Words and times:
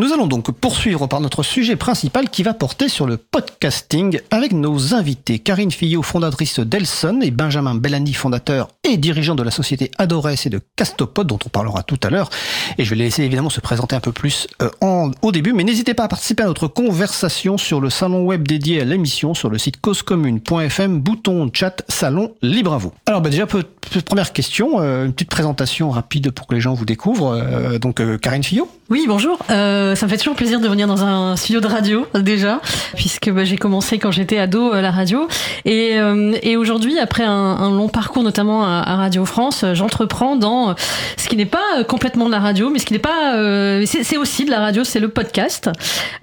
Nous 0.00 0.14
allons 0.14 0.26
donc 0.26 0.50
poursuivre 0.50 1.06
par 1.08 1.20
notre 1.20 1.42
sujet 1.42 1.76
principal 1.76 2.30
qui 2.30 2.42
va 2.42 2.54
porter 2.54 2.88
sur 2.88 3.04
le 3.04 3.18
podcasting 3.18 4.18
avec 4.30 4.52
nos 4.52 4.94
invités 4.94 5.40
Karine 5.40 5.70
Fillot, 5.70 6.00
fondatrice 6.00 6.58
d'Elson 6.58 7.20
et 7.20 7.30
Benjamin 7.30 7.74
Bellani, 7.74 8.14
fondateur 8.14 8.68
et 8.82 8.96
dirigeant 8.96 9.34
de 9.34 9.42
la 9.42 9.50
société 9.50 9.90
Adores 9.98 10.30
et 10.46 10.48
de 10.48 10.62
Castopod 10.74 11.26
dont 11.26 11.38
on 11.44 11.50
parlera 11.50 11.82
tout 11.82 11.98
à 12.02 12.08
l'heure. 12.08 12.30
Et 12.78 12.84
je 12.84 12.88
vais 12.88 12.96
les 12.96 13.04
laisser 13.04 13.24
évidemment 13.24 13.50
se 13.50 13.60
présenter 13.60 13.94
un 13.94 14.00
peu 14.00 14.10
plus 14.10 14.46
euh, 14.62 14.70
en, 14.80 15.10
au 15.20 15.32
début, 15.32 15.52
mais 15.52 15.64
n'hésitez 15.64 15.92
pas 15.92 16.04
à 16.04 16.08
participer 16.08 16.44
à 16.44 16.46
notre 16.46 16.66
conversation 16.66 17.58
sur 17.58 17.82
le 17.82 17.90
salon 17.90 18.24
web 18.24 18.48
dédié 18.48 18.80
à 18.80 18.84
l'émission 18.84 19.34
sur 19.34 19.50
le 19.50 19.58
site 19.58 19.82
causecommune.fm, 19.82 20.98
bouton 20.98 21.50
chat, 21.52 21.82
salon 21.88 22.32
libre 22.40 22.72
à 22.72 22.78
vous. 22.78 22.94
Alors 23.04 23.20
bah 23.20 23.28
déjà, 23.28 23.46
première 24.06 24.32
question, 24.32 24.80
euh, 24.80 25.04
une 25.04 25.12
petite 25.12 25.28
présentation 25.28 25.90
rapide 25.90 26.30
pour 26.30 26.46
que 26.46 26.54
les 26.54 26.62
gens 26.62 26.72
vous 26.72 26.86
découvrent. 26.86 27.34
Euh, 27.34 27.78
donc 27.78 28.00
Karine 28.20 28.42
Fillot 28.42 28.66
Oui, 28.88 29.04
bonjour. 29.06 29.38
Ça 29.94 30.06
me 30.06 30.10
fait 30.10 30.16
toujours 30.16 30.34
plaisir 30.34 30.60
de 30.60 30.68
venir 30.68 30.86
dans 30.86 31.04
un 31.04 31.36
studio 31.36 31.60
de 31.60 31.66
radio 31.66 32.06
déjà, 32.14 32.60
puisque 32.94 33.30
bah, 33.30 33.44
j'ai 33.44 33.56
commencé 33.56 33.98
quand 33.98 34.10
j'étais 34.10 34.38
ado 34.38 34.72
à 34.72 34.80
la 34.80 34.90
radio. 34.90 35.28
Et, 35.64 35.98
euh, 35.98 36.34
aujourd'hui, 36.56 36.98
après 36.98 37.24
un, 37.24 37.70
long 37.70 37.88
parcours, 37.88 38.22
notamment 38.22 38.64
à, 38.64 38.96
Radio 38.96 39.24
France, 39.24 39.64
euh, 39.64 39.74
j'entreprends 39.74 40.36
dans 40.36 40.74
ce 41.16 41.28
qui 41.28 41.36
n'est 41.36 41.46
pas 41.46 41.58
euh, 41.78 41.84
complètement 41.84 42.26
de 42.26 42.30
la 42.30 42.40
radio, 42.40 42.70
mais 42.70 42.78
ce 42.78 42.86
qui 42.86 42.92
n'est 42.92 42.98
pas, 42.98 43.36
euh, 43.36 43.84
c'est 43.86 44.16
aussi 44.16 44.44
de 44.44 44.50
la 44.50 44.60
radio, 44.60 44.84
c'est 44.84 45.00
le 45.00 45.08
podcast. 45.08 45.70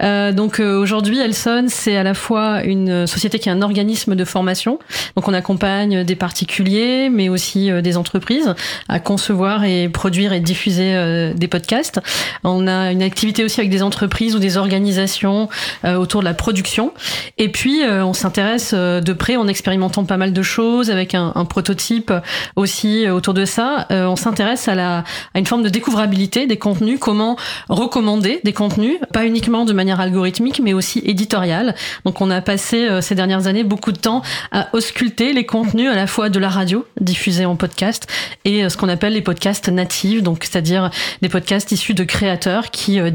Euh, 0.02 0.32
donc 0.32 0.60
euh, 0.60 0.80
aujourd'hui, 0.80 1.20
Elson, 1.20 1.66
c'est 1.68 1.98
à 1.98 2.04
la 2.04 2.14
fois 2.14 2.64
une 2.64 3.08
société 3.08 3.40
qui 3.40 3.50
est 3.50 3.52
un 3.52 3.62
organisme 3.62 4.16
de 4.16 4.26
formation. 4.26 4.80
Donc 5.16 5.28
on 5.28 5.34
accompagne 5.34 6.04
des 6.04 6.16
particuliers, 6.16 7.10
mais 7.10 7.30
aussi 7.30 7.72
euh, 7.72 7.82
des 7.82 7.98
entreprises 7.98 8.54
à 8.88 9.00
concevoir 9.00 9.64
et 9.64 9.90
produire 9.90 10.34
et 10.34 10.40
diffuser 10.40 10.96
euh, 10.96 11.34
des 11.34 11.48
podcasts. 11.48 12.00
On 12.44 12.68
a 12.68 12.92
une 12.92 13.02
activité 13.02 13.44
aussi 13.44 13.57
avec 13.60 13.70
des 13.70 13.84
entreprises 13.84 14.36
ou 14.36 14.40
des 14.40 14.58
organisations 14.58 15.50
euh, 15.86 15.96
autour 15.96 16.22
de 16.22 16.26
la 16.26 16.34
production. 16.34 16.94
Et 17.38 17.50
puis, 17.50 17.84
euh, 17.84 18.06
on 18.06 18.14
s'intéresse 18.14 18.72
euh, 18.74 19.02
de 19.02 19.14
près 19.14 19.36
en 19.36 19.48
expérimentant 19.48 20.06
pas 20.06 20.18
mal 20.18 20.34
de 20.34 20.42
choses 20.42 20.90
avec 20.90 21.16
un, 21.16 21.34
prototype 21.48 22.12
aussi 22.56 23.08
autour 23.10 23.34
de 23.34 23.46
ça. 23.46 23.88
On 23.90 24.16
s'intéresse 24.16 24.68
à, 24.68 24.76
la, 24.76 25.04
à 25.34 25.40
une 25.40 25.46
forme 25.46 25.64
de 25.64 25.70
découvrabilité 25.70 26.46
des 26.46 26.58
contenus, 26.58 27.00
comment 27.00 27.38
recommander 27.70 28.42
des 28.44 28.54
contenus, 28.54 28.98
pas 29.14 29.26
uniquement 29.26 29.64
de 29.64 29.72
manière 29.72 30.00
algorithmique, 30.00 30.60
mais 30.62 30.74
aussi 30.74 31.02
éditoriale. 31.06 31.76
Donc, 32.06 32.20
on 32.22 32.30
a 32.30 32.42
passé 32.42 32.90
ces 33.02 33.16
dernières 33.16 33.48
années 33.48 33.64
beaucoup 33.64 33.92
de 33.92 33.98
temps 33.98 34.24
à 34.52 34.68
ausculter 34.74 35.32
les 35.32 35.46
contenus 35.46 35.90
à 35.90 35.96
la 35.96 36.08
fois 36.08 36.30
de 36.30 36.40
la 36.40 36.50
radio 36.50 36.86
diffusés 37.00 37.46
en 37.46 37.56
podcast 37.56 38.08
et 38.44 38.68
ce 38.68 38.76
qu'on 38.76 38.90
appelle 38.90 39.14
les 39.14 39.22
podcasts 39.22 39.70
natifs, 39.70 40.22
donc 40.22 40.44
c'est-à-dire 40.44 40.90
des 41.22 41.30
podcasts 41.30 41.72
issus 41.72 41.94
de 41.94 42.04
créateurs 42.04 42.72
qui 42.72 43.00
euh, 43.00 43.10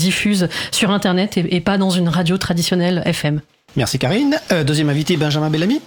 sur 0.70 0.90
Internet 0.90 1.36
et, 1.36 1.56
et 1.56 1.60
pas 1.60 1.78
dans 1.78 1.90
une 1.90 2.08
radio 2.08 2.38
traditionnelle 2.38 3.02
FM. 3.06 3.40
Merci 3.76 3.98
Karine. 3.98 4.36
Euh, 4.50 4.64
deuxième 4.64 4.88
invité, 4.90 5.16
Benjamin 5.16 5.50
Bellamy. 5.50 5.80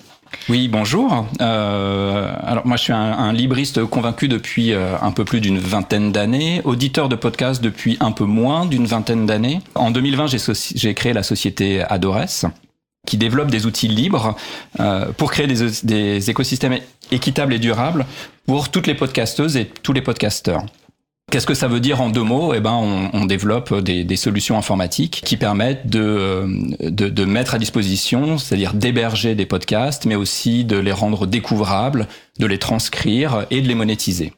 Oui, 0.49 0.67
bonjour. 0.67 1.27
Euh, 1.39 2.33
alors 2.43 2.65
moi, 2.65 2.77
je 2.77 2.83
suis 2.83 2.93
un, 2.93 2.97
un 2.97 3.31
libriste 3.31 3.85
convaincu 3.85 4.27
depuis 4.27 4.73
euh, 4.73 4.95
un 5.01 5.11
peu 5.11 5.23
plus 5.23 5.39
d'une 5.39 5.59
vingtaine 5.59 6.11
d'années, 6.11 6.61
auditeur 6.65 7.09
de 7.09 7.15
podcast 7.15 7.61
depuis 7.63 7.95
un 7.99 8.11
peu 8.11 8.25
moins 8.25 8.65
d'une 8.65 8.85
vingtaine 8.85 9.25
d'années. 9.25 9.61
En 9.75 9.91
2020, 9.91 10.27
j'ai 10.27 10.37
soci- 10.37 10.73
j'ai 10.75 10.93
créé 10.93 11.13
la 11.13 11.23
société 11.23 11.81
Adores 11.83 12.47
qui 13.07 13.17
développe 13.17 13.51
des 13.51 13.67
outils 13.67 13.87
libres 13.87 14.35
euh, 14.79 15.05
pour 15.15 15.31
créer 15.31 15.45
des, 15.45 15.57
des 15.83 16.29
écosystèmes 16.31 16.79
équitables 17.11 17.53
et 17.53 17.59
durables 17.59 18.05
pour 18.47 18.69
toutes 18.69 18.87
les 18.87 18.95
podcasteuses 18.95 19.57
et 19.57 19.65
tous 19.83 19.93
les 19.93 20.01
podcasteurs. 20.01 20.65
Qu'est-ce 21.31 21.47
que 21.47 21.55
ça 21.55 21.67
veut 21.67 21.79
dire 21.79 22.01
en 22.01 22.09
deux 22.09 22.23
mots? 22.23 22.53
Eh 22.53 22.59
ben, 22.59 22.73
on, 22.73 23.09
on 23.13 23.25
développe 23.25 23.73
des, 23.81 24.03
des 24.03 24.15
solutions 24.15 24.57
informatiques 24.57 25.21
qui 25.25 25.37
permettent 25.37 25.87
de, 25.87 25.99
euh, 25.99 26.47
de, 26.81 27.09
de 27.09 27.25
mettre 27.25 27.55
à 27.55 27.59
disposition, 27.59 28.37
c'est-à-dire 28.37 28.73
d'héberger 28.73 29.33
des 29.35 29.45
podcasts, 29.45 30.05
mais 30.05 30.15
aussi 30.15 30.65
de 30.65 30.77
les 30.77 30.91
rendre 30.91 31.25
découvrables, 31.25 32.07
de 32.39 32.45
les 32.45 32.59
transcrire 32.59 33.47
et 33.49 33.61
de 33.61 33.67
les 33.67 33.75
monétiser. 33.75 34.33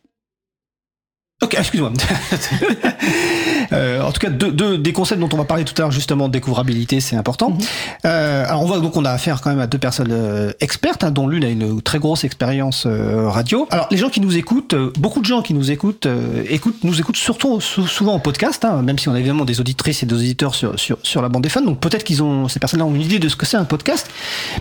Ok, 1.44 1.56
excuse-moi. 1.56 1.92
Euh, 3.74 4.02
en 4.02 4.12
tout 4.12 4.20
cas, 4.20 4.30
deux, 4.30 4.52
deux- 4.52 4.78
des 4.78 4.94
concepts 4.94 5.20
dont 5.20 5.30
on 5.34 5.38
va 5.38 5.44
parler 5.46 5.64
tout 5.66 5.74
à 5.78 5.82
l'heure, 5.82 5.92
justement, 5.92 6.30
découvrabilité, 6.30 7.00
c'est 7.00 7.16
important. 7.16 7.50
Mhm. 7.52 7.58
Euh, 8.06 8.46
alors, 8.48 8.62
on 8.64 8.66
voit 8.66 8.80
donc 8.80 8.96
on 8.96 9.06
a 9.06 9.12
affaire 9.12 9.42
quand 9.42 9.50
même 9.50 9.60
à 9.60 9.68
deux 9.68 9.78
personnes 9.78 10.12
euh, 10.12 10.52
expertes, 10.60 11.04
hein, 11.04 11.12
dont 11.12 11.28
l'une 11.28 11.44
a 11.44 11.50
une 11.50 11.82
très 11.82 12.00
grosse 12.00 12.24
expérience 12.24 12.86
euh, 12.86 13.30
radio. 13.30 13.68
Alors, 13.72 13.88
les 13.92 13.98
gens 13.98 14.10
qui 14.10 14.22
nous 14.22 14.38
écoutent, 14.38 14.74
euh, 14.74 14.92
beaucoup 15.00 15.20
de 15.22 15.26
gens 15.26 15.42
qui 15.42 15.54
nous 15.54 15.72
écoutent, 15.72 16.06
euh, 16.06 16.44
écoutent, 16.50 16.84
nous 16.84 17.00
écoutent 17.00 17.18
surtout 17.18 17.60
sou- 17.62 17.88
souvent 17.88 18.14
en 18.14 18.20
podcast, 18.20 18.64
hein, 18.66 18.82
même 18.82 18.98
si 19.00 19.10
on 19.10 19.14
a 19.14 19.20
évidemment 19.20 19.46
des 19.46 19.60
auditrices 19.60 20.04
et 20.04 20.06
des 20.06 20.16
auditeurs 20.16 20.56
sur 20.56 20.80
sur, 20.80 20.98
sur 21.04 21.22
la 21.22 21.30
bande 21.30 21.44
des 21.44 21.50
fans. 21.50 21.62
Donc 21.62 21.80
peut-être 21.80 22.04
qu'ils 22.04 22.24
ont 22.24 22.48
ces 22.48 22.60
personnes-là 22.60 22.86
ont 22.86 22.94
une 22.96 23.02
idée 23.02 23.20
de 23.20 23.30
ce 23.30 23.36
que 23.36 23.46
c'est 23.46 23.58
un 23.58 23.66
podcast. 23.66 24.10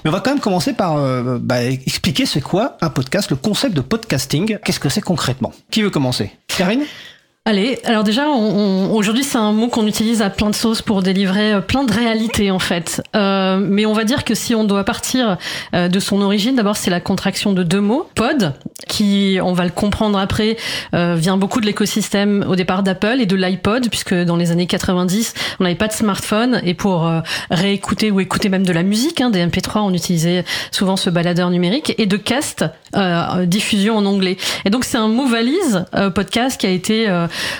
Mais 0.05 0.11
on 0.11 0.13
va 0.13 0.21
quand 0.21 0.31
même 0.31 0.41
commencer 0.41 0.73
par 0.73 0.97
euh, 0.97 1.39
bah, 1.41 1.63
expliquer 1.65 2.27
c'est 2.27 2.41
quoi 2.41 2.77
un 2.81 2.91
podcast, 2.91 3.31
le 3.31 3.37
concept 3.37 3.75
de 3.77 3.81
podcasting. 3.81 4.59
Qu'est-ce 4.65 4.81
que 4.81 4.89
c'est 4.89 5.01
concrètement? 5.01 5.53
Qui 5.71 5.83
veut 5.83 5.91
commencer? 5.91 6.31
Karine? 6.49 6.83
Allez, 7.49 7.79
alors 7.85 8.03
déjà, 8.03 8.27
aujourd'hui, 8.27 9.23
c'est 9.23 9.39
un 9.39 9.53
mot 9.53 9.69
qu'on 9.69 9.87
utilise 9.87 10.21
à 10.21 10.31
plein 10.31 10.51
de 10.51 10.55
sauces 10.57 10.83
pour 10.83 11.01
délivrer 11.01 11.53
euh, 11.53 11.61
plein 11.61 11.85
de 11.85 11.93
réalités, 11.93 12.51
en 12.51 12.59
fait. 12.59 13.01
Euh, 13.15 13.61
mais 13.63 13.87
on 13.87 13.93
va 13.93 14.03
dire 14.03 14.25
que 14.25 14.35
si 14.35 14.53
on 14.57 14.65
doit 14.65 14.83
partir 14.83 15.39
euh, 15.73 15.87
de 15.87 16.01
son 16.01 16.23
origine, 16.23 16.57
d'abord, 16.57 16.77
c'est 16.77 16.91
la 16.91 16.99
contraction 16.99 17.53
de 17.53 17.63
deux 17.63 17.81
mots. 17.81 18.09
Pod, 18.17 18.53
qui, 18.89 19.39
on 19.41 19.53
va 19.53 19.63
le 19.63 19.71
comprendre 19.71 20.19
après, 20.19 20.57
euh, 20.93 21.15
vient 21.17 21.37
beaucoup 21.37 21.61
de 21.61 21.67
l'écosystème 21.67 22.45
au 22.49 22.57
départ 22.57 22.83
d'Apple 22.83 23.19
et 23.21 23.27
de 23.27 23.37
l'iPod, 23.37 23.91
puisque 23.91 24.13
dans 24.13 24.35
les 24.35 24.51
années 24.51 24.67
90, 24.67 25.35
on 25.61 25.63
n'avait 25.63 25.77
pas 25.77 25.87
de 25.87 25.93
smartphone. 25.93 26.61
Et 26.65 26.75
pour 26.75 27.07
euh, 27.07 27.21
réécouter 27.53 28.11
ou 28.11 28.19
écouter 28.19 28.49
même 28.49 28.67
de 28.67 28.73
la 28.73 28.83
musique, 28.83 29.21
hein, 29.21 29.31
des 29.31 29.47
MP3, 29.47 29.83
on 29.83 29.95
utilisait 29.95 30.45
souvent 30.73 30.97
ce 30.97 31.11
baladeur 31.11 31.51
numérique. 31.51 31.95
Et 31.97 32.07
de 32.07 32.17
cast, 32.17 32.65
diffusion 33.45 33.99
en 33.99 34.05
anglais. 34.05 34.37
Et 34.65 34.71
donc, 34.71 34.85
c'est 34.85 34.97
un 34.99 35.09
mot 35.09 35.27
valise, 35.27 35.85
podcast, 36.13 36.61
qui 36.61 36.67
a 36.67 36.71
été... 36.71 37.07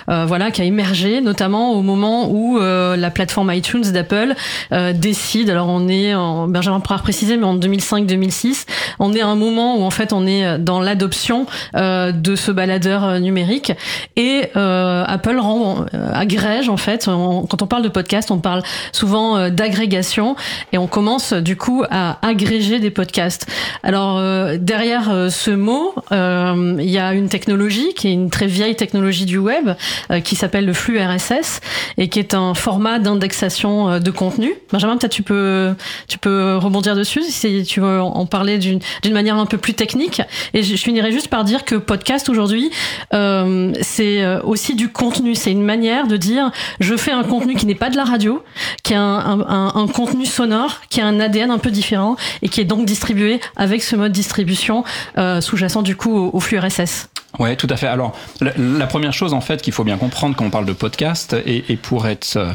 euh, 0.09 0.25
voilà, 0.27 0.51
qui 0.51 0.63
a 0.63 0.65
émergé 0.65 1.21
notamment 1.21 1.73
au 1.73 1.83
moment 1.83 2.31
où 2.31 2.59
euh, 2.59 2.97
la 2.97 3.11
plateforme 3.11 3.53
iTunes 3.53 3.83
d'Apple 3.83 4.35
euh, 4.73 4.93
décide. 4.93 5.51
Alors 5.51 5.69
on 5.69 5.89
est, 5.89 6.15
en, 6.15 6.49
Benjamin 6.49 6.81
pourra 6.81 6.99
préciser, 6.99 7.37
mais 7.37 7.45
en 7.45 7.57
2005-2006, 7.57 8.67
on 8.99 9.13
est 9.13 9.21
à 9.21 9.27
un 9.27 9.37
moment 9.37 9.77
où 9.77 9.83
en 9.83 9.91
fait 9.91 10.13
on 10.13 10.27
est 10.27 10.59
dans 10.59 10.81
l'adoption 10.81 11.47
de 11.75 12.37
ce 12.37 12.51
baladeur 12.51 13.21
numérique 13.21 13.73
et 14.17 14.51
Apple 14.55 15.39
rend 15.39 15.87
agrège 16.13 16.69
en 16.69 16.77
fait. 16.77 17.07
Quand 17.07 17.63
on 17.63 17.67
parle 17.67 17.83
de 17.83 17.89
podcast, 17.89 18.31
on 18.31 18.39
parle 18.39 18.63
souvent 18.93 19.51
d'agrégation 19.51 20.37
et 20.73 20.79
on 20.79 20.87
commence 20.87 21.33
du 21.33 21.57
coup 21.57 21.85
à 21.91 22.19
agréger 22.27 22.79
des 22.79 22.91
podcasts. 22.91 23.47
Alors 23.83 24.21
derrière 24.59 25.31
ce 25.31 25.51
mot, 25.51 25.95
il 26.11 26.91
y 26.91 26.99
a 26.99 27.13
une 27.13 27.29
technologie 27.29 27.95
qui 27.95 28.09
est 28.09 28.13
une 28.13 28.31
très 28.31 28.47
vieille 28.47 28.77
technologie 28.77 29.27
du 29.27 29.39
web 29.39 29.66
euh, 30.11 30.21
qui 30.21 30.37
s'appelle 30.37 30.67
le 30.67 30.73
flux 30.73 30.99
RSS 31.01 31.61
et 31.99 32.09
qui 32.09 32.19
est 32.19 32.35
un 32.35 32.55
format 32.55 32.99
d'indexation 32.99 33.89
euh, 33.91 33.99
de 33.99 34.11
contenu. 34.11 34.53
Benjamin, 34.73 34.97
peut-être 34.97 35.13
tu 35.13 35.23
peux 35.23 35.75
tu 36.09 36.19
peux 36.19 36.57
rebondir 36.57 36.95
dessus 36.95 37.23
si 37.23 37.63
tu 37.65 37.81
veux 37.81 38.01
en 38.01 38.27
parler 38.27 38.59
d'une 38.59 38.81
manière 39.13 39.37
un 39.37 39.47
peu 39.47 39.59
plus 39.59 39.75
technique. 39.75 40.23
Et 40.55 40.63
je, 40.63 40.77
finirai 40.77 41.11
juste 41.13 41.29
par 41.29 41.45
dire 41.45 41.65
que 41.65 41.75
podcast 41.75 42.29
aujourd'hui, 42.29 42.71
euh, 43.15 43.73
c'est 43.81 44.23
euh, 44.23 44.41
aussi 44.43 44.75
du 44.75 44.89
contenu. 44.91 45.35
C'est 45.35 45.51
une 45.53 45.65
manière 45.65 46.07
de 46.07 46.17
dire 46.17 46.51
je 46.81 46.97
fais 46.97 47.13
un 47.13 47.23
contenu 47.25 47.55
qui 47.55 47.67
n'est 47.67 47.75
pas 47.75 47.91
de 47.91 47.97
la 47.97 48.05
radio, 48.05 48.43
qui 48.83 48.95
a 48.95 49.01
un, 49.01 49.41
un- 49.41 49.73
un- 49.75 49.87
contenu 49.89 50.27
sonore, 50.27 50.81
qui 50.91 51.01
a 51.01 51.07
un 51.07 51.21
ADN 51.21 51.51
un 51.51 51.59
peu 51.59 51.71
différent 51.71 52.17
et 52.43 52.49
qui 52.49 52.61
est 52.61 52.65
donc 52.65 52.85
distribué 52.87 53.41
avec 53.57 53.83
ce 53.83 53.97
mode 53.97 54.13
distribution 54.13 54.85
euh, 55.19 55.41
sous-jacent 55.41 55.83
du 55.83 55.97
coup 55.97 56.31
au 56.33 56.41
flux 56.41 56.59
RSS. 56.59 57.09
Ouais, 57.39 57.57
tout 57.57 57.67
à 57.71 57.77
fait. 57.77 57.87
Alors, 57.87 58.17
la, 58.41 58.87
première 58.87 59.13
chose 59.13 59.35
en 59.35 59.41
fait 59.41 59.61
qu'il 59.61 59.73
faut 59.73 59.85
bien 59.85 59.99
comprendre 59.99 60.37
quand 60.37 60.45
on 60.45 60.51
parle 60.51 60.65
de 60.65 60.73
podcast 60.73 61.37
et, 61.45 61.65
et 61.71 61.77
pour 61.77 62.07
être 62.07 62.37
euh, 62.37 62.53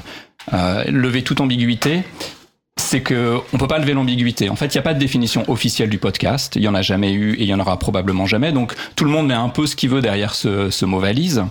euh, 0.54 0.84
lever 0.86 1.24
toute 1.24 1.40
ambiguïté, 1.40 2.04
c'est 2.78 3.02
que 3.02 3.38
on 3.54 3.58
peut 3.58 3.68
pas 3.68 3.80
lever 3.80 3.94
l'ambiguïté. 3.94 4.50
En 4.50 4.56
fait, 4.56 4.66
il 4.66 4.78
n'y 4.78 4.80
a 4.80 4.82
pas 4.82 4.94
de 4.94 5.00
définition 5.00 5.50
officielle 5.50 5.90
du 5.90 5.98
podcast. 5.98 6.58
Il 6.58 6.62
y 6.62 6.68
en 6.68 6.76
a 6.76 6.82
jamais 6.82 7.14
eu 7.14 7.36
et 7.36 7.44
il 7.44 7.48
y 7.48 7.54
en 7.54 7.60
aura 7.60 7.78
probablement 7.80 8.26
jamais. 8.26 8.52
Donc, 8.52 8.74
tout 8.96 9.06
le 9.06 9.12
monde 9.12 9.28
met 9.28 9.34
un 9.34 9.50
peu 9.50 9.66
ce 9.66 9.76
qu'il 9.76 9.90
veut 9.90 10.02
derrière 10.02 10.36
ce, 10.36 10.70
ce 10.70 10.86
mot 10.86 11.00
valise, 11.00 11.44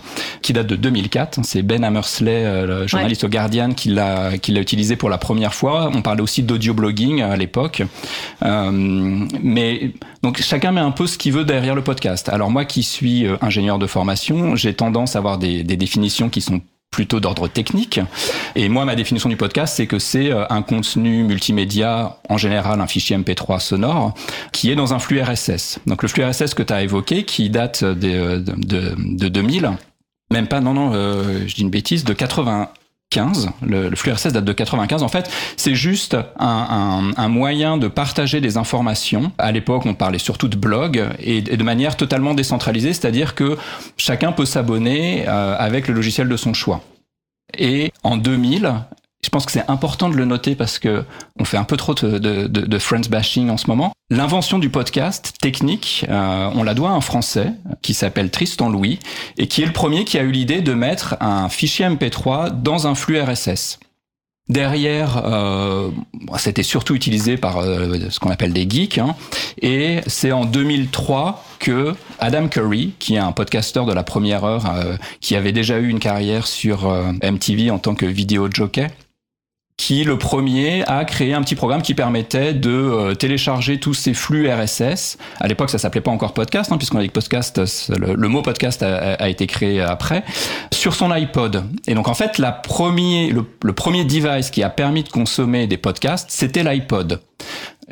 qui 0.43 0.53
date 0.53 0.67
de 0.67 0.77
2004. 0.77 1.41
C'est 1.43 1.63
Ben 1.63 1.83
Hammersley, 1.85 2.45
euh, 2.45 2.67
le 2.83 2.87
journaliste 2.87 3.25
au 3.25 3.29
Guardian, 3.29 3.73
qui 3.73 3.89
l'a 3.89 4.37
qui 4.39 4.53
l'a 4.53 4.61
utilisé 4.61 4.97
pour 4.97 5.09
la 5.09 5.19
première 5.19 5.55
fois. 5.55 5.91
On 5.95 6.03
parlait 6.03 6.23
aussi 6.23 6.43
d'audio 6.43 6.75
blogging 6.75 7.23
à 7.23 7.37
l'époque. 7.37 7.83
Euh, 8.45 8.71
mais 9.43 9.93
donc 10.23 10.41
chacun 10.43 10.73
met 10.73 10.81
un 10.81 10.91
peu 10.91 11.07
ce 11.07 11.17
qu'il 11.17 11.33
veut 11.33 11.45
derrière 11.45 11.75
le 11.75 11.83
podcast. 11.83 12.29
Alors 12.29 12.51
moi 12.51 12.65
qui 12.65 12.83
suis 12.83 13.27
euh, 13.27 13.37
ingénieur 13.41 13.79
de 13.79 13.87
formation, 13.87 14.57
j'ai 14.57 14.75
tendance 14.75 15.17
à 15.17 15.19
avoir 15.19 15.39
des, 15.39 15.65
des 15.65 15.77
définitions 15.77 16.29
qui 16.29 16.41
sont 16.41 16.61
plutôt 16.91 17.21
d'ordre 17.21 17.49
technique. 17.49 18.01
Et 18.57 18.69
moi, 18.69 18.85
ma 18.85 18.97
définition 18.97 19.29
du 19.29 19.37
podcast, 19.37 19.77
c'est 19.77 19.87
que 19.87 19.99
c'est 19.99 20.31
euh, 20.31 20.45
un 20.51 20.63
contenu 20.63 21.23
multimédia, 21.23 22.19
en 22.29 22.37
général 22.37 22.81
un 22.81 22.87
fichier 22.87 23.17
MP3 23.17 23.61
sonore, 23.61 24.15
qui 24.53 24.71
est 24.71 24.75
dans 24.75 24.93
un 24.93 24.99
flux 24.99 25.23
RSS. 25.23 25.79
Donc 25.87 26.03
le 26.03 26.09
flux 26.09 26.25
RSS 26.25 26.55
que 26.55 26.63
tu 26.63 26.73
as 26.73 26.83
évoqué, 26.83 27.25
qui 27.25 27.49
date 27.49 27.85
de, 27.85 28.39
de, 28.39 28.55
de, 28.57 28.95
de 28.99 29.29
2000, 29.29 29.71
même 30.33 30.47
pas, 30.47 30.61
non, 30.61 30.75
non, 30.75 30.93
euh, 30.95 31.45
je 31.47 31.55
dis 31.55 31.63
une 31.63 31.71
bêtise, 31.71 32.05
de 32.05 32.13
80, 32.13 32.71
15. 33.11 33.51
Le, 33.63 33.95
flux 33.97 34.13
date 34.13 34.45
de 34.45 34.53
95. 34.53 35.03
En 35.03 35.09
fait, 35.09 35.29
c'est 35.57 35.75
juste 35.75 36.17
un, 36.39 37.29
moyen 37.29 37.77
de 37.77 37.89
partager 37.89 38.41
des 38.41 38.57
informations. 38.57 39.33
À 39.39 39.51
l'époque, 39.51 39.85
on 39.85 39.95
parlait 39.95 40.19
surtout 40.19 40.49
de 40.49 40.57
blog 40.57 41.05
et, 41.19 41.43
de 41.43 41.63
manière 41.63 41.97
totalement 41.97 42.35
décentralisée, 42.35 42.93
c'est-à-dire 42.93 43.35
que 43.35 43.59
chacun 43.97 44.33
peut 44.33 44.45
s'abonner 44.47 45.25
euh, 45.29 45.57
avec 45.59 45.89
le 45.89 45.95
logiciel 45.95 46.29
de 46.29 46.37
son 46.37 46.55
choix. 46.55 46.83
Et 47.59 47.93
en 48.05 48.17
2000, 48.17 48.73
je 49.25 49.29
pense 49.29 49.45
que 49.45 49.53
c'est 49.53 49.69
important 49.69 50.09
de 50.09 50.17
le 50.17 50.25
noter 50.25 50.55
parce 50.55 50.79
que 50.79 51.05
on 51.39 51.45
fait 51.45 51.57
un 51.57 51.65
peu 51.65 51.77
trop 51.77 51.95
de, 51.95 52.19
de, 52.19 52.47
de 52.47 52.79
friends 52.79 53.09
bashing 53.11 53.51
en 53.51 53.57
ce 53.57 53.67
moment. 53.67 53.93
L'invention 54.11 54.59
du 54.59 54.71
podcast 54.71 55.35
technique, 55.41 56.05
euh, 56.09 56.51
on 56.55 56.63
la 56.63 56.75
doit 56.75 56.91
à 56.91 56.93
un 56.95 57.01
Français 57.01 57.53
qui 57.83 57.95
s'appelle 57.95 58.31
Tristan 58.31 58.71
Louis 58.71 58.99
et 59.37 59.47
qui 59.47 59.63
est 59.63 59.67
le 59.67 59.73
premier 59.73 60.05
qui 60.05 60.19
a 60.19 60.23
eu 60.23 60.33
l'idée 60.33 60.63
de 60.63 60.75
mettre 60.75 61.17
un 61.21 61.49
fichier 61.49 61.87
MP3 61.87 62.63
dans 62.63 62.87
un 62.87 62.95
flux 62.95 63.21
RSS. 63.21 63.79
Derrière, 64.49 65.23
euh, 65.27 65.91
c'était 66.37 66.65
surtout 66.65 66.97
utilisé 66.97 67.37
par 67.37 67.59
euh, 67.59 68.11
ce 68.11 68.19
qu'on 68.19 68.31
appelle 68.31 68.53
des 68.53 68.69
geeks, 68.69 68.99
hein, 68.99 69.15
et 69.63 70.01
c'est 70.09 70.33
en 70.33 70.45
2003 70.45 71.45
que 71.61 71.95
Adam 72.19 72.49
Curry, 72.49 72.95
qui 72.99 73.15
est 73.15 73.19
un 73.19 73.31
podcasteur 73.31 73.87
de 73.87 73.93
la 73.93 74.03
première 74.03 74.43
heure, 74.43 74.67
euh, 74.75 74.97
qui 75.21 75.37
avait 75.37 75.53
déjà 75.53 75.79
eu 75.79 75.87
une 75.87 76.01
carrière 76.01 76.49
sur 76.49 76.93
MTV 77.23 77.71
en 77.71 77.79
tant 77.79 77.95
que 77.95 78.07
vidéo 78.07 78.49
jockey, 78.51 78.89
qui 79.81 80.05
le 80.05 80.19
premier 80.19 80.85
a 80.89 81.07
créé 81.07 81.33
un 81.33 81.41
petit 81.41 81.55
programme 81.55 81.81
qui 81.81 81.95
permettait 81.95 82.53
de 82.53 82.71
euh, 82.71 83.15
télécharger 83.15 83.81
tous 83.81 83.95
ces 83.95 84.13
flux 84.13 84.47
RSS. 84.47 85.17
À 85.41 85.49
l'époque, 85.49 85.71
ça 85.71 85.79
s'appelait 85.79 86.03
pas 86.03 86.11
encore 86.11 86.35
podcast, 86.35 86.71
hein, 86.71 86.77
puisqu'on 86.77 86.99
a 86.99 87.01
dit 87.01 87.09
que 87.09 87.15
podcast, 87.15 87.63
le, 87.89 88.29
mot 88.29 88.43
podcast 88.43 88.83
a, 88.83 89.27
été 89.31 89.47
créé 89.47 89.81
après, 89.81 90.23
sur 90.71 90.95
son 90.95 91.11
iPod. 91.11 91.65
Et 91.87 91.95
donc 91.95 92.09
en 92.09 92.15
fait, 92.15 92.37
la 92.37 92.53
premier, 92.53 93.33
le, 93.33 93.73
premier 93.73 94.05
device 94.05 94.51
qui 94.51 94.63
a 94.63 94.69
permis 94.69 95.03
de 95.03 95.09
consommer 95.09 95.67
des 95.67 95.79
podcasts, 95.79 96.31
c'était 96.31 96.63
l'iPod. 96.63 97.19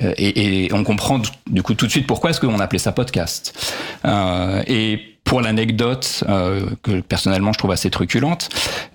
Euh, 0.03 0.13
et, 0.19 0.67
et, 0.67 0.73
on 0.75 0.85
comprend 0.85 1.23
du 1.47 1.63
coup 1.63 1.73
tout 1.73 1.87
de 1.87 1.91
suite 1.91 2.07
pourquoi 2.07 2.31
est-ce 2.31 2.41
qu'on 2.41 2.61
appelait 2.61 2.79
ça 2.79 2.93
podcast. 2.93 3.75
Euh, 4.05 4.63
et 4.67 5.18
pour 5.29 5.43
l'anecdote 5.43 6.25
euh, 6.27 6.71
que 6.83 7.01
personnellement 7.03 7.53
je 7.53 7.59
trouve 7.59 7.71
assez 7.71 7.91
truculente, 7.91 8.49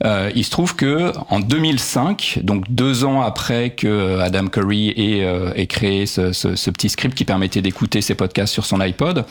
euh, 0.03 0.31
il 0.35 0.43
se 0.43 0.49
trouve 0.49 0.75
que 0.75 1.13
en 1.29 1.39
2005, 1.39 2.39
donc 2.41 2.65
deux 2.69 3.05
ans 3.05 3.21
après 3.21 3.69
que 3.69 4.19
Adam 4.19 4.47
Curry 4.47 4.89
ait, 4.89 5.23
euh, 5.23 5.53
ait 5.55 5.67
créé 5.67 6.07
ce, 6.07 6.33
ce, 6.33 6.55
ce, 6.55 6.71
petit 6.71 6.89
script 6.89 7.15
qui 7.15 7.23
permettait 7.23 7.61
d'écouter 7.61 8.01
ses 8.01 8.15
podcasts 8.15 8.51
sur 8.51 8.65
son 8.65 8.79
iPod, 8.79 9.25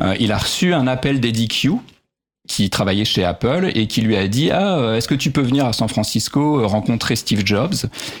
euh, 0.00 0.16
il 0.18 0.32
a 0.32 0.38
reçu 0.38 0.72
un 0.72 0.86
appel 0.86 1.20
d'Eddie 1.20 1.48
Q, 1.48 1.72
qui 2.48 2.70
travaillait 2.70 3.04
chez 3.04 3.24
Apple 3.24 3.70
et 3.74 3.86
qui 3.86 4.00
lui 4.00 4.16
a 4.16 4.26
dit 4.26 4.50
ah 4.50 4.78
euh, 4.78 4.96
est-ce 4.96 5.06
que 5.06 5.14
tu 5.14 5.30
peux 5.30 5.42
venir 5.42 5.66
à 5.66 5.72
San 5.72 5.88
Francisco 5.88 6.60
euh, 6.60 6.66
rencontrer 6.66 7.14
Steve 7.14 7.42
Jobs? 7.44 7.74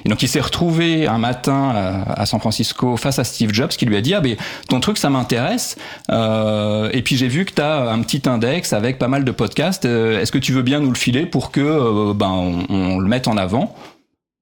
Et 0.04 0.08
donc 0.08 0.22
il 0.22 0.28
s'est 0.28 0.40
retrouvé 0.40 1.08
un 1.08 1.18
matin 1.18 1.72
euh, 1.74 2.02
à 2.06 2.26
San 2.26 2.38
Francisco 2.38 2.96
face 2.96 3.18
à 3.18 3.24
Steve 3.24 3.52
Jobs 3.52 3.70
qui 3.70 3.86
lui 3.86 3.96
a 3.96 4.00
dit 4.00 4.14
ah 4.14 4.20
ben 4.20 4.36
ton 4.68 4.80
truc 4.80 4.98
ça 4.98 5.10
m'intéresse. 5.10 5.76
Et 6.10 7.02
puis 7.02 7.16
j'ai 7.16 7.28
vu 7.28 7.44
que 7.44 7.54
tu 7.54 7.62
as 7.62 7.90
un 7.90 8.00
petit 8.02 8.28
index 8.28 8.72
avec 8.72 8.98
pas 8.98 9.08
mal 9.08 9.24
de 9.24 9.30
podcasts. 9.30 9.86
Est-ce 9.86 10.30
que 10.30 10.38
tu 10.38 10.52
veux 10.52 10.62
bien 10.62 10.80
nous 10.80 10.90
le 10.90 10.96
filer 10.96 11.26
pour 11.26 11.50
que 11.50 12.12
ben 12.12 12.64
on 12.68 12.98
le 12.98 13.08
mette 13.08 13.28
en 13.28 13.36
avant? 13.36 13.74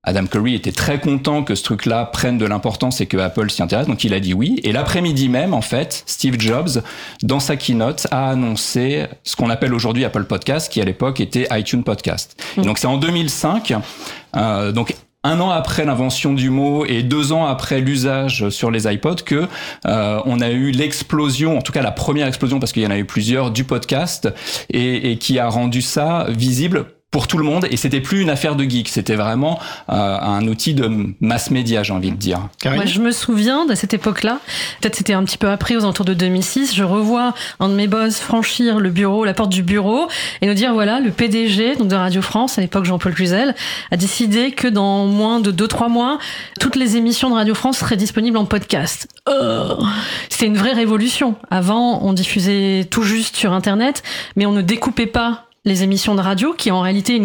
Adam 0.06 0.26
Curry 0.26 0.54
était 0.54 0.72
très 0.72 1.00
content 1.00 1.42
que 1.42 1.56
ce 1.56 1.64
truc-là 1.64 2.06
prenne 2.06 2.38
de 2.38 2.46
l'importance 2.46 3.00
et 3.00 3.06
que 3.06 3.16
Apple 3.16 3.50
s'y 3.50 3.62
intéresse, 3.62 3.88
donc 3.88 4.04
il 4.04 4.14
a 4.14 4.20
dit 4.20 4.34
oui. 4.34 4.60
Et 4.62 4.72
l'après-midi 4.72 5.28
même, 5.28 5.52
en 5.52 5.60
fait, 5.60 6.04
Steve 6.06 6.36
Jobs, 6.38 6.82
dans 7.22 7.40
sa 7.40 7.56
keynote, 7.56 8.06
a 8.12 8.30
annoncé 8.30 9.06
ce 9.24 9.34
qu'on 9.34 9.50
appelle 9.50 9.74
aujourd'hui 9.74 10.04
Apple 10.04 10.24
Podcast, 10.24 10.72
qui 10.72 10.80
à 10.80 10.84
l'époque 10.84 11.20
était 11.20 11.48
iTunes 11.50 11.82
Podcast. 11.82 12.40
Mm. 12.56 12.62
donc 12.62 12.78
c'est 12.78 12.86
en 12.86 12.96
2005, 12.96 13.74
euh, 14.36 14.72
donc 14.72 14.94
un 15.24 15.40
an 15.40 15.50
après 15.50 15.84
l'invention 15.84 16.34
du 16.34 16.50
mot 16.50 16.84
et 16.86 17.02
deux 17.02 17.32
ans 17.32 17.46
après 17.46 17.80
l'usage 17.80 18.48
sur 18.50 18.70
les 18.70 18.92
iPods 18.92 19.22
que 19.24 19.48
euh, 19.86 20.20
on 20.24 20.40
a 20.40 20.50
eu 20.50 20.70
l'explosion, 20.70 21.58
en 21.58 21.62
tout 21.62 21.72
cas 21.72 21.82
la 21.82 21.90
première 21.90 22.28
explosion 22.28 22.60
parce 22.60 22.72
qu'il 22.72 22.82
y 22.82 22.86
en 22.86 22.92
a 22.92 22.98
eu 22.98 23.04
plusieurs 23.04 23.50
du 23.50 23.64
podcast 23.64 24.28
et, 24.70 25.10
et 25.10 25.18
qui 25.18 25.40
a 25.40 25.48
rendu 25.48 25.82
ça 25.82 26.26
visible 26.28 26.86
pour 27.10 27.28
tout 27.28 27.38
le 27.38 27.44
monde 27.44 27.66
et 27.70 27.76
c'était 27.76 28.00
plus 28.00 28.20
une 28.20 28.30
affaire 28.30 28.56
de 28.56 28.64
geek, 28.64 28.88
c'était 28.88 29.14
vraiment 29.14 29.58
euh, 29.88 30.18
un 30.20 30.46
outil 30.48 30.74
de 30.74 31.14
mass 31.20 31.50
média, 31.50 31.82
j'ai 31.82 31.92
envie 31.92 32.10
de 32.10 32.16
dire. 32.16 32.48
Moi, 32.64 32.84
je 32.84 33.00
me 33.00 33.10
souviens 33.10 33.64
de 33.64 33.74
cette 33.74 33.94
époque-là, 33.94 34.40
peut-être 34.80 34.96
c'était 34.96 35.14
un 35.14 35.24
petit 35.24 35.38
peu 35.38 35.48
après, 35.48 35.76
aux 35.76 35.80
alentours 35.80 36.04
de 36.04 36.14
2006, 36.14 36.74
je 36.74 36.82
revois 36.82 37.32
un 37.60 37.68
de 37.68 37.74
mes 37.74 37.86
boss 37.86 38.18
franchir 38.18 38.80
le 38.80 38.90
bureau, 38.90 39.24
la 39.24 39.34
porte 39.34 39.50
du 39.50 39.62
bureau 39.62 40.08
et 40.42 40.46
nous 40.46 40.54
dire 40.54 40.74
voilà, 40.74 41.00
le 41.00 41.10
PDG 41.10 41.76
donc 41.76 41.88
de 41.88 41.94
Radio 41.94 42.22
France, 42.22 42.58
à 42.58 42.60
l'époque 42.60 42.84
Jean-Paul 42.84 43.14
Cluzel, 43.14 43.54
a 43.90 43.96
décidé 43.96 44.50
que 44.50 44.68
dans 44.68 45.06
moins 45.06 45.40
de 45.40 45.52
2-3 45.52 45.88
mois, 45.88 46.18
toutes 46.60 46.76
les 46.76 46.96
émissions 46.96 47.30
de 47.30 47.34
Radio 47.34 47.54
France 47.54 47.78
seraient 47.78 47.96
disponibles 47.96 48.36
en 48.36 48.44
podcast. 48.44 49.08
Oh 49.26 49.78
c'était 50.28 50.46
une 50.46 50.58
vraie 50.58 50.74
révolution. 50.74 51.36
Avant, 51.50 52.02
on 52.02 52.12
diffusait 52.12 52.86
tout 52.90 53.02
juste 53.02 53.36
sur 53.36 53.52
Internet, 53.52 54.02
mais 54.36 54.44
on 54.44 54.52
ne 54.52 54.60
découpait 54.60 55.06
pas 55.06 55.45
les 55.66 55.82
émissions 55.82 56.14
de 56.14 56.22
radio, 56.22 56.54
qui 56.54 56.70
en 56.70 56.80
réalité, 56.80 57.20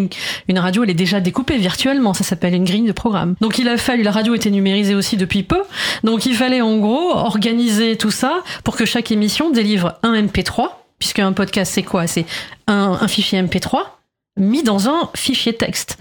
une, 0.48 0.58
radio, 0.58 0.84
elle 0.84 0.90
est 0.90 0.94
déjà 0.94 1.20
découpée 1.20 1.56
virtuellement, 1.56 2.12
ça 2.12 2.24
s'appelle 2.24 2.54
une 2.54 2.64
grille 2.64 2.82
de 2.82 2.92
programme. 2.92 3.36
Donc 3.40 3.58
il 3.58 3.68
a 3.68 3.78
fallu, 3.78 4.02
la 4.02 4.10
radio 4.10 4.34
était 4.34 4.50
numérisée 4.50 4.94
aussi 4.94 5.16
depuis 5.16 5.42
peu, 5.42 5.62
donc 6.04 6.26
il 6.26 6.34
fallait 6.34 6.60
en 6.60 6.76
gros 6.76 7.12
organiser 7.12 7.96
tout 7.96 8.10
ça 8.10 8.42
pour 8.64 8.76
que 8.76 8.84
chaque 8.84 9.10
émission 9.10 9.50
délivre 9.50 9.94
un 10.02 10.20
MP3, 10.20 10.68
puisque 10.98 11.20
un 11.20 11.32
podcast 11.32 11.72
c'est 11.72 11.82
quoi? 11.82 12.06
C'est 12.06 12.26
un, 12.66 12.98
un 13.00 13.08
fichier 13.08 13.40
MP3 13.40 13.84
mis 14.38 14.62
dans 14.62 14.88
un 14.88 15.10
fichier 15.14 15.54
texte. 15.54 15.98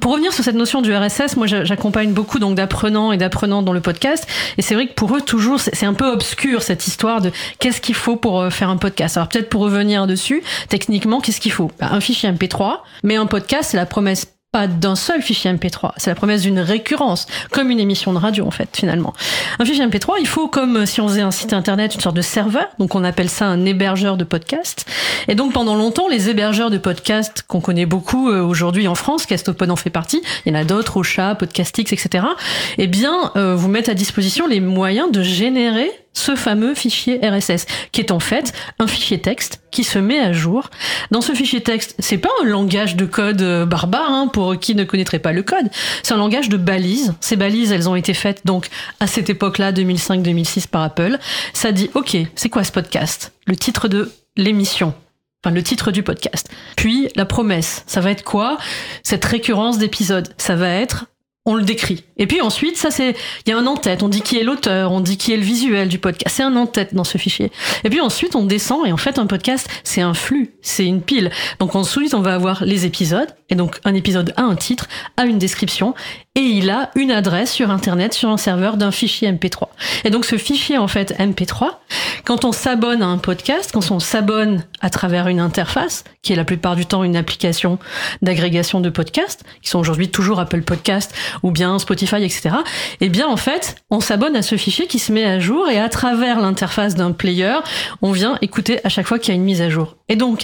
Pour 0.00 0.12
revenir 0.12 0.32
sur 0.32 0.44
cette 0.44 0.56
notion 0.56 0.82
du 0.82 0.94
RSS, 0.94 1.36
moi 1.36 1.46
j'accompagne 1.46 2.12
beaucoup 2.12 2.38
donc 2.38 2.54
d'apprenants 2.54 3.12
et 3.12 3.16
d'apprenantes 3.16 3.64
dans 3.64 3.72
le 3.72 3.80
podcast 3.80 4.26
et 4.58 4.62
c'est 4.62 4.74
vrai 4.74 4.88
que 4.88 4.92
pour 4.92 5.16
eux 5.16 5.22
toujours 5.22 5.58
c'est 5.58 5.86
un 5.86 5.94
peu 5.94 6.06
obscur 6.06 6.62
cette 6.62 6.86
histoire 6.86 7.22
de 7.22 7.32
qu'est-ce 7.58 7.80
qu'il 7.80 7.94
faut 7.94 8.16
pour 8.16 8.40
euh, 8.40 8.50
faire 8.50 8.68
un 8.68 8.76
podcast. 8.76 9.16
Alors 9.16 9.28
peut-être 9.28 9.48
pour 9.48 9.62
revenir 9.62 10.06
dessus, 10.06 10.42
techniquement 10.68 11.20
qu'est-ce 11.20 11.40
qu'il 11.40 11.52
faut? 11.52 11.70
Bah, 11.80 11.88
Un 11.92 12.00
fichier 12.00 12.30
MP3, 12.30 12.80
mais 13.02 13.16
un 13.16 13.26
podcast 13.26 13.70
c'est 13.70 13.78
la 13.78 13.86
promesse 13.86 14.26
pas 14.56 14.68
d'un 14.68 14.96
seul 14.96 15.20
fichier 15.20 15.52
MP3, 15.52 15.90
c'est 15.98 16.08
la 16.08 16.14
promesse 16.14 16.40
d'une 16.40 16.60
récurrence, 16.60 17.26
comme 17.50 17.70
une 17.70 17.78
émission 17.78 18.14
de 18.14 18.18
radio 18.18 18.46
en 18.46 18.50
fait 18.50 18.70
finalement. 18.74 19.12
Un 19.58 19.66
fichier 19.66 19.86
MP3, 19.86 20.14
il 20.18 20.26
faut 20.26 20.48
comme 20.48 20.86
si 20.86 21.02
on 21.02 21.08
faisait 21.08 21.20
un 21.20 21.30
site 21.30 21.52
internet, 21.52 21.94
une 21.94 22.00
sorte 22.00 22.16
de 22.16 22.22
serveur, 22.22 22.66
donc 22.78 22.94
on 22.94 23.04
appelle 23.04 23.28
ça 23.28 23.44
un 23.44 23.66
hébergeur 23.66 24.16
de 24.16 24.24
podcast. 24.24 24.86
Et 25.28 25.34
donc 25.34 25.52
pendant 25.52 25.74
longtemps, 25.74 26.08
les 26.08 26.30
hébergeurs 26.30 26.70
de 26.70 26.78
podcast 26.78 27.44
qu'on 27.46 27.60
connaît 27.60 27.84
beaucoup 27.84 28.30
euh, 28.30 28.40
aujourd'hui 28.40 28.88
en 28.88 28.94
France, 28.94 29.26
Castopod 29.26 29.70
en 29.70 29.76
fait 29.76 29.90
partie, 29.90 30.22
il 30.46 30.54
y 30.54 30.56
en 30.56 30.58
a 30.58 30.64
d'autres, 30.64 30.96
Ocha, 30.96 31.34
Podcastix, 31.34 31.92
etc. 31.92 32.24
Eh 32.78 32.86
bien, 32.86 33.32
euh, 33.36 33.54
vous 33.54 33.68
mettent 33.68 33.90
à 33.90 33.94
disposition 33.94 34.46
les 34.46 34.60
moyens 34.60 35.12
de 35.12 35.22
générer 35.22 35.90
ce 36.16 36.34
fameux 36.34 36.74
fichier 36.74 37.20
RSS, 37.22 37.66
qui 37.92 38.00
est 38.00 38.10
en 38.10 38.20
fait 38.20 38.52
un 38.78 38.86
fichier 38.86 39.20
texte 39.20 39.60
qui 39.70 39.84
se 39.84 39.98
met 39.98 40.18
à 40.18 40.32
jour. 40.32 40.70
Dans 41.10 41.20
ce 41.20 41.32
fichier 41.32 41.62
texte, 41.62 41.94
c'est 41.98 42.16
pas 42.16 42.30
un 42.42 42.46
langage 42.46 42.96
de 42.96 43.04
code 43.04 43.42
euh, 43.42 43.66
barbare 43.66 44.10
hein, 44.10 44.28
pour 44.28 44.58
qui 44.58 44.74
ne 44.74 44.84
connaîtrait 44.84 45.18
pas 45.18 45.32
le 45.32 45.42
code, 45.42 45.68
c'est 46.02 46.14
un 46.14 46.16
langage 46.16 46.48
de 46.48 46.56
balises. 46.56 47.14
Ces 47.20 47.36
balises, 47.36 47.70
elles 47.70 47.88
ont 47.88 47.96
été 47.96 48.14
faites 48.14 48.46
donc 48.46 48.68
à 48.98 49.06
cette 49.06 49.28
époque-là, 49.28 49.72
2005-2006 49.72 50.68
par 50.68 50.82
Apple. 50.82 51.18
Ça 51.52 51.70
dit, 51.70 51.90
ok, 51.94 52.16
c'est 52.34 52.48
quoi 52.48 52.64
ce 52.64 52.72
podcast? 52.72 53.32
Le 53.46 53.54
titre 53.54 53.88
de 53.88 54.10
l'émission, 54.38 54.94
enfin 55.44 55.54
le 55.54 55.62
titre 55.62 55.90
du 55.90 56.02
podcast. 56.02 56.48
Puis 56.76 57.08
la 57.14 57.26
promesse, 57.26 57.84
ça 57.86 58.00
va 58.00 58.10
être 58.10 58.24
quoi? 58.24 58.56
Cette 59.02 59.24
récurrence 59.24 59.76
d'épisodes, 59.76 60.28
ça 60.38 60.56
va 60.56 60.70
être 60.70 61.06
on 61.46 61.54
le 61.54 61.62
décrit. 61.62 62.04
Et 62.18 62.26
puis 62.26 62.40
ensuite, 62.40 62.76
ça 62.76 62.90
c'est, 62.90 63.16
il 63.46 63.50
y 63.50 63.52
a 63.52 63.58
un 63.58 63.66
en-tête, 63.66 64.02
on 64.02 64.08
dit 64.08 64.20
qui 64.20 64.36
est 64.36 64.42
l'auteur, 64.42 64.92
on 64.92 65.00
dit 65.00 65.16
qui 65.16 65.32
est 65.32 65.36
le 65.36 65.42
visuel 65.42 65.88
du 65.88 65.98
podcast, 65.98 66.36
c'est 66.36 66.42
un 66.42 66.56
en-tête 66.56 66.94
dans 66.94 67.04
ce 67.04 67.16
fichier. 67.16 67.50
Et 67.84 67.90
puis 67.90 68.00
ensuite, 68.00 68.34
on 68.34 68.44
descend 68.44 68.86
et 68.86 68.92
en 68.92 68.96
fait, 68.96 69.18
un 69.18 69.26
podcast, 69.26 69.68
c'est 69.84 70.00
un 70.00 70.14
flux, 70.14 70.54
c'est 70.60 70.84
une 70.84 71.00
pile. 71.00 71.30
Donc 71.60 71.74
ensuite, 71.76 72.14
on 72.14 72.20
va 72.20 72.34
avoir 72.34 72.64
les 72.64 72.84
épisodes, 72.84 73.28
et 73.48 73.54
donc 73.54 73.78
un 73.84 73.94
épisode 73.94 74.34
a 74.36 74.42
un 74.42 74.56
titre, 74.56 74.88
a 75.16 75.24
une 75.24 75.38
description, 75.38 75.94
et 76.36 76.42
il 76.42 76.68
a 76.70 76.90
une 76.94 77.10
adresse 77.10 77.50
sur 77.50 77.70
Internet, 77.70 78.12
sur 78.12 78.28
un 78.28 78.36
serveur 78.36 78.76
d'un 78.76 78.92
fichier 78.92 79.32
MP3. 79.32 79.68
Et 80.04 80.10
donc 80.10 80.26
ce 80.26 80.36
fichier, 80.36 80.76
en 80.76 80.86
fait, 80.86 81.18
MP3, 81.18 81.70
quand 82.24 82.44
on 82.44 82.52
s'abonne 82.52 83.02
à 83.02 83.06
un 83.06 83.16
podcast, 83.16 83.70
quand 83.72 83.90
on 83.90 84.00
s'abonne 84.00 84.64
à 84.80 84.90
travers 84.90 85.28
une 85.28 85.40
interface, 85.40 86.04
qui 86.22 86.34
est 86.34 86.36
la 86.36 86.44
plupart 86.44 86.76
du 86.76 86.84
temps 86.84 87.04
une 87.04 87.16
application 87.16 87.78
d'agrégation 88.20 88.80
de 88.80 88.90
podcasts, 88.90 89.44
qui 89.62 89.70
sont 89.70 89.78
aujourd'hui 89.78 90.10
toujours 90.10 90.38
Apple 90.38 90.60
Podcast 90.60 91.14
ou 91.42 91.50
bien 91.50 91.78
Spotify, 91.78 92.22
etc., 92.22 92.56
eh 93.00 93.08
bien, 93.08 93.26
en 93.26 93.38
fait, 93.38 93.76
on 93.90 94.00
s'abonne 94.00 94.36
à 94.36 94.42
ce 94.42 94.56
fichier 94.56 94.86
qui 94.86 94.98
se 94.98 95.12
met 95.12 95.24
à 95.24 95.40
jour 95.40 95.70
et 95.70 95.78
à 95.78 95.88
travers 95.88 96.40
l'interface 96.40 96.94
d'un 96.94 97.12
player, 97.12 97.56
on 98.02 98.12
vient 98.12 98.36
écouter 98.42 98.80
à 98.84 98.90
chaque 98.90 99.06
fois 99.06 99.18
qu'il 99.18 99.32
y 99.32 99.36
a 99.36 99.40
une 99.40 99.44
mise 99.44 99.62
à 99.62 99.70
jour. 99.70 99.96
Et 100.10 100.16
donc, 100.16 100.42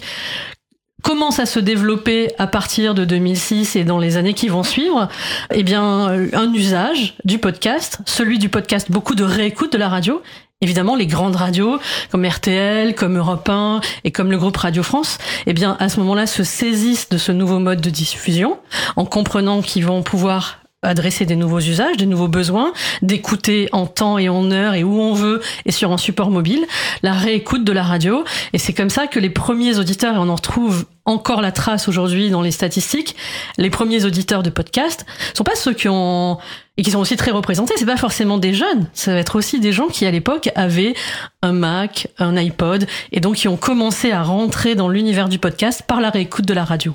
commence 1.03 1.39
à 1.39 1.47
se 1.47 1.61
développer 1.61 2.33
à 2.39 2.47
partir 2.47 2.95
de 2.95 3.05
2006 3.05 3.77
et 3.77 3.85
dans 3.85 3.99
les 3.99 4.17
années 4.17 4.35
qui 4.35 4.49
vont 4.49 4.63
suivre, 4.63 5.09
eh 5.53 5.63
bien, 5.63 6.09
un 6.33 6.55
usage 6.55 7.15
du 7.25 7.39
podcast, 7.39 7.99
celui 8.07 8.39
du 8.39 8.49
podcast 8.49 8.91
beaucoup 8.91 9.15
de 9.15 9.25
réécoute 9.25 9.73
de 9.73 9.79
la 9.79 9.89
radio, 9.89 10.23
évidemment 10.63 10.95
les 10.95 11.07
grandes 11.07 11.37
radios 11.37 11.79
comme 12.11 12.25
RTL, 12.25 12.95
comme 12.95 13.19
Europe 13.19 13.49
1 13.49 13.81
et 14.05 14.13
comme 14.13 14.31
le 14.31 14.39
groupe 14.39 14.57
Radio 14.57 14.83
France, 14.83 15.19
eh 15.47 15.53
bien 15.53 15.77
à 15.81 15.89
ce 15.89 16.01
moment-là 16.01 16.27
se 16.27 16.45
saisissent 16.45 17.11
de 17.11 17.19
ce 17.19 17.33
nouveau 17.33 17.59
mode 17.59 17.81
de 17.81 17.91
diffusion 17.91 18.59
en 18.97 19.05
comprenant 19.05 19.61
qu'ils 19.61 19.85
vont 19.85 20.03
pouvoir 20.03 20.62
adresser 20.83 21.27
des 21.27 21.37
nouveaux 21.37 21.61
usages, 21.61 21.97
des 21.97 22.07
nouveaux 22.07 22.29
besoins, 22.29 22.73
d'écouter 23.03 23.69
en 23.73 23.87
temps 23.87 24.19
et 24.19 24.29
en 24.29 24.51
heure 24.51 24.75
et 24.75 24.83
où 24.83 25.01
on 25.01 25.15
veut 25.15 25.41
et 25.65 25.73
sur 25.73 25.93
un 25.93 25.99
support 25.99 26.31
mobile, 26.31 26.65
la 27.03 27.13
réécoute 27.13 27.65
de 27.65 27.73
la 27.73 27.83
radio. 27.83 28.25
Et 28.53 28.59
c'est 28.59 28.73
comme 28.73 28.91
ça 28.91 29.07
que 29.07 29.21
les 29.21 29.31
premiers 29.31 29.79
auditeurs, 29.79 30.17
et 30.17 30.19
on 30.19 30.29
en 30.29 30.35
retrouve 30.35 30.87
encore 31.05 31.41
la 31.41 31.53
trace 31.53 31.89
aujourd'hui 31.89 32.31
dans 32.31 32.43
les 32.43 32.51
statistiques, 32.51 33.17
les 33.59 33.71
premiers 33.71 34.05
auditeurs 34.05 34.43
de 34.43 34.51
podcast 34.51 35.07
sont 35.35 35.45
pas 35.45 35.57
ceux 35.57 35.73
qui 35.73 35.89
ont 35.89 36.39
et 36.77 36.83
qui 36.83 36.91
sont 36.91 37.01
aussi 37.01 37.17
très 37.17 37.31
représentés. 37.31 37.75
C'est 37.77 37.87
pas 37.87 37.97
forcément 37.97 38.39
des 38.39 38.55
jeunes, 38.55 38.89
ça 38.93 39.13
va 39.13 39.21
être 39.21 39.37
aussi 39.37 39.61
des 39.61 39.73
gens 39.73 39.87
qui 39.87 40.07
à 40.07 40.11
l'époque 40.11 40.51
avaient 40.55 40.95
un 41.43 41.53
Mac, 41.53 42.09
un 42.19 42.37
iPod 42.37 42.87
et 43.13 43.21
donc 43.21 43.37
qui 43.37 43.49
ont 43.49 43.57
commencé 43.57 44.11
à 44.11 44.23
rentrer 44.23 44.75
dans 44.75 44.89
l'univers 44.89 45.29
du 45.29 45.39
podcast 45.39 45.85
par 45.87 46.01
la 46.01 46.11
réécoute 46.11 46.47
de 46.47 46.55
la 46.55 46.65
radio. 46.65 46.95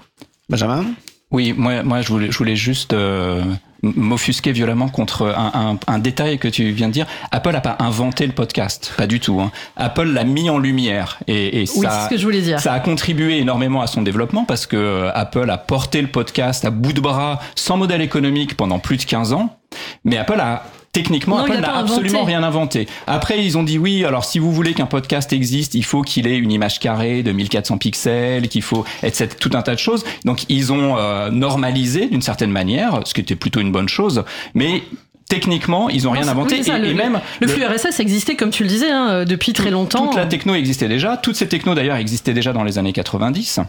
Benjamin? 0.50 0.86
Oui, 1.32 1.54
moi, 1.56 1.84
moi 1.84 2.02
je, 2.02 2.08
voulais, 2.08 2.32
je 2.32 2.38
voulais 2.38 2.56
juste 2.56 2.94
euh, 2.94 3.44
m'offusquer 3.84 4.52
violemment 4.52 4.90
contre 4.90 5.28
un, 5.28 5.52
un, 5.54 5.94
un, 5.94 6.00
détail 6.00 6.40
que 6.40 6.48
tu 6.48 6.72
viens 6.72 6.88
de 6.88 6.94
dire. 6.94 7.06
Apple 7.32 7.52
n'a 7.52 7.62
pas 7.62 7.78
inventé 7.80 8.26
le 8.26 8.34
podcast, 8.34 8.94
pas 8.98 9.08
du 9.08 9.20
tout. 9.20 9.40
Hein. 9.40 9.52
Apple 9.76 10.08
l'a 10.08 10.24
mis 10.24 10.50
en 10.50 10.58
lumière 10.58 11.20
et, 11.28 11.62
et 11.62 11.66
oui, 11.76 11.86
ça, 11.86 12.06
ce 12.06 12.10
que 12.10 12.18
je 12.18 12.24
voulais 12.24 12.42
dire. 12.42 12.60
ça 12.60 12.74
a 12.74 12.80
contribué 12.80 13.40
énormément 13.40 13.82
à 13.82 13.88
son 13.88 14.02
développement 14.02 14.46
parce 14.46 14.66
que 14.66 14.76
euh, 14.76 15.12
Apple 15.14 15.50
a 15.50 15.58
porté 15.58 16.02
le 16.02 16.08
podcast 16.08 16.66
à 16.66 16.70
bout 16.70 16.94
de 16.94 17.02
bras, 17.02 17.40
sans 17.56 17.78
modèle 17.78 18.02
économique 18.02 18.56
pendant 18.56 18.80
plus 18.80 18.98
de 18.98 19.04
15 19.04 19.34
ans. 19.34 19.58
Mais 20.06 20.18
Apple 20.18 20.40
a 20.40 20.64
Techniquement, 20.94 21.38
Non, 21.38 21.44
Apple 21.44 21.60
n'a 21.60 21.78
absolument 21.78 22.24
rien 22.24 22.44
inventé. 22.44 22.88
Après, 23.06 23.44
ils 23.44 23.58
ont 23.58 23.64
dit 23.64 23.78
oui, 23.78 24.04
alors 24.04 24.26
si 24.26 24.40
vous 24.40 24.52
voulez 24.52 24.74
qu'un 24.74 24.86
podcast 24.86 25.32
existe, 25.32 25.76
il 25.76 25.84
faut 25.84 26.02
qu'il 26.02 26.28
ait 26.28 26.38
une 26.38 26.52
image 26.52 26.80
carrée 26.80 27.24
de 27.24 27.32
1400 27.32 27.78
pixels, 27.78 28.48
qu'il 28.48 28.64
faut, 28.64 28.84
etc., 29.04 29.30
tout 29.40 29.52
un 29.54 29.62
tas 29.62 29.74
de 29.74 29.80
choses. 29.80 30.04
Donc, 30.26 30.46
ils 30.50 30.74
ont 30.74 30.98
euh, 30.98 31.30
normalisé 31.30 32.08
d'une 32.08 32.22
certaine 32.22 32.52
manière, 32.52 33.02
ce 33.06 33.14
qui 33.14 33.22
était 33.22 33.36
plutôt 33.36 33.60
une 33.60 33.72
bonne 33.72 33.90
chose, 33.90 34.24
mais 34.56 34.82
techniquement, 35.30 35.90
ils 35.90 36.08
ont 36.08 36.12
rien 36.12 36.28
inventé. 36.28 36.56
oui, 36.56 36.62
c'est 36.64 36.72
ça, 36.72 36.78
et, 36.78 36.82
le, 36.82 36.88
et 36.88 36.94
même 36.94 37.20
le 37.42 37.48
flux 37.48 37.66
RSS 37.66 38.00
existait, 38.00 38.36
comme 38.36 38.50
tu 38.50 38.64
le 38.64 38.70
disais, 38.70 38.90
hein, 38.90 39.26
depuis 39.26 39.54
très 39.54 39.70
longtemps. 39.72 40.08
toute 40.08 40.16
la 40.16 40.26
techno 40.26 40.56
existait 40.56 40.88
déjà. 40.88 41.18
Toutes 41.18 41.36
ces 41.36 41.48
technos 41.48 41.76
d'ailleurs 41.76 41.98
existaient 41.98 42.34
déjà 42.34 42.54
dans 42.54 42.64
les 42.64 42.78
années 42.78 42.94
90. 42.94 43.60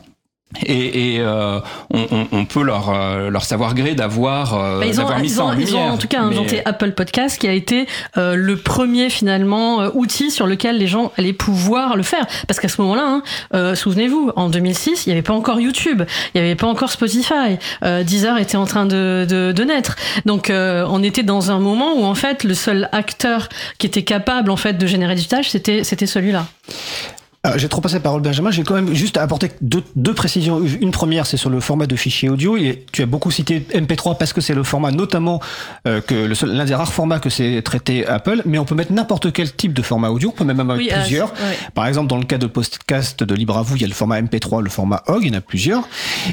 Et, 0.64 1.14
et 1.16 1.20
euh, 1.20 1.60
on, 1.92 2.06
on, 2.10 2.26
on 2.32 2.44
peut 2.46 2.62
leur, 2.62 2.88
euh, 2.88 3.28
leur 3.28 3.44
savoir 3.44 3.74
gré 3.74 3.94
d'avoir 3.94 4.54
euh, 4.54 4.80
Bah, 4.80 4.86
d'avoir 4.90 5.18
mis 5.20 5.28
ça 5.28 5.44
en 5.44 5.52
ils 5.52 5.74
ont 5.74 5.78
lumière. 5.78 5.92
en 5.92 5.98
tout 5.98 6.08
cas 6.08 6.20
Mais- 6.22 6.34
inventé 6.36 6.62
Apple 6.64 6.92
Podcast, 6.92 7.38
qui 7.38 7.46
a 7.46 7.52
été 7.52 7.86
euh, 8.16 8.34
le 8.34 8.56
premier 8.56 9.10
finalement 9.10 9.82
euh, 9.82 9.90
outil 9.92 10.30
sur 10.30 10.46
lequel 10.46 10.78
les 10.78 10.86
gens 10.86 11.12
allaient 11.18 11.34
pouvoir 11.34 11.96
le 11.96 12.02
faire. 12.02 12.26
Parce 12.46 12.60
qu'à 12.60 12.68
ce 12.68 12.80
moment-là, 12.80 13.04
hein, 13.06 13.22
euh, 13.54 13.74
souvenez-vous, 13.74 14.32
en 14.36 14.48
2006, 14.48 15.04
il 15.04 15.10
n'y 15.10 15.12
avait 15.12 15.22
pas 15.22 15.34
encore 15.34 15.60
YouTube, 15.60 16.02
il 16.34 16.40
n'y 16.40 16.46
avait 16.46 16.56
pas 16.56 16.66
encore 16.66 16.90
Spotify, 16.90 17.58
euh, 17.84 18.02
Deezer 18.02 18.38
était 18.38 18.56
en 18.56 18.64
train 18.64 18.86
de, 18.86 19.26
de, 19.28 19.52
de 19.52 19.64
naître. 19.64 19.96
Donc 20.24 20.48
euh, 20.48 20.86
on 20.88 21.02
était 21.02 21.22
dans 21.22 21.50
un 21.50 21.58
moment 21.60 21.92
où 21.94 22.04
en 22.04 22.14
fait 22.14 22.42
le 22.44 22.54
seul 22.54 22.88
acteur 22.92 23.50
qui 23.76 23.86
était 23.86 24.02
capable 24.02 24.50
en 24.50 24.56
fait 24.56 24.72
de 24.78 24.86
générer 24.86 25.14
du 25.14 25.26
tâche, 25.26 25.50
c'était 25.50 25.84
c'était 25.84 26.06
celui-là. 26.06 26.46
Euh, 27.48 27.58
J'ai 27.58 27.68
trop 27.68 27.80
passé 27.80 27.94
la 27.94 28.00
parole, 28.00 28.22
Benjamin. 28.22 28.50
J'ai 28.50 28.62
quand 28.62 28.74
même 28.74 28.94
juste 28.94 29.16
apporté 29.16 29.50
deux, 29.60 29.82
deux 29.96 30.14
précisions. 30.14 30.62
Une 30.80 30.90
première, 30.90 31.26
c'est 31.26 31.36
sur 31.36 31.50
le 31.50 31.60
format 31.60 31.86
de 31.86 31.96
fichier 31.96 32.28
audio. 32.28 32.56
Et 32.56 32.84
tu 32.92 33.02
as 33.02 33.06
beaucoup 33.06 33.30
cité 33.30 33.66
MP3 33.74 34.16
parce 34.18 34.32
que 34.32 34.40
c'est 34.40 34.54
le 34.54 34.62
format, 34.62 34.90
notamment, 34.90 35.40
euh, 35.86 36.00
que 36.00 36.14
l'un 36.46 36.64
des 36.64 36.74
rares 36.74 36.92
formats 36.92 37.18
que 37.18 37.30
c'est 37.30 37.60
traité 37.62 38.06
Apple. 38.06 38.42
Mais 38.46 38.58
on 38.58 38.64
peut 38.64 38.74
mettre 38.74 38.92
n'importe 38.92 39.32
quel 39.32 39.52
type 39.54 39.72
de 39.72 39.82
format 39.82 40.10
audio. 40.10 40.30
On 40.30 40.32
peut 40.32 40.44
même 40.44 40.60
avoir 40.60 40.78
Oui, 40.78 40.88
euh, 40.92 41.00
plusieurs. 41.00 41.30
ouais. 41.32 41.56
Par 41.74 41.86
exemple, 41.86 42.08
dans 42.08 42.18
le 42.18 42.24
cas 42.24 42.38
de 42.38 42.46
podcast 42.46 43.22
de 43.22 43.34
Libre 43.34 43.56
à 43.58 43.62
vous, 43.62 43.76
il 43.76 43.82
y 43.82 43.84
a 43.84 43.88
le 43.88 43.94
format 43.94 44.20
MP3, 44.20 44.62
le 44.62 44.70
format 44.70 45.02
OGG, 45.06 45.24
il 45.24 45.32
y 45.32 45.34
en 45.34 45.38
a 45.38 45.40
plusieurs. 45.40 45.88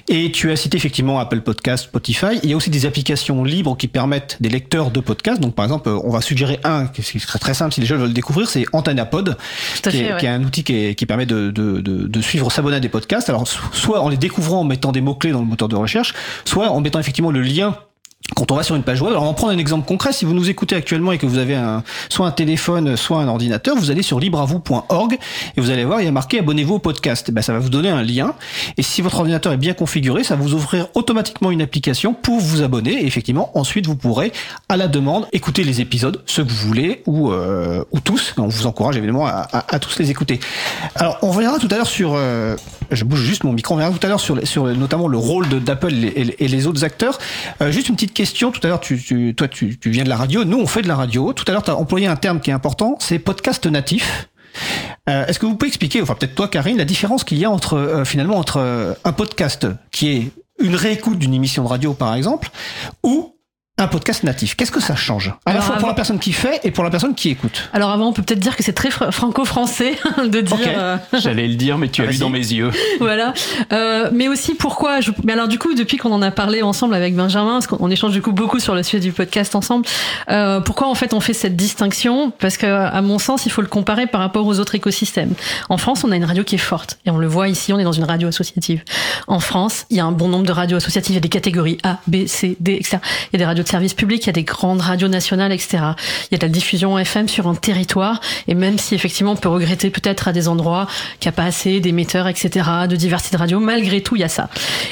Et 0.08 0.32
tu 0.32 0.52
as 0.52 0.56
cité 0.56 0.78
effectivement 0.78 1.20
Apple 1.20 1.42
Podcast, 1.42 1.86
Spotify. 1.86 2.40
Il 2.44 2.50
y 2.50 2.54
a 2.54 2.56
aussi 2.56 2.70
des 2.70 2.86
applications 2.86 3.44
libres 3.44 3.76
qui 3.78 3.88
permettent 3.88 4.38
des 4.42 4.50
lecteurs 4.50 4.92
de 4.92 5.00
podcasts. 5.00 5.40
Donc, 5.42 5.56
par 5.56 5.66
exemple, 5.66 5.90
on 5.90 6.10
va 6.10 6.22
suggérer 6.22 6.60
un 6.64 6.88
qui 6.88 7.02
serait 7.20 7.40
très 7.40 7.54
simple 7.54 7.74
si 7.74 7.82
les 7.82 7.88
gens 7.88 7.96
veulent 7.98 8.08
le 8.08 8.14
découvrir, 8.14 8.50
c'est 8.50 8.66
à 8.74 9.92
qui, 9.92 9.98
fait, 9.98 10.04
est, 10.06 10.14
ouais. 10.14 10.20
qui 10.20 10.26
est 10.26 10.30
un 10.30 10.44
outil 10.44 10.64
qui, 10.64 10.74
est- 10.74 10.96
qui 10.96 11.05
permet 11.06 11.26
de, 11.26 11.52
de, 11.52 11.82
de, 11.82 12.22
suivre, 12.22 12.52
s'abonner 12.52 12.78
à 12.78 12.80
des 12.80 12.90
podcasts. 12.90 13.30
Alors, 13.30 13.48
so- 13.48 13.60
soit 13.72 14.02
en 14.02 14.10
les 14.10 14.18
découvrant 14.18 14.62
en 14.62 14.64
mettant 14.64 14.92
des 14.92 15.02
mots-clés 15.02 15.32
dans 15.32 15.40
le 15.40 15.46
moteur 15.46 15.68
de 15.68 15.76
recherche, 15.76 16.14
soit 16.46 16.70
en 16.70 16.82
mettant 16.82 17.00
effectivement 17.00 17.32
le 17.32 17.42
lien 17.42 17.78
quand 18.34 18.52
on 18.52 18.56
va 18.56 18.64
sur 18.64 18.76
une 18.76 18.84
page 18.84 19.02
web, 19.02 19.12
alors 19.12 19.24
on 19.24 19.28
va 19.28 19.34
prendre 19.34 19.54
un 19.54 19.58
exemple 19.58 19.88
concret. 19.88 20.12
Si 20.12 20.26
vous 20.26 20.34
nous 20.34 20.50
écoutez 20.50 20.76
actuellement 20.76 21.12
et 21.12 21.18
que 21.18 21.26
vous 21.26 21.38
avez 21.38 21.56
un, 21.56 21.84
soit 22.10 22.26
un 22.26 22.32
téléphone, 22.32 22.98
soit 22.98 23.20
un 23.20 23.28
ordinateur, 23.28 23.76
vous 23.76 23.92
allez 23.92 24.02
sur 24.02 24.20
libreavou.org 24.20 25.18
et 25.56 25.62
vous 25.62 25.70
allez 25.70 25.86
voir, 25.86 26.02
il 26.02 26.06
y 26.06 26.08
a 26.08 26.12
marqué 26.12 26.40
abonnez-vous 26.40 26.76
au 26.76 26.80
podcast. 26.80 27.30
Ben, 27.32 27.42
ça 27.42 27.54
va 27.54 27.60
vous 27.60 27.70
donner 27.70 27.90
un 27.90 28.02
lien. 28.02 28.34
Et 28.78 28.84
si 28.84 29.02
votre 29.02 29.20
ordinateur 29.20 29.54
est 29.54 29.58
bien 29.58 29.74
configuré, 29.74 30.24
ça 30.24 30.36
va 30.36 30.42
vous 30.42 30.56
offrir 30.56 30.88
automatiquement 30.96 31.52
une 31.52 31.62
application 31.62 32.14
pour 32.14 32.40
vous 32.40 32.64
abonner. 32.64 33.04
Et 33.04 33.06
effectivement, 33.06 33.52
ensuite, 33.58 33.86
vous 33.86 33.96
pourrez, 33.96 34.32
à 34.70 34.78
la 34.78 34.88
demande, 34.88 35.28
écouter 35.32 35.64
les 35.64 35.80
épisodes, 35.82 36.22
ceux 36.26 36.44
que 36.44 36.50
vous 36.50 36.68
voulez, 36.68 37.04
ou, 37.06 37.32
euh, 37.32 37.84
ou 37.92 38.00
tous. 38.00 38.34
On 38.38 38.48
vous 38.48 38.66
encourage 38.66 38.98
évidemment 38.98 39.28
à 39.28 39.80
tous 39.80 40.00
les 40.00 40.10
écouter. 40.10 40.40
Alors, 40.96 41.20
on 41.22 41.32
reviendra 41.32 41.60
tout 41.60 41.68
à 41.72 41.76
l'heure 41.76 41.88
sur, 41.88 42.14
euh, 42.16 42.56
je 42.92 43.04
bouge 43.04 43.22
juste 43.22 43.44
mon 43.44 43.54
micro, 43.54 43.74
on 43.74 43.78
reviendra 43.78 43.98
tout 43.98 44.06
à 44.06 44.10
l'heure 44.10 44.20
sur, 44.20 44.46
sur 44.48 44.66
notamment 44.66 45.08
le 45.08 45.18
rôle 45.18 45.48
d'Apple 45.48 45.94
et 45.94 46.48
les 46.48 46.68
autres 46.68 46.84
acteurs. 46.84 47.18
Euh, 47.62 47.72
juste 47.72 47.90
une 47.90 47.96
petite 47.96 48.14
question. 48.14 48.52
Tout 48.52 48.62
à 48.64 48.68
l'heure, 48.68 48.80
tu, 48.80 49.02
tu- 49.02 49.34
toi, 49.36 49.48
tu, 49.48 49.78
tu 49.80 49.90
viens 49.90 50.04
de 50.04 50.10
la 50.10 50.18
radio. 50.18 50.44
Nous, 50.46 50.58
on 50.60 50.68
fait 50.68 50.82
de 50.82 50.88
la 50.88 50.96
radio. 50.96 51.34
Tout 51.34 51.46
à 51.48 51.52
l'heure, 51.52 51.64
tu 51.64 51.72
as 51.72 51.76
employé 51.76 52.08
un 52.08 52.16
terme 52.16 52.40
qui 52.40 52.50
est 52.50 52.54
important, 52.54 52.96
c'est 53.00 53.20
podcast 53.20 53.66
natif. 53.66 54.30
Euh, 55.10 55.26
Est-ce 55.28 55.38
que 55.40 55.46
vous 55.46 55.56
pouvez 55.56 55.68
expliquer, 55.68 56.02
enfin 56.02 56.16
peut-être 56.16 56.36
toi, 56.36 56.48
Karine, 56.48 56.78
la 56.78 56.86
différence 56.86 57.24
qu'il 57.24 57.38
y 57.38 57.46
a 57.46 57.52
entre 57.52 57.74
euh, 57.76 58.06
finalement 58.06 58.38
entre 58.38 58.58
euh, 58.58 58.94
un 59.04 59.12
podcast 59.12 59.68
qui 59.92 60.10
est 60.12 60.32
une 60.60 60.76
réécoute 60.76 61.20
d'une 61.20 61.34
émission 61.34 61.64
de 61.64 61.68
radio, 61.68 61.94
par 61.94 62.16
exemple, 62.16 62.50
ou 63.04 63.35
un 63.78 63.88
podcast 63.88 64.24
natif 64.24 64.56
Qu'est-ce 64.56 64.72
que 64.72 64.80
ça 64.80 64.96
change? 64.96 65.34
À 65.46 65.54
la 65.54 65.60
fois 65.60 65.76
pour 65.76 65.90
la 65.90 65.94
personne 65.94 66.18
qui 66.18 66.32
fait 66.32 66.62
et 66.64 66.72
pour 66.72 66.86
la 66.86 66.90
personne 66.90 67.14
qui 67.14 67.30
écoute. 67.30 67.70
Alors 67.74 67.90
avant, 67.90 68.08
on 68.08 68.14
peut 68.14 68.22
peut-être 68.24 68.40
dire 68.40 68.56
que 68.56 68.64
c'est 68.64 68.72
très 68.72 68.88
fr- 68.88 69.12
franco-français 69.12 69.98
de 70.26 70.40
dire. 70.40 70.56
Ok. 70.56 70.68
euh, 70.68 70.98
J'allais 71.20 71.46
le 71.46 71.56
dire, 71.56 71.78
mais 71.78 71.90
tu 71.90 72.02
as 72.02 72.06
Ah, 72.08 72.12
lu 72.12 72.18
dans 72.18 72.30
mes 72.30 72.40
yeux. 72.40 72.72
voilà. 73.02 73.34
Euh, 73.74 74.10
mais 74.14 74.30
aussi 74.30 74.54
pourquoi 74.56 75.02
je... 75.02 75.12
Mais 75.26 75.34
alors 75.34 75.50
du 75.50 75.60
coup, 75.60 75.74
depuis 75.76 75.98
qu'on 75.98 76.14
en 76.14 76.22
a 76.22 76.32
parlé 76.32 76.62
ensemble 76.62 76.94
avec 76.96 77.16
Benjamin, 77.18 77.52
parce 77.60 77.68
qu'on 77.68 77.92
échange 77.92 78.14
du 78.14 78.22
coup 78.22 78.32
beaucoup 78.32 78.60
sur 78.60 78.76
le 78.76 78.82
sujet 78.84 79.02
du 79.02 79.12
podcast 79.12 79.56
ensemble, 79.56 79.86
euh, 80.30 80.62
pourquoi 80.62 80.88
en 80.88 80.96
fait 80.96 81.14
on 81.14 81.20
fait 81.20 81.34
cette 81.34 81.58
distinction? 81.58 82.32
Parce 82.40 82.56
que 82.56 82.66
à 82.68 83.02
mon 83.02 83.20
sens, 83.20 83.46
il 83.46 83.52
faut 83.52 83.62
le 83.62 83.68
comparer 83.68 84.08
par 84.08 84.22
rapport 84.22 84.48
aux 84.48 84.58
autres 84.60 84.76
écosystèmes. 84.76 85.34
En 85.68 85.76
France, 85.76 86.06
on 86.06 86.12
a 86.12 86.16
une 86.16 86.24
radio 86.24 86.46
qui 86.46 86.56
est 86.56 86.60
forte 86.60 86.98
et 87.06 87.10
on 87.10 87.18
le 87.18 87.28
voit 87.28 87.50
ici, 87.50 87.74
on 87.74 87.80
est 87.80 87.84
dans 87.84 87.92
une 87.92 88.06
radio 88.06 88.30
associative. 88.30 88.84
En 89.28 89.42
France, 89.42 89.86
il 89.90 89.98
y 89.98 90.00
a 90.00 90.06
un 90.06 90.14
bon 90.14 90.30
nombre 90.30 90.46
de 90.46 90.54
radios 90.54 90.78
associatives, 90.78 91.12
il 91.12 91.16
y 91.16 91.18
a 91.18 91.22
des 91.22 91.28
catégories 91.28 91.78
A, 91.84 91.98
B, 92.08 92.26
C, 92.26 92.56
D, 92.62 92.76
etc. 92.76 93.00
Il 93.34 93.34
y 93.34 93.36
a 93.36 93.40
des 93.40 93.46
radios 93.46 93.65
de 93.66 93.70
service 93.70 93.94
public, 93.94 94.24
il 94.24 94.28
y 94.28 94.30
a 94.30 94.34
des 94.34 94.44
grandes 94.44 94.82
radios 94.82 95.10
nationales, 95.10 95.52
etc. 95.52 95.84
Il 96.30 96.32
y 96.32 96.36
a 96.36 96.38
de 96.38 96.46
la 96.46 96.50
diffusion 96.50 96.98
FM 96.98 97.28
sur 97.28 97.48
un 97.48 97.56
territoire 97.56 98.22
et 98.48 98.56
même 98.56 98.80
si 98.80 98.96
effectivement 98.96 99.34
on 99.34 99.36
peut 99.36 99.50
regretter 99.50 99.90
peut-être 99.90 100.28
à 100.28 100.34
des 100.34 100.48
endroits 100.48 100.88
qu'il 101.20 101.30
n'y 101.30 101.36
a 101.36 101.38
pas 101.38 101.46
assez 101.46 101.80
d'émetteurs, 101.80 102.28
etc., 102.28 102.70
de 102.90 102.96
diversité 102.96 103.36
de 103.36 103.40
radio, 103.42 103.60
malgré 103.60 104.02
tout, 104.02 104.16
il 104.16 104.20
y 104.22 104.24
a 104.24 104.30
ça. 104.30 104.50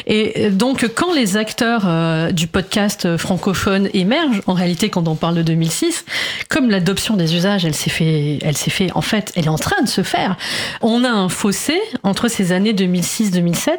Et 0.07 0.33
euh, 0.37 0.49
donc, 0.49 0.87
quand 0.95 1.13
les 1.13 1.37
acteurs 1.37 1.83
euh, 1.85 2.31
du 2.31 2.47
podcast 2.47 3.05
euh, 3.05 3.17
francophone 3.17 3.89
émergent, 3.93 4.41
en 4.47 4.53
réalité, 4.53 4.89
quand 4.89 5.07
on 5.07 5.15
parle 5.15 5.35
de 5.35 5.41
2006, 5.41 6.05
comme 6.49 6.69
l'adoption 6.69 7.15
des 7.15 7.35
usages, 7.35 7.65
elle 7.65 7.75
s'est 7.75 7.89
fait, 7.89 8.39
elle 8.41 8.57
s'est 8.57 8.71
fait, 8.71 8.91
en 8.95 9.01
fait, 9.01 9.31
elle 9.35 9.45
est 9.45 9.49
en 9.49 9.57
train 9.57 9.81
de 9.81 9.87
se 9.87 10.01
faire. 10.03 10.37
On 10.81 11.03
a 11.03 11.09
un 11.09 11.29
fossé 11.29 11.79
entre 12.03 12.27
ces 12.27 12.51
années 12.51 12.73
2006-2007 12.73 13.69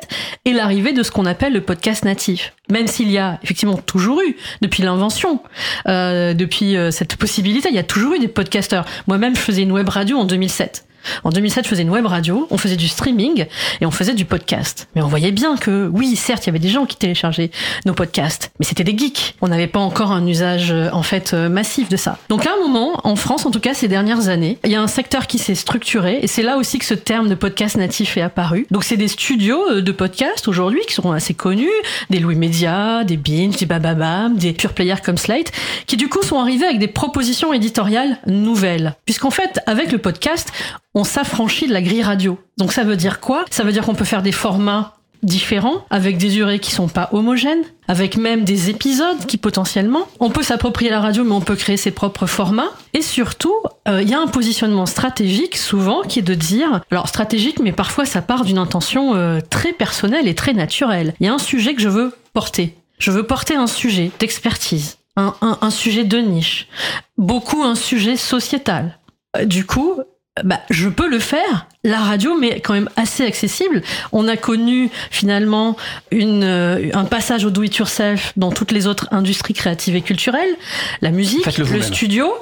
et 0.45 0.53
l'arrivée 0.53 0.93
de 0.93 1.03
ce 1.03 1.11
qu'on 1.11 1.27
appelle 1.27 1.53
le 1.53 1.61
podcast 1.61 2.05
natif. 2.05 2.53
Même 2.71 2.87
s'il 2.87 3.11
y 3.11 3.19
a 3.19 3.39
effectivement 3.43 3.77
toujours 3.77 4.21
eu, 4.23 4.37
depuis 4.63 4.83
l'invention, 4.85 5.41
euh, 5.89 6.35
depuis 6.35 6.77
euh, 6.77 6.91
cette 6.91 7.17
possibilité, 7.17 7.69
il 7.69 7.75
y 7.75 7.79
a 7.79 7.85
toujours 7.85 8.15
eu 8.15 8.19
des 8.19 8.29
podcasteurs. 8.29 8.85
Moi-même, 9.07 9.35
je 9.35 9.41
faisais 9.41 9.63
une 9.63 9.73
web 9.73 9.89
radio 9.89 10.19
en 10.19 10.25
2007. 10.25 10.85
En 11.23 11.31
2007, 11.31 11.65
je 11.65 11.69
faisais 11.69 11.83
une 11.83 11.91
web 11.91 12.07
radio, 12.07 12.47
on 12.51 12.59
faisait 12.59 12.77
du 12.77 12.89
streaming 12.89 13.47
et 13.81 13.87
on 13.87 13.91
faisait 13.91 14.15
du 14.15 14.25
podcast. 14.25 14.89
Mais 14.95 15.03
on 15.03 15.09
voyait 15.09 15.33
bien 15.33 15.57
que, 15.57 15.89
oui, 15.93 16.17
certes, 16.17 16.45
il 16.45 16.49
y 16.49 16.51
avait 16.51 16.59
des 16.59 16.69
gens 16.69 16.87
qui 16.87 16.97
téléchargeaient 16.97 17.51
nos 17.87 17.95
podcasts, 17.95 18.53
mais 18.59 18.67
c'était 18.67 18.85
des 18.85 18.97
geeks. 18.97 19.37
On 19.41 19.49
n'avait 19.49 19.67
pas 19.67 19.81
encore 19.81 20.13
un 20.13 20.27
usage, 20.27 20.71
euh, 20.71 20.89
en 20.93 21.03
fait, 21.03 21.33
euh, 21.35 21.49
massif 21.49 21.89
de 21.89 21.97
ça. 21.97 22.19
Donc 22.29 22.47
à 22.47 22.51
un 22.53 22.67
moment, 22.67 23.01
en 23.05 23.17
France, 23.17 23.47
en 23.47 23.51
tout 23.51 23.61
cas 23.61 23.75
ces 23.75 23.89
dernières 23.89 24.29
années, 24.29 24.59
il 24.65 24.71
y 24.71 24.77
a 24.77 24.83
un 24.83 24.87
secteur 24.87 25.27
qui 25.27 25.39
s'est 25.39 25.55
structuré 25.55 26.19
et 26.23 26.27
c'est 26.27 26.43
là 26.43 26.57
aussi 26.57 26.79
que 26.79 26.85
ce 26.85 26.95
terme 26.95 27.29
de 27.29 27.35
podcast 27.35 27.77
natif 27.77 28.17
est 28.17 28.23
apparu. 28.23 28.67
Donc 28.71 28.85
c'est 28.85 28.97
des 28.97 29.09
studios 29.09 29.63
euh, 29.71 29.81
de 29.83 29.93
podcast 29.93 30.49
aujourd'hui 30.49 30.81
qui 30.87 30.95
sont 30.95 31.13
assez 31.13 31.35
connus, 31.35 31.69
des 32.11 32.19
Louis 32.19 32.37
Media, 32.37 33.05
des 33.05 33.17
Binge, 33.17 33.57
des 33.57 33.67
Bababam, 33.67 34.37
des 34.37 34.53
pure 34.53 34.73
players 34.73 35.03
comme 35.05 35.19
Slate, 35.19 35.53
qui 35.87 35.97
du 35.97 36.09
coup 36.09 36.23
sont 36.23 36.39
arrivés 36.39 36.67
avec 36.67 36.79
des 36.79 36.89
propositions 36.89 37.53
éditoriales 37.53 38.19
nouvelles. 38.27 38.95
Puisqu'en 39.05 39.31
fait, 39.31 39.61
avec 39.67 39.93
le 39.93 39.99
podcast, 39.99 40.53
on 40.95 41.05
s'affranchit 41.05 41.67
de 41.67 41.73
la 41.73 41.83
grille 41.83 42.03
radio. 42.03 42.39
Donc 42.59 42.73
ça 42.73 42.85
veut 42.85 42.97
dire 42.97 43.21
quoi? 43.21 43.45
Ça 43.51 43.65
veut 43.65 43.73
dire 43.73 43.85
qu'on 43.85 43.95
peut 43.95 44.05
faire 44.05 44.23
des 44.23 44.33
formats 44.33 44.95
différents, 45.25 45.87
avec 45.89 46.19
des 46.19 46.29
durées 46.29 46.59
qui 46.59 46.71
sont 46.71 46.89
pas 46.89 47.09
homogènes, 47.13 47.65
avec 47.89 48.17
même 48.19 48.45
des 48.45 48.69
épisodes 48.69 49.25
qui 49.27 49.39
potentiellement, 49.39 50.07
on 50.21 50.29
peut 50.29 50.43
s'approprier 50.43 50.91
la 50.91 51.01
radio, 51.01 51.25
mais 51.25 51.33
on 51.33 51.41
peut 51.41 51.57
créer 51.57 51.79
ses 51.79 51.91
propres 51.93 52.27
formats. 52.27 52.69
Et 52.93 53.01
surtout, 53.01 53.55
euh, 53.89 54.03
il 54.03 54.09
y 54.09 54.15
a 54.15 54.21
un 54.21 54.27
positionnement 54.27 54.85
stratégique 54.85 55.57
souvent 55.57 56.03
qui 56.03 56.19
est 56.19 56.23
de 56.23 56.35
dire, 56.35 56.83
alors 56.91 57.09
stratégique, 57.09 57.59
mais 57.59 57.73
parfois 57.73 58.05
ça 58.05 58.21
part 58.21 58.45
d'une 58.45 58.59
intention 58.59 59.15
euh, 59.15 59.41
très 59.41 59.73
personnelle 59.73 60.29
et 60.29 60.35
très 60.35 60.53
naturelle. 60.53 61.15
Il 61.21 61.27
y 61.27 61.29
a 61.29 61.35
un 61.35 61.39
sujet 61.39 61.75
que 61.75 61.81
je 61.81 61.89
veux 61.89 62.15
porter. 62.35 62.77
Je 62.99 63.11
veux 63.11 63.23
porter 63.23 63.57
un 63.57 63.67
sujet 63.67 64.11
d'expertise, 64.21 64.99
un, 65.17 65.35
un, 65.41 65.71
sujet 65.71 66.05
de 66.05 66.19
niche, 66.19 66.69
beaucoup 67.17 67.63
un 67.63 67.75
sujet 67.75 68.17
sociétal. 68.17 68.99
Euh, 69.37 69.47
Du 69.47 69.65
coup, 69.65 70.01
bah, 70.43 70.61
je 70.71 70.89
peux 70.89 71.09
le 71.09 71.21
faire. 71.21 71.67
La 71.85 71.99
radio, 71.99 72.37
mais 72.39 72.61
quand 72.61 72.73
même 72.73 72.89
assez 72.97 73.25
accessible. 73.25 73.83
On 74.11 74.27
a 74.27 74.37
connu 74.37 74.91
finalement 75.11 75.77
une, 76.11 76.43
euh, 76.43 76.91
un 76.95 77.05
passage 77.05 77.45
au 77.45 77.51
do 77.51 77.63
it 77.63 77.77
yourself 77.77 78.33
dans 78.37 78.51
toutes 78.51 78.73
les 78.73 78.87
autres 78.87 79.09
industries 79.13 79.55
créatives 79.55 79.95
et 79.95 80.03
culturelles. 80.03 80.57
La 81.03 81.11
musique, 81.11 81.47
le 81.59 81.83
studio. 81.83 82.33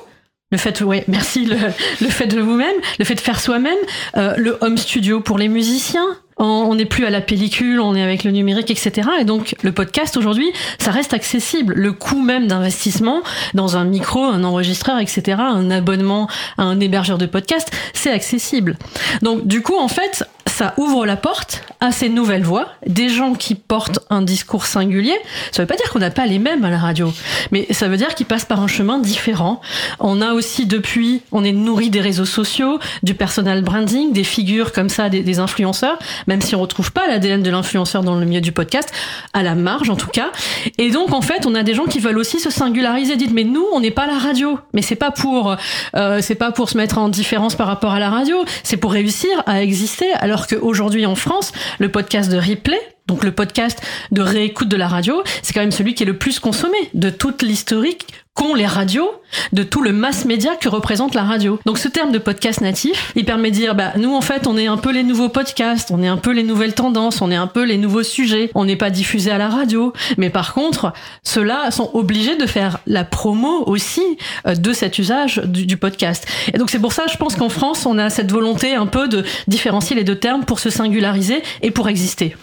Le 0.52 0.58
fait, 0.58 0.82
ouais, 0.82 1.02
merci, 1.08 1.46
le, 1.46 1.56
le 2.02 2.08
fait 2.08 2.26
de 2.26 2.38
vous-même, 2.38 2.76
le 2.98 3.06
fait 3.06 3.14
de 3.14 3.20
faire 3.20 3.40
soi-même, 3.40 3.78
euh, 4.18 4.34
le 4.36 4.58
home 4.60 4.76
studio 4.76 5.20
pour 5.20 5.38
les 5.38 5.48
musiciens. 5.48 6.06
On- 6.44 6.74
n'est 6.74 6.86
plus 6.86 7.04
à 7.04 7.10
la 7.10 7.20
pellicule, 7.20 7.80
on 7.80 7.94
est 7.94 8.02
avec 8.02 8.24
le 8.24 8.30
numérique, 8.30 8.70
etc. 8.70 9.08
Et 9.20 9.24
donc, 9.24 9.54
le 9.62 9.72
podcast 9.72 10.16
aujourd'hui, 10.16 10.50
ça 10.78 10.90
reste 10.90 11.12
accessible. 11.14 11.74
Le 11.76 11.92
coût 11.92 12.20
même 12.22 12.46
d'investissement 12.46 13.20
dans 13.54 13.76
un 13.76 13.84
micro, 13.84 14.22
un 14.24 14.42
enregistreur, 14.42 14.98
etc., 14.98 15.36
un 15.38 15.70
abonnement 15.70 16.28
à 16.58 16.62
un 16.64 16.80
hébergeur 16.80 17.18
de 17.18 17.26
podcast, 17.26 17.70
c'est 17.92 18.10
accessible. 18.10 18.76
Donc, 19.20 19.46
du 19.46 19.62
coup, 19.62 19.76
en 19.78 19.88
fait, 19.88 20.24
ça 20.52 20.74
ouvre 20.76 21.06
la 21.06 21.16
porte 21.16 21.62
à 21.80 21.90
ces 21.90 22.08
nouvelles 22.08 22.44
voix, 22.44 22.68
des 22.86 23.08
gens 23.08 23.34
qui 23.34 23.54
portent 23.54 24.00
un 24.10 24.22
discours 24.22 24.66
singulier. 24.66 25.16
Ça 25.50 25.62
veut 25.62 25.66
pas 25.66 25.76
dire 25.76 25.90
qu'on 25.90 25.98
n'a 25.98 26.10
pas 26.10 26.26
les 26.26 26.38
mêmes 26.38 26.64
à 26.64 26.70
la 26.70 26.78
radio, 26.78 27.12
mais 27.50 27.66
ça 27.70 27.88
veut 27.88 27.96
dire 27.96 28.14
qu'ils 28.14 28.26
passent 28.26 28.44
par 28.44 28.60
un 28.60 28.68
chemin 28.68 28.98
différent. 28.98 29.60
On 29.98 30.20
a 30.20 30.32
aussi 30.34 30.66
depuis, 30.66 31.22
on 31.32 31.42
est 31.42 31.52
nourri 31.52 31.90
des 31.90 32.00
réseaux 32.00 32.26
sociaux, 32.26 32.78
du 33.02 33.14
personal 33.14 33.62
branding, 33.62 34.12
des 34.12 34.24
figures 34.24 34.72
comme 34.72 34.90
ça, 34.90 35.08
des, 35.08 35.22
des 35.22 35.38
influenceurs, 35.38 35.98
même 36.26 36.40
si 36.40 36.54
on 36.54 36.60
retrouve 36.60 36.92
pas 36.92 37.06
l'ADN 37.08 37.42
de 37.42 37.50
l'influenceur 37.50 38.02
dans 38.02 38.14
le 38.14 38.26
milieu 38.26 38.40
du 38.40 38.52
podcast, 38.52 38.92
à 39.32 39.42
la 39.42 39.54
marge 39.54 39.90
en 39.90 39.96
tout 39.96 40.10
cas. 40.10 40.30
Et 40.78 40.90
donc 40.90 41.12
en 41.12 41.22
fait, 41.22 41.46
on 41.46 41.54
a 41.54 41.62
des 41.62 41.74
gens 41.74 41.86
qui 41.86 41.98
veulent 41.98 42.18
aussi 42.18 42.38
se 42.38 42.50
singulariser. 42.50 43.16
Dites, 43.16 43.32
mais 43.32 43.44
nous, 43.44 43.64
on 43.72 43.80
n'est 43.80 43.90
pas 43.90 44.06
la 44.06 44.18
radio. 44.18 44.58
Mais 44.74 44.82
c'est 44.82 44.96
pas 44.96 45.10
pour, 45.10 45.56
euh, 45.96 46.18
c'est 46.20 46.34
pas 46.34 46.52
pour 46.52 46.68
se 46.68 46.76
mettre 46.76 46.98
en 46.98 47.08
différence 47.08 47.54
par 47.54 47.66
rapport 47.66 47.92
à 47.92 47.98
la 47.98 48.10
radio. 48.10 48.44
C'est 48.62 48.76
pour 48.76 48.92
réussir 48.92 49.30
à 49.46 49.62
exister. 49.62 50.12
Alors 50.14 50.41
qu'aujourd'hui 50.46 51.06
en 51.06 51.14
France, 51.14 51.52
le 51.78 51.90
podcast 51.90 52.30
de 52.30 52.36
replay, 52.36 52.80
donc 53.06 53.24
le 53.24 53.32
podcast 53.32 53.82
de 54.10 54.22
réécoute 54.22 54.68
de 54.68 54.76
la 54.76 54.88
radio, 54.88 55.22
c'est 55.42 55.52
quand 55.52 55.60
même 55.60 55.72
celui 55.72 55.94
qui 55.94 56.02
est 56.02 56.06
le 56.06 56.18
plus 56.18 56.38
consommé 56.38 56.78
de 56.94 57.10
toute 57.10 57.42
l'historique 57.42 58.06
qu'ont 58.34 58.54
les 58.54 58.66
radios, 58.66 59.10
de 59.52 59.62
tout 59.62 59.82
le 59.82 59.92
mass 59.92 60.24
média 60.24 60.56
que 60.56 60.68
représente 60.68 61.14
la 61.14 61.22
radio. 61.22 61.58
Donc 61.66 61.78
ce 61.78 61.88
terme 61.88 62.12
de 62.12 62.18
podcast 62.18 62.60
natif, 62.60 63.12
il 63.14 63.24
permet 63.24 63.50
de 63.50 63.56
dire, 63.56 63.74
bah 63.74 63.92
nous 63.96 64.14
en 64.14 64.20
fait 64.20 64.46
on 64.46 64.56
est 64.56 64.66
un 64.66 64.78
peu 64.78 64.90
les 64.90 65.02
nouveaux 65.02 65.28
podcasts, 65.28 65.90
on 65.90 66.02
est 66.02 66.08
un 66.08 66.16
peu 66.16 66.32
les 66.32 66.42
nouvelles 66.42 66.74
tendances, 66.74 67.20
on 67.20 67.30
est 67.30 67.36
un 67.36 67.46
peu 67.46 67.64
les 67.64 67.76
nouveaux 67.76 68.02
sujets, 68.02 68.50
on 68.54 68.64
n'est 68.64 68.76
pas 68.76 68.90
diffusé 68.90 69.30
à 69.30 69.38
la 69.38 69.48
radio, 69.48 69.92
mais 70.16 70.30
par 70.30 70.54
contre 70.54 70.92
ceux-là 71.22 71.70
sont 71.70 71.90
obligés 71.92 72.36
de 72.36 72.46
faire 72.46 72.78
la 72.86 73.04
promo 73.04 73.64
aussi 73.66 74.02
euh, 74.46 74.54
de 74.54 74.72
cet 74.72 74.98
usage 74.98 75.38
du, 75.44 75.66
du 75.66 75.76
podcast. 75.76 76.26
Et 76.52 76.58
donc 76.58 76.70
c'est 76.70 76.78
pour 76.78 76.92
ça, 76.92 77.04
je 77.10 77.16
pense 77.16 77.36
qu'en 77.36 77.50
France 77.50 77.84
on 77.86 77.98
a 77.98 78.08
cette 78.08 78.32
volonté 78.32 78.74
un 78.74 78.86
peu 78.86 79.08
de 79.08 79.24
différencier 79.46 79.94
les 79.94 80.04
deux 80.04 80.18
termes 80.18 80.44
pour 80.44 80.58
se 80.58 80.70
singulariser 80.70 81.42
et 81.60 81.70
pour 81.70 81.88
exister. 81.88 82.34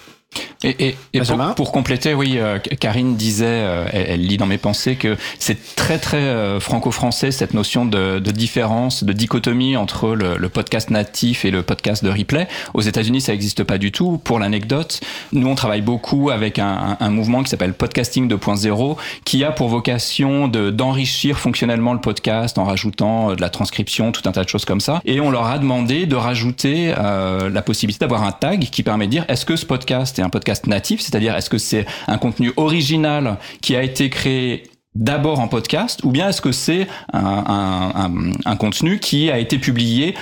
Et, 0.62 0.90
et, 0.90 0.98
et 1.14 1.20
Benjamin 1.20 1.48
pour, 1.48 1.56
pour 1.56 1.72
compléter, 1.72 2.14
oui, 2.14 2.34
euh, 2.38 2.60
Karine 2.60 3.16
disait, 3.16 3.46
euh, 3.48 3.86
elle, 3.94 4.06
elle 4.10 4.28
lit 4.28 4.36
dans 4.36 4.46
mes 4.46 4.58
pensées 4.58 4.98
que 4.98 5.16
c'est 5.40 5.76
très 5.76 5.98
très 6.00 6.18
euh, 6.18 6.60
franco-français 6.60 7.32
cette 7.32 7.54
notion 7.54 7.86
de, 7.86 8.20
de 8.20 8.32
différence, 8.32 9.06
de 9.06 9.14
dichotomie 9.14 9.78
entre 9.78 10.16
le, 10.16 10.36
le 10.38 10.50
podcast 10.50 10.90
natif 10.90 11.46
et 11.46 11.52
le 11.52 11.64
podcast 11.64 12.04
de 12.04 12.10
replay. 12.10 12.48
Aux 12.74 12.82
États-Unis, 12.82 13.22
ça 13.22 13.32
n'existe 13.32 13.64
pas 13.64 13.78
du 13.78 13.94
tout. 13.94 14.18
Pour 14.18 14.38
l'anecdote, 14.38 15.00
nous 15.32 15.48
on 15.48 15.56
travaille 15.56 15.82
beaucoup 15.82 16.30
avec 16.30 16.60
un, 16.60 16.98
un, 17.00 17.06
un 17.06 17.10
mouvement 17.10 17.42
qui 17.42 17.50
s'appelle 17.50 17.74
Podcasting 17.74 18.30
2.0, 18.30 18.98
qui 19.24 19.46
a 19.46 19.54
pour 19.54 19.70
vocation 19.70 20.50
de 20.50 20.72
d'enrichir 20.72 21.40
fonctionnellement 21.40 21.94
le 21.94 22.02
podcast 22.02 22.58
en 22.58 22.66
rajoutant 22.66 23.32
euh, 23.32 23.36
de 23.36 23.42
la 23.42 23.50
transcription, 23.50 24.12
tout 24.12 24.28
un 24.28 24.34
tas 24.34 24.44
de 24.44 24.50
choses 24.50 24.66
comme 24.66 24.82
ça. 24.82 25.02
Et 25.06 25.22
on 25.22 25.32
leur 25.32 25.46
a 25.46 25.58
demandé 25.58 26.06
de 26.06 26.18
rajouter 26.18 26.94
euh, 26.98 27.50
la 27.50 27.62
possibilité 27.62 28.00
d'avoir 28.04 28.24
un 28.24 28.34
tag 28.34 28.68
qui 28.70 28.84
permet 28.84 29.06
de 29.06 29.12
dire 29.12 29.26
est-ce 29.30 29.46
que 29.46 29.56
ce 29.56 29.66
podcast 29.66 30.19
est 30.20 30.24
un 30.24 30.30
podcast 30.30 30.68
natif, 30.68 31.02
c'est-à-dire 31.02 31.36
est-ce 31.36 31.50
que 31.50 31.58
c'est 31.58 31.86
un 32.08 32.18
contenu 32.18 32.52
original 32.58 33.38
qui 33.62 33.76
a 33.76 33.84
été 33.84 34.10
créé 34.10 34.64
d'abord 34.96 35.40
en 35.40 35.48
podcast, 35.48 36.02
ou 36.04 36.12
bien 36.12 36.30
est-ce 36.30 36.42
que 36.42 36.52
c'est 36.52 36.88
un, 37.14 38.56
contenu 38.60 39.00
qui 39.00 39.32
a 39.32 39.40
été 39.40 39.58
publié 39.58 40.16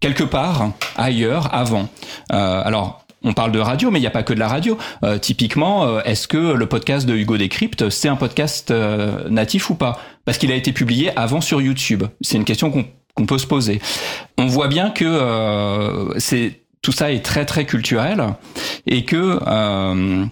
quelque 0.00 0.24
part 0.24 0.70
ailleurs 0.96 1.54
avant? 1.54 1.88
Euh, 2.32 2.62
alors, 2.64 3.04
on 3.24 3.34
parle 3.34 3.52
de 3.52 3.60
radio, 3.60 3.90
mais 3.90 3.98
il 3.98 4.02
n'y 4.02 4.08
a 4.08 4.12
pas 4.12 4.24
que 4.24 4.32
de 4.32 4.38
la 4.38 4.48
radio. 4.48 4.76
Euh, 5.04 5.18
typiquement, 5.18 5.84
euh, 5.84 6.00
est-ce 6.04 6.26
que 6.26 6.54
le 6.54 6.66
podcast 6.66 7.06
de 7.06 7.14
Hugo 7.14 7.36
Décrypte, 7.36 7.88
c'est 7.88 8.08
un 8.08 8.16
podcast 8.16 8.72
natif 9.30 9.70
ou 9.70 9.74
pas? 9.74 10.00
Parce 10.24 10.38
qu'il 10.38 10.50
a 10.50 10.56
été 10.56 10.72
publié 10.72 11.16
avant 11.16 11.40
sur 11.40 11.60
YouTube. 11.60 12.04
C'est 12.20 12.36
une 12.36 12.44
question 12.44 12.72
qu'on 13.14 13.26
peut 13.26 13.38
se 13.38 13.46
poser. 13.46 13.80
On 14.38 14.46
voit 14.46 14.68
bien 14.68 14.90
que 14.90 16.14
c'est 16.18 16.61
tout 16.82 16.92
ça 16.92 17.12
est 17.12 17.24
très 17.24 17.46
très 17.46 17.64
culturel 17.64 18.34
et 18.86 19.04
que 19.04 19.38
euh, 19.46 20.26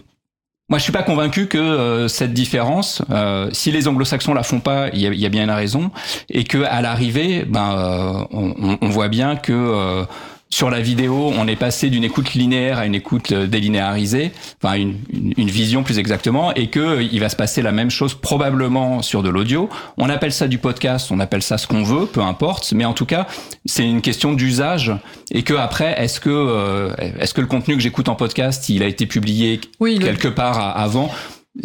moi 0.69 0.79
je 0.79 0.83
suis 0.85 0.93
pas 0.93 1.03
convaincu 1.03 1.47
que 1.47 1.59
euh, 1.59 2.09
cette 2.09 2.33
différence, 2.33 3.03
euh, 3.11 3.49
si 3.53 3.71
les 3.73 3.89
anglo-saxons 3.89 4.35
la 4.35 4.43
font 4.43 4.61
pas, 4.61 4.89
il 4.93 5.01
y 5.01 5.27
a, 5.27 5.29
bien 5.29 5.45
une 5.45 5.51
raison 5.51 5.91
et 6.29 6.45
que 6.45 6.59
à 6.59 6.81
l'arrivée, 6.83 7.45
ben 7.45 8.27
euh, 8.33 8.77
on, 8.81 8.89
voit 8.89 9.09
bien 9.09 9.37
que 9.37 10.05
sur 10.53 10.69
la 10.69 10.81
vidéo, 10.81 11.33
on 11.39 11.47
est 11.47 11.55
passé 11.57 11.91
d'une 11.91 12.03
écoute 12.03 12.35
linéaire 12.35 12.79
à 12.79 12.87
une 12.87 12.97
écoute 12.97 13.31
euh, 13.31 13.47
délinéarisée, 13.47 14.33
enfin 14.63 14.75
une, 14.75 14.97
une, 15.13 15.33
une 15.37 15.49
vision 15.49 15.85
plus 15.85 15.99
exactement, 16.01 16.53
et 16.55 16.67
que 16.67 16.81
euh, 16.81 17.03
il 17.03 17.21
va 17.21 17.29
se 17.29 17.37
passer 17.37 17.63
la 17.63 17.71
même 17.71 17.89
chose 17.91 18.15
probablement 18.15 19.01
sur 19.01 19.23
de 19.23 19.29
l'audio. 19.29 19.69
On 19.97 20.09
appelle 20.11 20.33
ça 20.33 20.49
du 20.49 20.59
podcast, 20.59 21.11
on 21.13 21.21
appelle 21.21 21.43
ça 21.43 21.57
ce 21.57 21.69
qu'on 21.69 21.85
veut, 21.85 22.07
peu 22.07 22.21
importe, 22.21 22.73
mais 22.73 22.85
en 22.85 22.95
tout 22.95 23.07
cas, 23.07 23.29
c'est 23.65 23.89
une 23.89 24.01
question 24.03 24.33
d'usage, 24.33 24.93
et 25.31 25.45
que 25.45 25.55
après, 25.55 25.95
est-ce 26.03 26.19
que 26.19 26.31
euh, 26.31 26.91
est-ce 27.21 27.33
que 27.33 27.41
le 27.41 27.47
contenu 27.47 27.77
que 27.77 27.81
j'écoute 27.81 28.09
en 28.09 28.17
podcast, 28.17 28.69
il 28.69 28.83
a 28.83 28.87
été 28.87 29.07
publié 29.07 29.61
Oui, 29.79 29.99
le- 29.99 30.05
quelque 30.05 30.29
part 30.29 30.77
avant? 30.77 31.11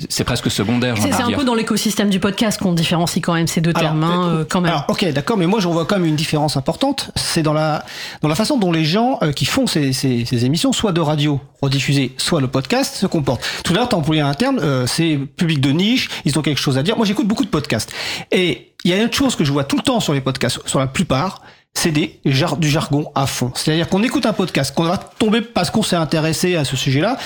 C'est 0.09 0.23
presque 0.23 0.49
secondaire, 0.49 0.95
C'est 0.97 1.13
un 1.13 1.27
dire. 1.27 1.37
peu 1.37 1.45
dans 1.45 1.53
l'écosystème 1.53 2.09
du 2.09 2.19
podcast 2.19 2.59
qu'on 2.59 2.73
différencie 2.73 3.21
quand 3.23 3.35
même 3.35 3.45
ces 3.45 3.61
deux 3.61 3.71
Alors, 3.75 3.91
termes, 3.91 4.03
hein, 4.03 4.29
euh, 4.29 4.39
euh, 4.39 4.45
quand 4.49 4.59
même. 4.59 4.71
Alors, 4.71 4.85
ok, 4.87 5.05
d'accord, 5.13 5.37
mais 5.37 5.45
moi 5.45 5.59
j'en 5.59 5.71
vois 5.71 5.85
quand 5.85 5.97
même 5.97 6.07
une 6.07 6.15
différence 6.15 6.57
importante. 6.57 7.11
C'est 7.15 7.43
dans 7.43 7.53
la 7.53 7.85
dans 8.23 8.27
la 8.27 8.33
façon 8.33 8.57
dont 8.57 8.71
les 8.71 8.83
gens 8.83 9.19
euh, 9.21 9.31
qui 9.31 9.45
font 9.45 9.67
ces, 9.67 9.93
ces, 9.93 10.25
ces 10.25 10.43
émissions, 10.45 10.73
soit 10.73 10.91
de 10.91 11.01
radio 11.01 11.39
rediffusées, 11.61 12.13
soit 12.17 12.41
le 12.41 12.47
podcast, 12.47 12.95
se 12.95 13.05
comportent. 13.05 13.43
Tout 13.63 13.73
à 13.73 13.75
l'heure, 13.75 13.89
t'as 13.89 13.97
employé 13.97 14.21
un 14.21 14.33
terme, 14.33 14.57
euh, 14.59 14.87
c'est 14.87 15.17
public 15.37 15.61
de 15.61 15.69
niche, 15.69 16.09
ils 16.25 16.37
ont 16.39 16.41
quelque 16.41 16.59
chose 16.59 16.79
à 16.79 16.83
dire. 16.83 16.97
Moi, 16.97 17.05
j'écoute 17.05 17.27
beaucoup 17.27 17.45
de 17.45 17.49
podcasts, 17.49 17.91
et 18.31 18.73
il 18.83 18.89
y 18.89 18.93
a 18.93 18.97
une 18.97 19.13
chose 19.13 19.35
que 19.35 19.43
je 19.43 19.51
vois 19.51 19.65
tout 19.65 19.77
le 19.77 19.83
temps 19.83 19.99
sur 19.99 20.13
les 20.13 20.21
podcasts, 20.21 20.67
sur 20.67 20.79
la 20.79 20.87
plupart. 20.87 21.41
C'est 21.77 21.91
des 21.91 22.19
jar 22.25 22.55
du 22.57 22.69
jargon 22.69 23.11
à 23.15 23.27
fond. 23.27 23.51
C'est-à-dire 23.53 23.87
qu'on 23.89 24.01
écoute 24.01 24.25
un 24.25 24.33
podcast, 24.33 24.73
qu'on 24.73 24.85
va 24.85 24.97
tomber 24.97 25.41
parce 25.41 25.69
qu'on 25.69 25.83
s'est 25.83 25.97
intéressé 25.97 26.55
à 26.55 26.63
ce 26.65 26.75
sujet-là. 26.75 27.17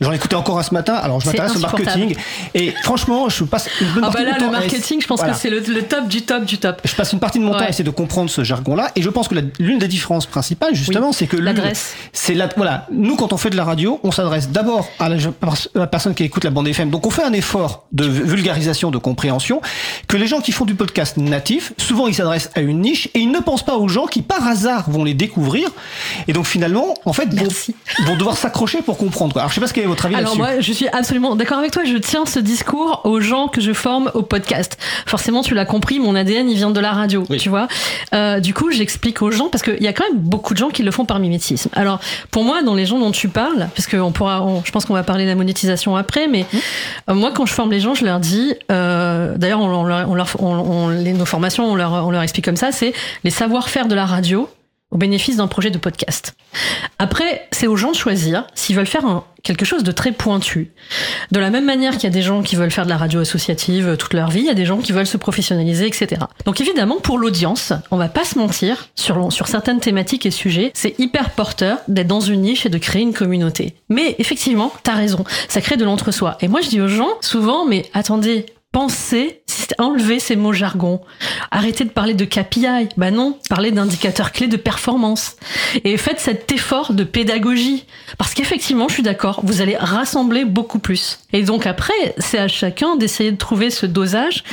J'en 0.00 0.12
écoutais 0.12 0.36
encore 0.36 0.58
un 0.58 0.62
ce 0.62 0.72
matin. 0.72 0.94
Alors 0.94 1.20
je 1.20 1.26
m'intéresse 1.26 1.56
au 1.56 1.58
marketing 1.58 2.14
et 2.54 2.70
franchement, 2.82 3.28
je 3.28 3.44
passe 3.44 3.68
une 3.80 3.88
bonne 3.88 4.04
Ah 4.04 4.10
partie 4.12 4.18
bah 4.18 4.22
de 4.22 4.26
là, 4.26 4.32
mon 4.38 4.46
le 4.46 4.52
temps 4.52 4.56
à 4.56 4.60
marketing, 4.60 5.00
je 5.02 5.06
pense 5.06 5.18
Voilà. 5.18 5.34
que 5.34 5.38
c'est 5.40 5.50
le, 5.50 5.58
le 5.60 5.82
top 5.82 6.06
du 6.08 6.22
top 6.22 6.44
du 6.44 6.56
top. 6.58 6.80
Je 6.84 6.94
passe 6.94 7.12
une 7.12 7.18
partie 7.18 7.40
de 7.40 7.44
mon 7.44 7.50
temps 7.52 7.58
Ouais. 7.58 7.64
à 7.66 7.68
essayer 7.68 7.84
de 7.84 7.90
comprendre 7.90 8.30
ce 8.30 8.44
jargon-là, 8.44 8.90
et 8.96 9.02
je 9.02 9.10
pense 9.10 9.28
que 9.28 9.34
l'une 9.58 9.78
des 9.78 9.88
différences 9.88 10.26
principales, 10.26 10.74
justement, 10.74 11.12
c'est 11.12 11.26
que 11.26 11.36
l'adresse. 11.36 11.94
c'est 12.12 12.34
la, 12.34 12.48
voilà, 12.56 12.86
nous 12.92 13.16
quand 13.16 13.32
on 13.32 13.36
fait 13.38 13.50
de 13.50 13.56
la 13.56 13.64
radio, 13.64 13.98
on 14.04 14.12
s'adresse 14.12 14.50
d'abord 14.50 14.88
à 14.98 15.08
la, 15.08 15.16
à 15.16 15.50
la 15.74 15.86
personne 15.88 16.14
qui 16.14 16.22
écoute 16.22 16.44
la 16.44 16.50
bande 16.50 16.68
FM, 16.68 16.90
donc 16.90 17.06
on 17.06 17.10
fait 17.10 17.24
un 17.24 17.32
effort 17.32 17.86
de 17.92 18.04
vulgarisation, 18.06 18.90
de 18.90 18.98
compréhension, 18.98 19.60
que 20.06 20.16
les 20.16 20.26
gens 20.28 20.40
qui 20.40 20.52
font 20.52 20.64
du 20.64 20.74
podcast 20.74 21.16
natif, 21.16 21.72
souvent 21.76 22.06
ils 22.06 22.14
s'adressent 22.14 22.50
à 22.54 22.60
une 22.60 22.80
niche 22.80 23.08
et 23.14 23.18
ils 23.20 23.30
ne 23.32 23.40
pensent 23.40 23.64
pas 23.64 23.76
aux 23.76 23.88
gens 23.88 23.95
qui 24.04 24.20
par 24.20 24.46
hasard 24.46 24.90
vont 24.90 25.02
les 25.04 25.14
découvrir, 25.14 25.70
et 26.28 26.34
donc 26.34 26.44
finalement, 26.44 26.92
en 27.06 27.14
fait, 27.14 27.28
vont, 28.06 28.16
devoir 28.16 28.36
s'accrocher 28.36 28.82
pour 28.82 28.98
comprendre. 28.98 29.32
quoi. 29.32 29.42
Alors 29.42 29.50
je 29.50 29.54
sais 29.54 29.60
pas 29.62 29.66
ce 29.66 29.72
qu'est 29.72 29.82
votre 29.86 30.04
avis 30.04 30.16
Alors 30.16 30.36
moi, 30.36 30.60
je 30.60 30.72
suis 30.72 30.88
absolument 30.88 31.34
d'accord 31.36 31.58
avec 31.58 31.70
toi. 31.70 31.84
Je 31.84 31.96
tiens 31.96 32.26
ce 32.26 32.38
discours 32.38 33.00
aux 33.04 33.20
gens 33.20 33.48
que 33.48 33.60
je 33.62 33.72
forme 33.72 34.10
au 34.14 34.22
podcast. 34.22 34.76
Forcément, 35.06 35.42
tu 35.42 35.54
l'as 35.54 35.64
compris, 35.64 35.98
mon 35.98 36.14
ADN, 36.14 36.50
il 36.50 36.56
vient 36.56 36.70
de 36.70 36.80
la 36.80 36.92
radio, 36.92 37.24
Oui. 37.30 37.38
tu 37.38 37.48
vois. 37.48 37.68
Euh, 38.12 38.40
du 38.40 38.52
coup, 38.52 38.70
j'explique 38.70 39.22
aux 39.22 39.30
gens 39.30 39.48
parce 39.48 39.62
qu'il 39.62 39.82
y 39.82 39.88
a 39.88 39.92
quand 39.92 40.04
même 40.10 40.18
beaucoup 40.20 40.52
de 40.52 40.58
gens 40.58 40.68
qui 40.68 40.82
le 40.82 40.90
font 40.90 41.04
par 41.04 41.18
mimétisme. 41.18 41.70
Alors, 41.72 42.00
pour 42.30 42.44
moi, 42.44 42.62
dans 42.62 42.74
les 42.74 42.84
gens 42.86 42.98
dont 42.98 43.12
tu 43.12 43.28
parles, 43.28 43.68
parce 43.74 43.86
pourra, 44.16 44.42
on- 44.42 44.62
je 44.64 44.70
pense 44.72 44.84
qu'on 44.84 44.94
va 44.94 45.02
parler 45.02 45.24
de 45.24 45.30
la 45.30 45.36
monétisation 45.36 45.96
après, 45.96 46.26
mais 46.26 46.46
euh, 47.08 47.14
moi, 47.14 47.30
quand 47.34 47.46
je 47.46 47.52
forme 47.52 47.70
les 47.70 47.80
gens, 47.80 47.94
je 47.94 48.04
leur 48.04 48.18
dis, 48.18 48.54
euh, 48.70 48.95
d'ailleurs, 49.36 49.60
on, 49.60 49.84
leur- 49.84 50.08
on 50.42 50.88
les- 50.88 51.12
nos 51.12 51.24
formations, 51.26 51.64
on 51.70 51.74
leur, 51.74 51.92
on 52.06 52.10
leur 52.10 52.22
explique 52.22 52.44
comme 52.44 52.56
ça, 52.56 52.72
c'est 52.72 52.92
les 53.24 53.30
savoir-faire 53.30 53.86
de 53.88 53.94
la 53.94 54.06
radio 54.06 54.48
au 54.92 54.98
bénéfice 54.98 55.36
d'un 55.36 55.48
projet 55.48 55.70
de 55.70 55.78
podcast. 55.78 56.36
Après, 57.00 57.48
c'est 57.50 57.66
aux 57.66 57.76
gens 57.76 57.90
de 57.90 57.96
choisir 57.96 58.46
s'ils 58.54 58.76
veulent 58.76 58.86
faire 58.86 59.02
quelque 59.42 59.64
chose 59.64 59.82
de 59.82 59.90
très 59.92 60.12
pointu. 60.12 60.72
De 61.32 61.40
la 61.40 61.50
même 61.50 61.64
manière 61.64 61.92
qu'il 61.94 62.04
y 62.04 62.06
a 62.06 62.10
des 62.10 62.22
gens 62.22 62.42
qui 62.42 62.54
veulent 62.54 62.70
faire 62.70 62.84
de 62.84 62.90
la 62.90 62.96
radio 62.96 63.20
associative 63.20 63.96
toute 63.98 64.14
leur 64.14 64.30
vie, 64.30 64.40
il 64.40 64.46
y 64.46 64.50
a 64.50 64.54
des 64.54 64.64
gens 64.64 64.78
qui 64.78 64.92
veulent 64.92 65.06
se 65.06 65.16
professionnaliser, 65.16 65.86
etc. 65.88 66.22
Donc 66.44 66.60
évidemment, 66.60 66.96
pour 67.00 67.18
l'audience, 67.18 67.72
on 67.90 67.96
va 67.96 68.08
pas 68.08 68.24
se 68.24 68.38
mentir, 68.38 68.88
sur, 68.94 69.32
sur 69.32 69.48
certaines 69.48 69.80
thématiques 69.80 70.24
et 70.24 70.30
sujets, 70.30 70.70
c'est 70.72 70.94
hyper 71.00 71.30
porteur 71.30 71.78
d'être 71.88 72.06
dans 72.08 72.20
une 72.20 72.42
niche 72.42 72.64
et 72.64 72.68
de 72.70 72.78
créer 72.78 73.02
une 73.02 73.12
communauté. 73.12 73.74
Mais 73.88 74.14
effectivement, 74.18 74.72
t'as 74.84 74.94
raison, 74.94 75.24
ça 75.48 75.60
crée 75.60 75.76
de 75.76 75.84
l'entre-soi. 75.84 76.38
Et 76.40 76.48
moi, 76.48 76.60
je 76.60 76.68
dis 76.68 76.80
aux 76.80 76.88
gens 76.88 77.08
souvent, 77.20 77.66
mais 77.66 77.86
attendez, 77.92 78.46
pensez, 78.76 79.40
enlever 79.78 80.18
ces 80.18 80.36
mots 80.36 80.52
jargon. 80.52 81.00
Arrêtez 81.50 81.84
de 81.84 81.90
parler 81.90 82.12
de 82.14 82.26
KPI. 82.26 82.90
Bah 82.98 83.10
non, 83.10 83.38
parlez 83.48 83.70
d'indicateurs 83.70 84.32
clés 84.32 84.48
de 84.48 84.56
performance. 84.56 85.36
Et 85.84 85.96
faites 85.96 86.20
cet 86.20 86.52
effort 86.52 86.92
de 86.92 87.04
pédagogie. 87.04 87.86
Parce 88.18 88.34
qu'effectivement, 88.34 88.88
je 88.88 88.94
suis 88.94 89.02
d'accord, 89.02 89.40
vous 89.44 89.62
allez 89.62 89.76
rassembler 89.76 90.44
beaucoup 90.44 90.78
plus. 90.78 91.20
Et 91.32 91.42
donc 91.42 91.66
après, 91.66 92.14
c'est 92.18 92.38
à 92.38 92.48
chacun 92.48 92.96
d'essayer 92.96 93.32
de 93.32 93.36
trouver 93.36 93.70
ce 93.70 93.86
dosage 93.86 94.44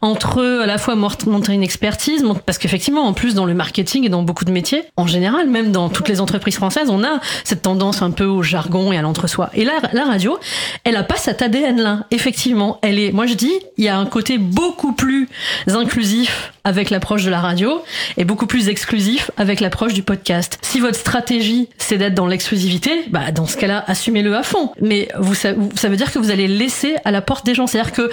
entre 0.00 0.42
à 0.62 0.66
la 0.66 0.78
fois 0.78 0.94
montrer 0.94 1.54
une 1.54 1.62
expertise, 1.62 2.24
parce 2.46 2.58
qu'effectivement, 2.58 3.02
en 3.02 3.12
plus, 3.12 3.34
dans 3.34 3.46
le 3.46 3.54
marketing 3.54 4.04
et 4.04 4.08
dans 4.08 4.22
beaucoup 4.22 4.44
de 4.44 4.52
métiers, 4.52 4.84
en 4.96 5.06
général, 5.06 5.48
même 5.48 5.72
dans 5.72 5.88
toutes 5.88 6.08
les 6.08 6.20
entreprises 6.20 6.56
françaises, 6.56 6.88
on 6.90 7.04
a 7.04 7.20
cette 7.44 7.62
tendance 7.62 8.02
un 8.02 8.10
peu 8.10 8.24
au 8.24 8.42
jargon 8.42 8.92
et 8.92 8.98
à 8.98 9.02
l'entre-soi. 9.02 9.50
Et 9.54 9.64
là, 9.64 9.74
la 9.92 10.04
radio, 10.04 10.38
elle 10.84 10.96
a 10.96 11.02
pas 11.02 11.16
cet 11.16 11.42
ADN-là. 11.42 12.06
Effectivement, 12.10 12.78
elle 12.82 12.98
est, 12.98 13.12
moi 13.12 13.26
je 13.26 13.34
dis, 13.34 13.52
il 13.76 13.84
y 13.84 13.88
a 13.88 13.96
un 13.96 14.06
côté 14.06 14.38
beaucoup 14.38 14.92
plus 14.92 15.28
inclusif 15.66 16.52
avec 16.64 16.90
l'approche 16.90 17.24
de 17.24 17.30
la 17.30 17.40
radio 17.40 17.82
et 18.16 18.24
beaucoup 18.24 18.46
plus 18.46 18.68
exclusif 18.68 19.30
avec 19.36 19.60
l'approche 19.60 19.94
du 19.94 20.02
podcast. 20.02 20.58
Si 20.62 20.80
votre 20.80 20.98
stratégie 20.98 21.68
c'est 21.78 21.98
d'être 21.98 22.14
dans 22.14 22.26
l'exclusivité, 22.26 22.90
bah 23.10 23.32
dans 23.32 23.46
ce 23.46 23.56
cas-là, 23.56 23.84
assumez-le 23.86 24.34
à 24.36 24.42
fond. 24.42 24.70
Mais 24.80 25.08
vous, 25.18 25.34
ça, 25.34 25.52
veut 25.52 25.96
dire 25.96 26.12
que 26.12 26.18
vous 26.18 26.30
allez 26.30 26.46
laisser 26.46 26.96
à 27.04 27.10
la 27.10 27.20
porte 27.20 27.44
des 27.44 27.54
gens. 27.54 27.66
C'est-à-dire 27.66 27.92
que 27.92 28.10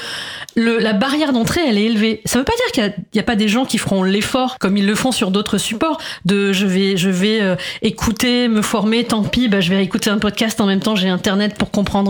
la 0.55 0.93
barrière 0.93 1.33
d'entrée, 1.33 1.61
elle 1.67 1.77
est 1.77 1.85
élevée. 1.85 2.21
Ça 2.25 2.39
veut 2.39 2.45
pas 2.45 2.53
dire 2.53 2.71
qu'il 2.71 3.03
n'y 3.13 3.19
a, 3.19 3.23
pas 3.23 3.35
des 3.35 3.47
gens 3.47 3.65
qui 3.65 3.77
feront 3.77 4.03
l'effort 4.03 4.57
comme 4.59 4.77
ils 4.77 4.85
le 4.85 4.95
font 4.95 5.11
sur 5.11 5.31
d'autres 5.31 5.57
supports 5.57 5.99
de 6.25 6.51
je 6.51 6.65
vais 6.65 6.97
je 6.97 7.09
vais 7.09 7.41
euh, 7.41 7.55
écouter, 7.81 8.47
me 8.47 8.61
former, 8.61 9.03
tant 9.03 9.23
pis, 9.23 9.47
bah, 9.47 9.61
je 9.61 9.69
vais 9.69 9.83
écouter 9.83 10.09
un 10.09 10.17
podcast 10.17 10.59
en 10.61 10.65
même 10.65 10.79
temps, 10.79 10.95
j'ai 10.95 11.09
internet 11.09 11.55
pour 11.55 11.69
comprendre. 11.69 12.09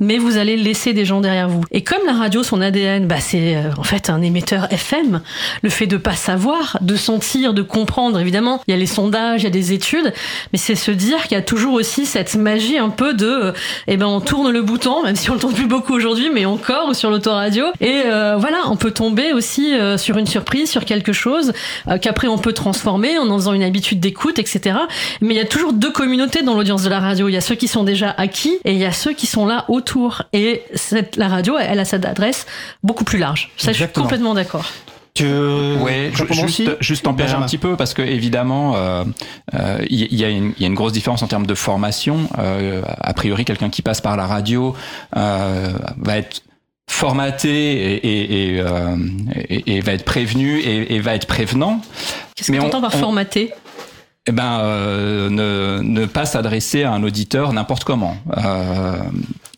Mais 0.00 0.18
vous 0.18 0.36
allez 0.36 0.56
laisser 0.56 0.92
des 0.92 1.04
gens 1.04 1.20
derrière 1.20 1.48
vous. 1.48 1.62
Et 1.70 1.82
comme 1.82 2.04
la 2.06 2.12
radio, 2.12 2.42
son 2.42 2.60
ADN, 2.60 2.87
bah 3.00 3.20
c'est 3.20 3.56
euh, 3.56 3.70
en 3.76 3.82
fait 3.82 4.10
un 4.10 4.22
émetteur 4.22 4.72
FM. 4.72 5.20
Le 5.62 5.70
fait 5.70 5.86
de 5.86 5.96
pas 5.96 6.14
savoir, 6.14 6.78
de 6.80 6.96
sentir, 6.96 7.54
de 7.54 7.62
comprendre. 7.62 8.20
Évidemment, 8.20 8.62
il 8.66 8.72
y 8.72 8.74
a 8.74 8.76
les 8.76 8.86
sondages, 8.86 9.42
il 9.42 9.44
y 9.44 9.46
a 9.48 9.50
des 9.50 9.72
études, 9.72 10.12
mais 10.52 10.58
c'est 10.58 10.74
se 10.74 10.90
dire 10.90 11.22
qu'il 11.22 11.32
y 11.32 11.40
a 11.40 11.42
toujours 11.42 11.74
aussi 11.74 12.06
cette 12.06 12.34
magie 12.34 12.78
un 12.78 12.90
peu 12.90 13.14
de, 13.14 13.52
eh 13.86 13.96
ben, 13.96 14.06
on 14.06 14.20
tourne 14.20 14.50
le 14.50 14.62
bouton, 14.62 15.02
même 15.04 15.16
si 15.16 15.30
on 15.30 15.34
le 15.34 15.40
tourne 15.40 15.54
plus 15.54 15.66
beaucoup 15.66 15.94
aujourd'hui, 15.94 16.30
mais 16.32 16.44
encore 16.44 16.94
sur 16.94 17.10
l'autoradio. 17.10 17.66
Et 17.80 18.02
euh, 18.06 18.36
voilà, 18.38 18.58
on 18.66 18.76
peut 18.76 18.90
tomber 18.90 19.32
aussi 19.32 19.74
euh, 19.74 19.96
sur 19.98 20.18
une 20.18 20.26
surprise, 20.26 20.70
sur 20.70 20.84
quelque 20.84 21.12
chose 21.12 21.52
euh, 21.88 21.98
qu'après 21.98 22.28
on 22.28 22.38
peut 22.38 22.52
transformer 22.52 23.18
en 23.18 23.28
en 23.28 23.38
faisant 23.38 23.52
une 23.52 23.62
habitude 23.62 24.00
d'écoute, 24.00 24.38
etc. 24.38 24.76
Mais 25.20 25.34
il 25.34 25.36
y 25.36 25.40
a 25.40 25.46
toujours 25.46 25.72
deux 25.72 25.90
communautés 25.90 26.42
dans 26.42 26.54
l'audience 26.54 26.82
de 26.82 26.88
la 26.88 27.00
radio. 27.00 27.28
Il 27.28 27.32
y 27.32 27.36
a 27.36 27.40
ceux 27.40 27.54
qui 27.54 27.68
sont 27.68 27.84
déjà 27.84 28.10
acquis 28.16 28.58
et 28.64 28.72
il 28.72 28.78
y 28.78 28.84
a 28.84 28.92
ceux 28.92 29.12
qui 29.12 29.26
sont 29.26 29.46
là 29.46 29.64
autour. 29.68 30.22
Et 30.32 30.62
cette, 30.74 31.16
la 31.16 31.28
radio, 31.28 31.56
elle 31.58 31.78
a 31.78 31.84
cette 31.84 32.04
adresse 32.04 32.46
beaucoup 32.82 33.04
plus 33.04 33.18
large. 33.18 33.50
Ça, 33.56 33.72
je 33.72 33.84
suis 33.84 33.92
complètement 33.92 34.34
d'accord. 34.34 34.66
Tu 35.18 35.24
ouais, 35.24 36.12
juste, 36.30 36.76
juste 36.80 37.04
tempérer 37.04 37.32
un 37.32 37.42
petit 37.42 37.58
peu 37.58 37.76
parce 37.76 37.92
que 37.92 38.02
évidemment, 38.02 38.74
il 38.74 38.78
euh, 38.78 39.04
euh, 39.54 39.84
y, 39.90 40.16
y, 40.16 40.24
a 40.24 40.28
une, 40.28 40.52
y, 40.60 40.64
a 40.64 40.68
une 40.68 40.74
grosse 40.74 40.92
différence 40.92 41.24
en 41.24 41.26
termes 41.26 41.46
de 41.46 41.56
formation. 41.56 42.28
Euh, 42.38 42.82
a 42.86 43.14
priori, 43.14 43.44
quelqu'un 43.44 43.68
qui 43.68 43.82
passe 43.82 44.00
par 44.00 44.16
la 44.16 44.28
radio 44.28 44.76
euh, 45.16 45.72
va 45.96 46.18
être 46.18 46.42
formaté 46.88 47.96
et, 47.96 48.54
et, 48.54 48.60
euh, 48.60 48.96
et, 49.48 49.76
et, 49.76 49.80
va 49.80 49.92
être 49.92 50.04
prévenu 50.04 50.60
et, 50.60 51.00
va 51.00 51.16
être 51.16 51.26
prévenant. 51.26 51.80
Qu'est-ce 52.36 52.52
que 52.52 52.56
tu 52.56 52.62
entends 52.62 52.80
par 52.80 52.94
formaté? 52.94 53.52
Eh 54.26 54.32
ben, 54.32 54.58
ne, 55.30 55.80
ne 55.82 56.06
pas 56.06 56.26
s'adresser 56.26 56.84
à 56.84 56.92
un 56.92 57.02
auditeur 57.02 57.52
n'importe 57.52 57.82
comment. 57.82 58.16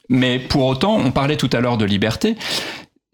mais 0.08 0.38
pour 0.38 0.64
autant, 0.64 0.96
on 0.96 1.10
parlait 1.10 1.36
tout 1.36 1.50
à 1.52 1.60
l'heure 1.60 1.76
de 1.76 1.84
liberté 1.84 2.36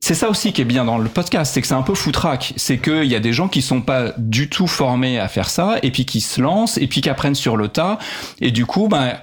c'est 0.01 0.15
ça 0.15 0.29
aussi 0.29 0.53
qui 0.53 0.63
est 0.63 0.67
bien 0.67 0.85
dans 0.85 0.99
le 0.99 1.09
podcast, 1.09 1.53
c'est 1.53 1.61
que 1.61 1.67
c'est 1.67 1.75
un 1.75 1.83
peu 1.83 1.95
foutraque. 1.95 2.53
C'est 2.57 2.79
qu'il 2.79 3.07
y 3.07 3.15
a 3.15 3.21
des 3.21 3.33
gens 3.33 3.49
qui 3.49 3.63
sont 3.63 3.81
pas 3.81 4.13
du 4.19 4.49
tout 4.49 4.67
formés 4.67 5.19
à 5.19 5.29
faire 5.29 5.51
ça, 5.51 5.79
et 5.83 5.91
puis 5.91 6.05
qui 6.05 6.21
se 6.21 6.41
lancent, 6.41 6.79
et 6.79 6.87
puis 6.87 7.01
qui 7.01 7.11
apprennent 7.11 7.35
sur 7.35 7.57
le 7.57 7.69
tas, 7.69 7.99
et 8.41 8.51
du 8.51 8.67
coup, 8.67 8.89
ben, 8.89 9.15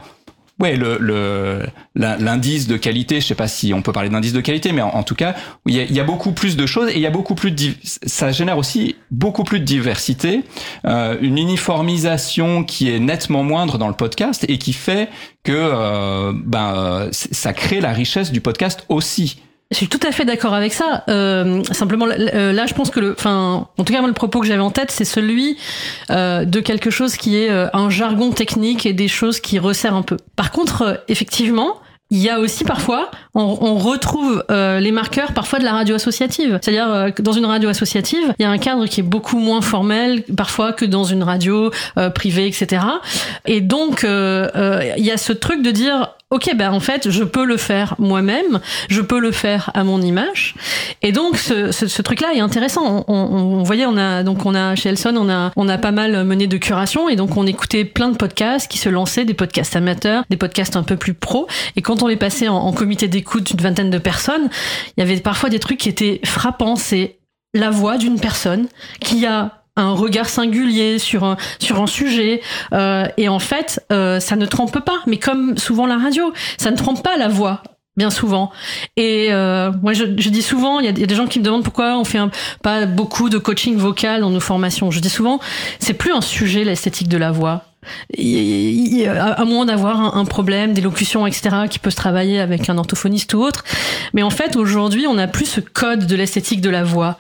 ouais, 0.60 0.78
l'indice 1.96 2.68
de 2.68 2.78
qualité, 2.78 3.22
je 3.22 3.28
sais 3.28 3.36
pas 3.36 3.48
si 3.48 3.74
on 3.74 3.82
peut 3.82 3.92
parler 3.92 4.10
d'indice 4.10 4.34
de 4.34 4.42
qualité, 4.42 4.72
mais 4.72 4.82
en, 4.82 5.04
tout 5.04 5.16
cas, 5.16 5.36
il 5.66 5.74
y, 5.74 6.00
a, 6.00 6.04
beaucoup 6.04 6.32
plus 6.32 6.56
de 6.56 6.66
choses, 6.66 6.90
et 6.90 6.96
il 6.96 7.02
y 7.02 7.08
a 7.08 7.12
beaucoup 7.12 7.36
plus 7.36 7.52
de, 7.52 7.74
ça 7.84 8.32
génère 8.32 8.58
aussi 8.58 8.96
beaucoup 9.12 9.44
plus 9.44 9.60
de 9.60 9.66
diversité, 9.66 10.44
euh, 10.86 11.18
une 11.22 11.38
uniformisation 11.38 12.64
qui 12.64 12.90
est 12.90 13.00
nettement 13.00 13.44
moindre 13.44 13.78
dans 13.78 13.88
le 13.88 13.96
podcast, 13.96 14.46
et 14.48 14.58
qui 14.58 14.74
fait 14.74 15.10
que, 15.44 15.52
euh, 15.54 16.34
ben, 16.36 17.10
ça 17.12 17.54
crée 17.54 17.82
la 17.82 17.94
richesse 17.94 18.32
du 18.32 18.42
podcast 18.42 18.86
aussi. 18.90 19.42
Je 19.74 19.78
suis 19.78 19.88
tout 19.88 20.00
à 20.08 20.12
fait 20.12 20.24
d'accord 20.24 20.54
avec 20.54 20.72
ça. 20.72 21.04
Euh, 21.10 21.64
simplement, 21.72 22.06
euh, 22.08 22.54
là, 22.54 22.68
je 22.68 22.76
pense 22.76 22.92
que 22.92 23.00
le, 23.00 23.16
enfin, 23.18 23.68
en 23.76 23.84
tout 23.84 23.92
cas, 23.92 24.00
moi, 24.00 24.08
le 24.08 24.14
propos 24.14 24.40
que 24.40 24.46
j'avais 24.46 24.62
en 24.62 24.70
tête, 24.70 24.92
c'est 24.92 25.04
celui 25.04 25.58
euh, 26.12 26.46
de 26.46 26.60
quelque 26.60 26.92
chose 26.92 27.18
qui 27.18 27.38
est 27.38 27.50
euh, 27.50 27.68
un 27.74 27.90
jargon 27.90 28.30
technique 28.30 28.86
et 28.86 28.94
des 28.94 29.08
choses 29.08 29.40
qui 29.40 29.58
resserrent 29.58 29.96
un 29.96 30.04
peu. 30.04 30.18
Par 30.36 30.52
contre, 30.52 30.82
euh, 30.84 30.94
effectivement, 31.08 31.78
il 32.12 32.20
y 32.20 32.30
a 32.30 32.40
aussi 32.40 32.64
parfois, 32.64 33.10
on, 33.34 33.58
on 33.62 33.76
retrouve 33.76 34.46
euh, 34.52 34.80
les 34.80 34.92
marqueurs 34.92 35.34
parfois 35.34 35.58
de 35.58 35.64
la 35.64 35.74
radio 35.74 35.96
associative. 35.96 36.60
C'est-à-dire 36.62 36.88
euh, 36.88 37.10
dans 37.20 37.32
une 37.32 37.46
radio 37.46 37.70
associative, 37.70 38.36
il 38.38 38.44
y 38.44 38.46
a 38.46 38.52
un 38.52 38.60
cadre 38.60 38.86
qui 38.86 39.00
est 39.00 39.04
beaucoup 39.04 39.40
moins 39.40 39.62
formel 39.62 40.22
parfois 40.38 40.74
que 40.74 40.86
dans 40.86 41.06
une 41.06 41.24
radio 41.24 41.72
euh, 41.98 42.12
privée, 42.12 42.46
etc. 42.46 42.84
Et 43.48 43.62
donc, 43.62 44.04
il 44.04 45.04
y 45.04 45.12
a 45.12 45.18
ce 45.18 45.34
truc 45.34 45.64
de 45.64 45.72
dire 45.72 46.14
ok, 46.34 46.56
ben 46.56 46.72
en 46.72 46.80
fait, 46.80 47.12
je 47.12 47.24
peux 47.24 47.46
le 47.46 47.58
faire 47.58 47.94
moi-même, 48.00 48.60
je 48.90 49.02
peux 49.02 49.20
le 49.20 49.32
faire 49.32 49.70
à 49.76 49.84
mon 49.84 50.02
image. 50.02 50.56
Et 51.04 51.12
donc, 51.12 51.38
ce, 51.38 51.72
ce, 51.72 51.88
ce 51.88 52.02
truc-là 52.02 52.34
est 52.34 52.40
intéressant. 52.40 53.06
On, 53.08 53.14
on, 53.14 53.60
on, 53.60 53.64
voyait, 53.64 53.86
on 53.86 53.98
a 53.98 54.24
donc 54.24 54.44
on 54.46 54.56
a 54.56 54.76
chez 54.76 54.90
Elson, 54.90 55.16
on 55.16 55.30
a 55.30 55.52
on 55.56 55.70
a 55.70 55.78
pas 55.78 55.92
mal 55.92 56.24
mené 56.24 56.48
de 56.48 56.58
curation 56.58 57.08
et 57.08 57.16
donc 57.16 57.38
on 57.38 57.46
écoutait 57.46 57.86
plein 57.86 58.10
de 58.10 58.18
podcasts 58.18 58.70
qui 58.70 58.80
se 58.80 58.90
lançaient, 58.90 59.26
des 59.26 59.36
podcasts 59.36 59.76
amateurs, 59.76 60.24
des 60.32 60.38
podcasts 60.38 60.76
un 60.76 60.84
peu 60.84 60.98
plus 60.98 61.14
pro. 61.14 61.48
Et 61.76 61.84
quand 61.84 62.02
on 62.02 62.08
les 62.08 62.18
passait 62.18 62.48
en, 62.48 62.58
en 62.58 62.74
comité 62.74 63.08
d'écoute 63.08 63.44
d'une 63.44 63.62
vingtaine 63.62 63.92
de 63.92 64.00
personnes, 64.00 64.50
il 64.98 65.02
y 65.02 65.04
avait 65.04 65.20
parfois 65.20 65.50
des 65.50 65.60
trucs 65.60 65.78
qui 65.78 65.90
étaient 65.90 66.20
frappants. 66.26 66.76
C'est 66.76 67.18
la 67.54 67.70
voix 67.70 67.98
d'une 67.98 68.20
personne 68.20 68.68
qui 69.00 69.28
a 69.28 69.63
un 69.76 69.94
regard 69.94 70.30
singulier 70.30 71.00
sur 71.00 71.24
un, 71.24 71.38
sur 71.60 71.82
un 71.82 71.88
sujet. 71.88 72.42
Euh, 72.74 73.06
et 73.18 73.30
en 73.30 73.40
fait, 73.40 73.84
euh, 73.92 74.20
ça 74.20 74.36
ne 74.36 74.46
trompe 74.46 74.80
pas. 74.80 75.00
Mais 75.08 75.18
comme 75.18 75.58
souvent 75.58 75.86
la 75.86 75.98
radio, 75.98 76.34
ça 76.58 76.72
ne 76.72 76.78
trompe 76.78 77.04
pas 77.04 77.18
la 77.18 77.28
voix 77.28 77.64
bien 77.96 78.10
souvent. 78.10 78.52
Et 78.98 79.28
euh, 79.32 79.72
moi, 79.84 79.94
je, 79.94 80.06
je, 80.18 80.30
dis 80.30 80.42
souvent, 80.42 80.80
il 80.80 80.86
y, 80.86 80.90
a 80.90 80.92
des 80.92 81.16
gens 81.16 81.28
qui 81.28 81.40
me 81.40 81.44
demandent 81.44 81.64
pourquoi 81.64 81.98
on 81.98 82.04
fait 82.04 82.18
un, 82.18 82.32
pas 82.64 82.88
beaucoup 82.88 83.30
de 83.30 83.38
coaching 83.38 83.78
vocal 83.78 84.22
dans 84.22 84.32
nos 84.32 84.40
formations. 84.40 84.90
Je 84.90 85.00
dis 85.00 85.10
souvent, 85.10 85.40
c'est 85.80 85.94
plus 85.94 86.12
un 86.12 86.22
sujet 86.22 86.64
l'esthétique 86.64 87.08
de 87.08 87.18
la 87.18 87.32
voix 87.32 87.66
à 89.08 89.46
moins 89.46 89.66
d'avoir 89.66 90.18
un, 90.18 90.26
problème 90.26 90.74
d'élocution, 90.74 91.28
etc., 91.28 91.68
qui 91.70 91.80
peut 91.80 91.90
se 91.90 91.96
travailler 91.96 92.40
avec 92.40 92.70
un 92.70 92.78
orthophoniste 92.78 93.34
ou 93.34 93.42
autre. 93.42 93.64
Mais 94.14 94.24
en 94.24 94.30
fait, 94.30 94.56
aujourd'hui, 94.56 95.06
on 95.08 95.16
n'a 95.16 95.28
plus 95.28 95.46
ce 95.46 95.60
code 95.60 96.08
de 96.08 96.16
l'esthétique 96.16 96.62
de 96.62 96.70
la 96.70 96.84
voix. 96.84 97.18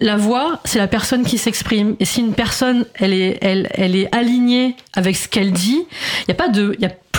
La 0.00 0.16
voix, 0.16 0.60
c'est 0.64 0.78
la 0.78 0.86
personne 0.86 1.24
qui 1.24 1.38
s'exprime. 1.38 1.96
Et 2.00 2.04
si 2.04 2.20
une 2.20 2.32
personne, 2.32 2.86
elle 2.94 3.12
est, 3.12 3.38
elle, 3.42 3.68
elle 3.74 3.96
est 3.96 4.14
alignée 4.14 4.76
avec 4.94 5.16
ce 5.16 5.28
qu'elle 5.28 5.52
dit, 5.52 5.82
il 6.20 6.24
n'y 6.28 6.32
a 6.32 6.36
pas 6.36 6.48
de, 6.48 6.76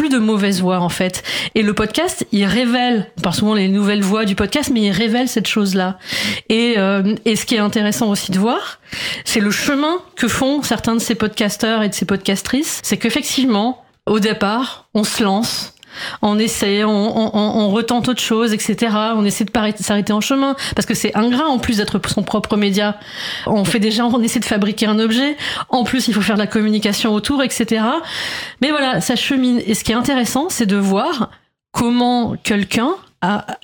de 0.10 0.18
mauvaises 0.18 0.62
voix 0.62 0.80
en 0.80 0.90
fait. 0.90 1.24
Et 1.56 1.64
le 1.64 1.74
podcast, 1.74 2.26
il 2.32 2.46
révèle, 2.46 3.12
par 3.22 3.36
souvent 3.36 3.54
les 3.54 3.68
nouvelles 3.68 4.02
voix 4.02 4.26
du 4.26 4.36
podcast, 4.36 4.72
mais 4.74 4.82
il 4.82 4.92
révèle 4.92 5.28
cette 5.28 5.48
chose-là. 5.48 5.98
Et, 6.50 6.76
euh, 6.78 7.16
et 7.26 7.36
ce 7.36 7.46
qui 7.46 7.56
est 7.56 7.60
intéressant 7.60 8.10
aussi 8.10 8.32
de 8.32 8.40
voir, 8.40 8.80
c'est 9.24 9.40
le 9.40 9.52
chemin 9.52 9.98
que 10.16 10.28
font 10.28 10.62
certains 10.62 10.96
de 10.96 11.00
ces 11.00 11.16
podcasteurs 11.16 11.84
et 11.84 11.90
de 11.90 11.94
ces 11.94 12.06
podcastrices. 12.06 12.82
C'est 12.84 12.98
qu'effectivement, 12.98 13.86
au 14.06 14.20
départ, 14.20 14.88
on 14.94 15.04
se 15.04 15.24
lance, 15.24 15.75
on 16.22 16.40
essaie, 16.40 16.84
on, 16.84 16.90
on, 16.90 17.32
on, 17.36 17.70
retente 17.70 18.08
autre 18.08 18.22
chose, 18.22 18.54
etc. 18.54 18.96
On 19.16 19.26
essaie 19.26 19.46
de 19.46 19.52
s'arrêter 19.80 20.14
en 20.14 20.22
chemin 20.22 20.56
parce 20.76 20.86
que 20.86 20.94
c'est 20.94 21.16
ingrat 21.16 21.48
en 21.48 21.60
plus 21.60 21.78
d'être 21.78 22.00
son 22.08 22.24
propre 22.24 22.58
média. 22.58 22.98
On 23.46 23.66
fait 23.66 23.80
déjà, 23.80 24.06
on 24.06 24.22
essaie 24.22 24.40
de 24.40 24.46
fabriquer 24.46 24.86
un 24.86 25.00
objet. 25.00 25.38
En 25.70 25.84
plus, 25.84 26.08
il 26.08 26.14
faut 26.14 26.22
faire 26.22 26.36
de 26.36 26.42
la 26.42 26.48
communication 26.48 27.14
autour, 27.14 27.44
etc. 27.44 27.84
Mais 28.62 28.70
voilà, 28.70 29.02
ça 29.02 29.16
chemine. 29.16 29.62
Et 29.66 29.74
ce 29.74 29.84
qui 29.84 29.92
est 29.92 29.96
intéressant, 29.96 30.50
c'est 30.50 30.66
de 30.66 30.78
voir 30.78 31.32
comment 31.72 32.36
quelqu'un 32.42 32.92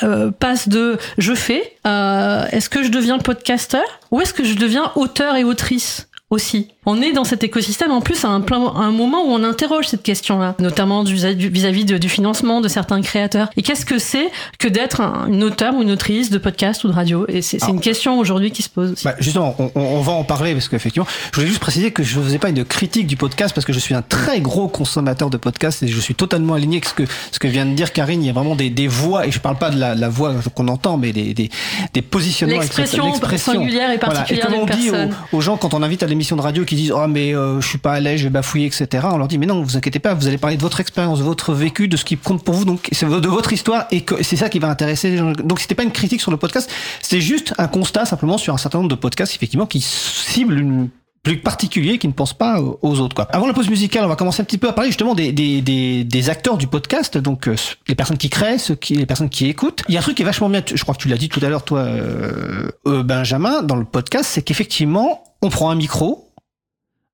euh, 0.04 0.32
passe 0.32 0.70
de 0.70 0.98
je 1.18 1.34
fais, 1.34 1.78
est-ce 1.86 2.70
que 2.70 2.84
je 2.84 2.90
deviens 2.90 3.20
podcasteur 3.20 3.84
ou 4.10 4.22
est-ce 4.22 4.34
que 4.34 4.44
je 4.44 4.56
deviens 4.56 4.92
auteur 4.96 5.36
et 5.36 5.44
autrice 5.44 6.10
aussi? 6.30 6.70
On 6.88 7.00
est 7.00 7.12
dans 7.12 7.24
cet 7.24 7.44
écosystème 7.44 7.92
en 7.92 8.02
plus 8.02 8.26
à 8.26 8.30
un, 8.30 8.42
plein, 8.42 8.74
un 8.76 8.92
moment 8.92 9.24
où 9.24 9.30
on 9.30 9.44
interroge 9.44 9.88
cette 9.88 10.02
question-là, 10.02 10.56
notamment 10.58 11.04
vis-à-vis 11.04 11.86
du, 11.86 12.10
financement 12.10 12.60
de 12.60 12.68
certains 12.68 13.02
créateurs. 13.02 13.50
Et 13.56 13.62
qu'est-ce 13.62 13.86
que 13.86 14.00
c'est 14.00 14.32
que 14.58 14.68
d'être 14.68 15.00
un, 15.00 15.28
une 15.28 15.44
auteur 15.44 15.76
ou 15.76 15.84
une 15.84 15.92
autrice 15.92 16.32
de 16.32 16.40
podcast 16.40 16.84
ou 16.84 16.88
de 16.88 16.94
radio? 16.94 17.26
Et 17.28 17.44
c'est 17.44 17.62
une 17.68 17.80
question 17.80 18.18
aujourd'hui 18.18 18.50
qui 18.52 18.64
se 18.64 18.70
pose. 18.70 18.96
Bah 19.04 19.14
justement, 19.20 19.56
on, 19.60 19.72
on, 19.76 20.02
va 20.02 20.14
en 20.14 20.24
parler 20.24 20.54
parce 20.54 20.70
qu'effectivement, 20.70 21.08
je 21.32 21.36
voulais 21.36 21.48
juste 21.48 21.60
préciser 21.60 21.92
que 21.92 22.02
je 22.02 22.18
ne 22.18 22.24
faisais 22.24 22.40
pas 22.40 22.50
une 22.50 22.66
critique 22.66 23.06
du 23.06 23.16
podcast 23.16 23.54
parce 23.54 23.66
que 23.66 23.74
je 23.74 23.80
suis 23.80 23.94
un 23.94 24.02
très 24.02 24.42
gros 24.42 24.68
consommateur 24.68 25.30
de 25.30 25.38
podcasts 25.38 25.84
et 25.84 25.88
je 25.88 26.00
suis 26.00 26.16
totalement 26.16 26.56
aligné 26.56 26.78
avec 26.78 26.86
ce 26.86 26.96
que, 26.96 27.04
ce 27.32 27.38
que 27.38 27.48
vient 27.48 27.68
de 27.68 27.74
dire 27.74 27.94
Karine. 27.94 28.24
Il 28.24 28.28
y 28.28 28.30
a 28.32 28.34
vraiment 28.34 28.56
des, 28.56 28.72
des 28.72 28.88
voix, 28.88 29.28
et 29.28 29.32
je 29.32 29.40
parle 29.40 29.58
pas 29.58 29.70
de 29.70 29.80
la, 29.80 29.94
la 29.94 30.10
voix 30.10 30.34
qu'on 30.56 30.68
entend, 30.68 30.98
mais 30.98 31.12
des, 31.12 31.36
des, 31.36 31.52
des 31.94 32.02
positionnements. 32.02 32.60
L'expression 32.60 33.14
singulière 33.38 33.92
et 33.92 34.00
particulière 34.00 34.48
voilà. 34.50 34.64
Et 34.64 34.66
comme 34.66 34.76
on 34.76 34.78
dit 34.78 34.90
aux, 34.90 35.38
aux, 35.38 35.42
gens 35.42 35.58
quand 35.58 35.76
on 35.76 35.84
invite 35.84 36.02
à 36.02 36.08
l'émission 36.08 36.36
de 36.36 36.42
radio 36.42 36.66
qui 36.72 36.78
disent 36.78 36.94
Oh, 36.94 37.08
mais 37.08 37.36
euh, 37.36 37.60
je 37.60 37.68
suis 37.68 37.78
pas 37.78 37.94
à 37.94 38.00
l'aise, 38.00 38.20
je 38.20 38.24
vais 38.24 38.30
bafouiller, 38.30 38.68
etc. 38.68 39.06
On 39.12 39.18
leur 39.18 39.28
dit 39.28 39.38
Mais 39.38 39.46
non, 39.46 39.62
vous 39.62 39.76
inquiétez 39.76 40.00
pas, 40.00 40.14
vous 40.14 40.28
allez 40.28 40.38
parler 40.38 40.56
de 40.56 40.62
votre 40.62 40.80
expérience, 40.80 41.20
de 41.20 41.24
votre 41.24 41.54
vécu, 41.54 41.90
de 41.90 41.98
ce 41.98 42.06
qui 42.06 42.16
compte 42.16 42.44
pour 42.44 42.56
vous, 42.56 42.66
donc 42.66 42.88
c'est 42.94 43.06
de 43.06 43.28
votre 43.28 43.52
histoire 43.52 43.88
et 43.92 44.06
c'est 44.22 44.38
ça 44.38 44.50
qui 44.50 44.60
va 44.60 44.70
intéresser 44.70 45.12
les 45.12 45.18
gens. 45.18 45.34
Donc 45.34 45.60
c'était 45.60 45.76
pas 45.76 45.84
une 45.84 45.92
critique 45.92 46.22
sur 46.22 46.32
le 46.32 46.38
podcast, 46.38 46.72
c'est 47.02 47.20
juste 47.20 47.54
un 47.58 47.68
constat 47.68 48.06
simplement 48.06 48.38
sur 48.38 48.54
un 48.54 48.58
certain 48.58 48.78
nombre 48.78 48.90
de 48.90 48.96
podcasts, 48.96 49.36
effectivement, 49.36 49.66
qui 49.66 49.82
ciblent 49.82 50.60
une 50.60 50.90
plus 51.24 51.38
particulier 51.38 52.00
qui 52.00 52.08
ne 52.08 52.14
pense 52.14 52.34
pas 52.34 52.60
aux 52.60 53.00
autres. 53.00 53.16
Quoi. 53.16 53.28
Avant 53.32 53.46
la 53.46 53.54
pause 53.54 53.70
musicale, 53.70 54.04
on 54.06 54.08
va 54.08 54.16
commencer 54.16 54.42
un 54.42 54.46
petit 54.46 54.58
peu 54.58 54.68
à 54.68 54.74
parler 54.74 54.90
justement 54.90 55.14
des, 55.14 55.32
des, 55.32 55.62
des, 56.04 56.30
acteurs 56.30 56.58
du 56.58 56.66
podcast, 56.66 57.18
donc 57.18 57.48
euh, 57.48 57.56
les 57.88 57.94
personnes 57.94 58.18
qui 58.18 58.30
créent, 58.30 58.58
ceux 58.58 58.76
qui, 58.76 58.96
les 58.96 59.06
personnes 59.06 59.30
qui 59.30 59.48
écoutent. 59.48 59.84
Il 59.88 59.94
y 59.94 59.98
a 59.98 60.00
un 60.00 60.04
truc 60.04 60.16
qui 60.16 60.24
est 60.24 60.26
vachement 60.26 60.50
bien, 60.50 60.64
je 60.66 60.82
crois 60.82 60.96
que 60.96 61.00
tu 61.02 61.10
l'as 61.10 61.18
dit 61.18 61.30
tout 61.30 61.40
à 61.44 61.50
l'heure, 61.50 61.64
toi, 61.64 61.82
euh, 61.82 62.70
euh, 62.88 63.04
Benjamin, 63.04 63.62
dans 63.62 63.76
le 63.76 63.86
podcast, 63.86 64.32
c'est 64.32 64.42
qu'effectivement, 64.42 65.24
on 65.44 65.50
prend 65.50 65.70
un 65.70 65.76
micro, 65.76 66.31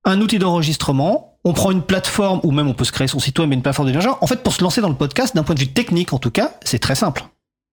un 0.07 0.21
outil 0.21 0.39
d'enregistrement, 0.39 1.37
on 1.43 1.53
prend 1.53 1.71
une 1.71 1.81
plateforme, 1.81 2.39
ou 2.43 2.51
même 2.51 2.67
on 2.67 2.73
peut 2.73 2.85
se 2.85 2.91
créer 2.91 3.07
son 3.07 3.19
site 3.19 3.37
web, 3.39 3.49
mais 3.49 3.55
une 3.55 3.61
plateforme 3.61 3.91
de 3.91 3.99
En 4.21 4.27
fait, 4.27 4.41
pour 4.41 4.53
se 4.53 4.63
lancer 4.63 4.81
dans 4.81 4.89
le 4.89 4.95
podcast, 4.95 5.35
d'un 5.35 5.43
point 5.43 5.55
de 5.55 5.59
vue 5.59 5.67
technique 5.67 6.13
en 6.13 6.19
tout 6.19 6.31
cas, 6.31 6.51
c'est 6.63 6.79
très 6.79 6.95
simple. 6.95 7.25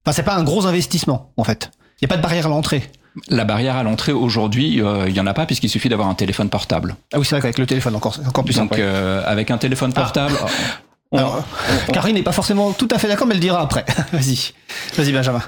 Enfin, 0.04 0.12
c'est 0.12 0.22
pas 0.22 0.36
un 0.36 0.44
gros 0.44 0.66
investissement, 0.66 1.32
en 1.36 1.44
fait. 1.44 1.70
Il 2.00 2.04
n'y 2.04 2.06
a 2.06 2.08
pas 2.08 2.16
de 2.16 2.22
barrière 2.22 2.46
à 2.46 2.48
l'entrée. 2.48 2.90
La 3.28 3.44
barrière 3.44 3.76
à 3.76 3.84
l'entrée 3.84 4.12
aujourd'hui, 4.12 4.82
euh, 4.82 5.08
il 5.08 5.14
y 5.14 5.20
en 5.20 5.26
a 5.26 5.34
pas 5.34 5.46
puisqu'il 5.46 5.68
suffit 5.68 5.88
d'avoir 5.88 6.08
un 6.08 6.14
téléphone 6.14 6.48
portable. 6.48 6.96
Ah 7.12 7.20
oui, 7.20 7.24
c'est 7.24 7.36
vrai 7.36 7.42
qu'avec 7.42 7.58
le 7.58 7.66
téléphone 7.66 7.94
encore, 7.94 8.18
encore 8.26 8.44
plus 8.44 8.54
simple. 8.54 8.74
Donc 8.74 8.80
euh, 8.80 9.22
avec 9.24 9.52
un 9.52 9.58
téléphone 9.58 9.92
ah. 9.94 10.12
Alors, 11.14 11.44
Karine 11.92 12.16
n'est 12.16 12.22
pas 12.22 12.32
forcément 12.32 12.72
tout 12.72 12.88
à 12.90 12.98
fait 12.98 13.08
d'accord, 13.08 13.26
mais 13.26 13.34
elle 13.34 13.40
le 13.40 13.42
dira 13.42 13.60
après. 13.60 13.84
Vas-y, 14.12 14.52
vas-y 14.96 15.12
Benjamin. 15.12 15.42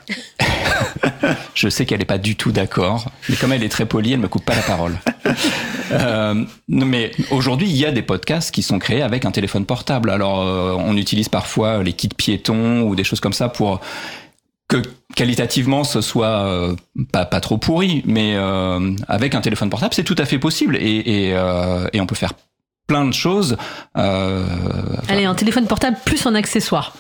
Je 1.55 1.69
sais 1.69 1.87
qu'elle 1.87 1.99
n'est 1.99 2.05
pas 2.05 2.19
du 2.19 2.37
tout 2.37 2.53
d'accord, 2.53 3.11
mais 3.29 3.37
comme 3.37 3.53
elle 3.53 3.65
est 3.65 3.69
très 3.69 3.87
polie, 3.87 4.13
elle 4.13 4.21
me 4.21 4.29
coupe 4.29 4.45
pas 4.45 4.55
la 4.55 4.63
parole. 4.63 4.99
euh, 5.93 6.45
mais 6.69 7.11
aujourd'hui, 7.31 7.69
il 7.69 7.77
y 7.77 7.85
a 7.85 7.93
des 7.93 8.03
podcasts 8.03 8.55
qui 8.55 8.63
sont 8.63 8.79
créés 8.79 9.03
avec 9.03 9.25
un 9.25 9.31
téléphone 9.31 9.65
portable. 9.65 10.11
Alors, 10.11 10.43
euh, 10.43 10.77
on 10.79 10.97
utilise 10.97 11.29
parfois 11.29 11.83
les 11.83 11.95
kits 11.95 12.09
piétons 12.09 12.83
ou 12.83 12.95
des 12.95 13.05
choses 13.05 13.21
comme 13.21 13.33
ça 13.33 13.49
pour 13.49 13.81
que 14.69 14.83
qualitativement 15.15 15.85
ce 15.85 16.01
soit 16.01 16.47
euh, 16.47 16.77
pas, 17.13 17.25
pas 17.25 17.41
trop 17.41 17.59
pourri, 17.59 18.03
mais 18.05 18.35
euh, 18.37 18.95
avec 19.09 19.35
un 19.35 19.41
téléphone 19.41 19.71
portable, 19.71 19.95
c'est 19.95 20.05
tout 20.05 20.17
à 20.19 20.25
fait 20.25 20.39
possible 20.39 20.77
et, 20.77 20.81
et, 20.81 21.35
euh, 21.35 21.87
et 21.93 22.01
on 22.01 22.07
peut 22.07 22.15
faire 22.15 22.33
plein 22.87 23.07
de 23.07 23.13
choses. 23.13 23.57
Allez, 23.95 25.25
un 25.25 25.35
téléphone 25.35 25.67
portable 25.67 25.97
plus 26.05 26.27
un 26.27 26.35
accessoire 26.35 26.95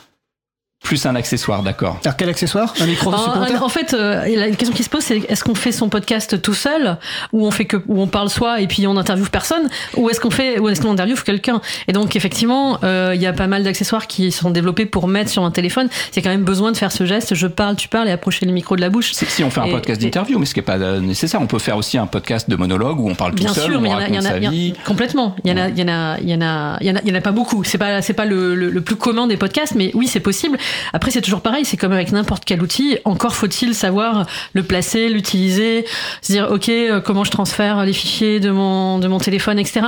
plus 0.86 1.04
un 1.04 1.16
accessoire, 1.16 1.62
d'accord. 1.62 1.98
Alors 2.04 2.16
quel 2.16 2.28
accessoire? 2.28 2.72
Un 2.80 2.86
micro 2.86 3.12
en, 3.12 3.62
en 3.62 3.68
fait, 3.68 3.92
euh, 3.92 4.24
la 4.36 4.50
question 4.50 4.72
qui 4.74 4.84
se 4.84 4.88
pose, 4.88 5.02
c'est 5.02 5.18
est-ce 5.28 5.42
qu'on 5.42 5.56
fait 5.56 5.72
son 5.72 5.88
podcast 5.88 6.40
tout 6.40 6.54
seul, 6.54 6.96
ou 7.32 7.44
on 7.46 7.50
fait 7.50 7.64
que, 7.64 7.76
où 7.88 8.00
on 8.00 8.06
parle 8.06 8.30
soi 8.30 8.60
et 8.60 8.68
puis 8.68 8.86
on 8.86 8.96
interviewe 8.96 9.28
personne, 9.28 9.68
ou 9.96 10.08
est-ce 10.08 10.20
qu'on 10.20 10.30
fait, 10.30 10.60
ou 10.60 10.68
est-ce 10.68 10.80
qu'on 10.80 10.92
interviewe 10.92 11.20
quelqu'un? 11.24 11.60
Et 11.88 11.92
donc 11.92 12.14
effectivement, 12.14 12.78
euh, 12.84 13.12
il 13.14 13.20
y 13.20 13.26
a 13.26 13.32
pas 13.32 13.48
mal 13.48 13.64
d'accessoires 13.64 14.06
qui 14.06 14.30
sont 14.30 14.50
développés 14.50 14.86
pour 14.86 15.08
mettre 15.08 15.30
sur 15.30 15.42
un 15.44 15.50
téléphone. 15.50 15.88
C'est 16.12 16.22
quand 16.22 16.30
même 16.30 16.44
besoin 16.44 16.70
de 16.70 16.76
faire 16.76 16.92
ce 16.92 17.04
geste. 17.04 17.34
Je 17.34 17.48
parle, 17.48 17.74
tu 17.74 17.88
parles, 17.88 18.08
et 18.08 18.12
approcher 18.12 18.46
le 18.46 18.52
micro 18.52 18.76
de 18.76 18.80
la 18.80 18.88
bouche. 18.88 19.12
Si 19.12 19.42
on 19.42 19.50
fait 19.50 19.60
un 19.60 19.68
podcast 19.68 20.00
d'interview, 20.00 20.38
mais 20.38 20.46
ce 20.46 20.54
qui 20.54 20.60
est 20.60 20.62
pas 20.62 20.78
nécessaire, 21.00 21.40
on 21.42 21.48
peut 21.48 21.58
faire 21.58 21.76
aussi 21.76 21.98
un 21.98 22.06
podcast 22.06 22.48
de 22.48 22.54
monologue 22.54 23.00
où 23.00 23.10
on 23.10 23.14
parle 23.16 23.34
tout 23.34 23.48
seul, 23.48 23.72
sûr, 23.72 23.80
mais 23.80 23.88
on 23.88 23.96
raconte 23.96 24.22
sa 24.22 24.38
vie. 24.38 24.74
Complètement. 24.86 25.34
Il 25.44 25.50
y 25.50 25.52
en 25.52 25.56
a, 25.56 25.68
il 25.68 25.78
y 25.78 25.82
en 25.82 25.88
a, 25.88 26.16
il 26.20 26.30
y 26.30 26.34
en 26.34 26.40
a, 26.42 26.78
il 26.80 26.86
y 26.86 26.90
en 26.92 26.96
a, 26.96 27.00
il 27.02 27.08
y 27.08 27.12
en 27.12 27.14
a 27.16 27.20
pas 27.20 27.32
beaucoup. 27.32 27.64
C'est 27.64 27.78
pas, 27.78 28.02
c'est 28.02 28.12
pas 28.14 28.24
le, 28.24 28.54
le, 28.54 28.70
le 28.70 28.80
plus 28.80 28.96
commun 28.96 29.26
des 29.26 29.36
podcasts, 29.36 29.74
mais 29.74 29.90
oui, 29.94 30.06
c'est 30.06 30.20
possible. 30.20 30.58
Après, 30.92 31.10
c'est 31.10 31.20
toujours 31.20 31.40
pareil, 31.40 31.64
c'est 31.64 31.76
comme 31.76 31.92
avec 31.92 32.12
n'importe 32.12 32.44
quel 32.44 32.62
outil. 32.62 32.98
Encore 33.04 33.34
faut-il 33.34 33.74
savoir 33.74 34.26
le 34.52 34.62
placer, 34.62 35.08
l'utiliser, 35.08 35.84
se 36.22 36.32
dire 36.32 36.48
ok, 36.50 36.68
euh, 36.68 37.00
comment 37.00 37.24
je 37.24 37.30
transfère 37.30 37.84
les 37.84 37.92
fichiers 37.92 38.40
de 38.40 38.50
mon 38.50 38.98
de 38.98 39.08
mon 39.08 39.18
téléphone, 39.18 39.58
etc. 39.58 39.86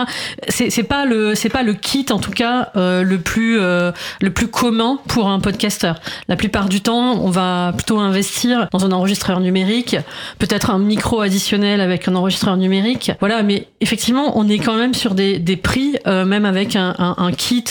C'est 0.49 0.83
pas 0.83 1.05
le 1.05 1.35
c'est 1.35 1.49
pas 1.49 1.63
le 1.63 1.75
kit 1.75 2.07
en 2.11 2.19
tout 2.19 2.31
cas 2.31 2.71
euh, 2.77 3.03
le 3.03 3.19
plus 3.19 3.59
euh, 3.61 3.93
le 4.21 4.31
plus 4.31 4.49
commun 4.49 4.99
pour 5.09 5.29
un 5.29 5.41
podcasteur. 5.41 5.97
La 6.29 6.37
plupart 6.37 6.69
du 6.69 6.81
temps, 6.81 7.15
on 7.21 7.31
va 7.31 7.73
plutôt 7.75 7.99
investir 7.99 8.69
dans 8.73 8.85
un 8.85 8.93
enregistreur 8.93 9.41
numérique, 9.41 9.97
peut-être 10.39 10.71
un 10.71 10.79
micro 10.79 11.21
additionnel 11.21 11.81
avec 11.81 12.09
un 12.09 12.15
enregistreur 12.15 12.57
numérique. 12.57 13.13
Voilà, 13.21 13.43
mais 13.43 13.69
effectivement, 13.81 14.39
on 14.39 14.49
est 14.49 14.59
quand 14.59 14.77
même 14.77 14.95
sur 14.95 15.15
des 15.15 15.39
des 15.39 15.57
prix, 15.57 15.97
même 16.07 16.45
avec 16.45 16.77
un, 16.77 16.95
un, 16.99 17.15
un 17.19 17.33
kit 17.33 17.65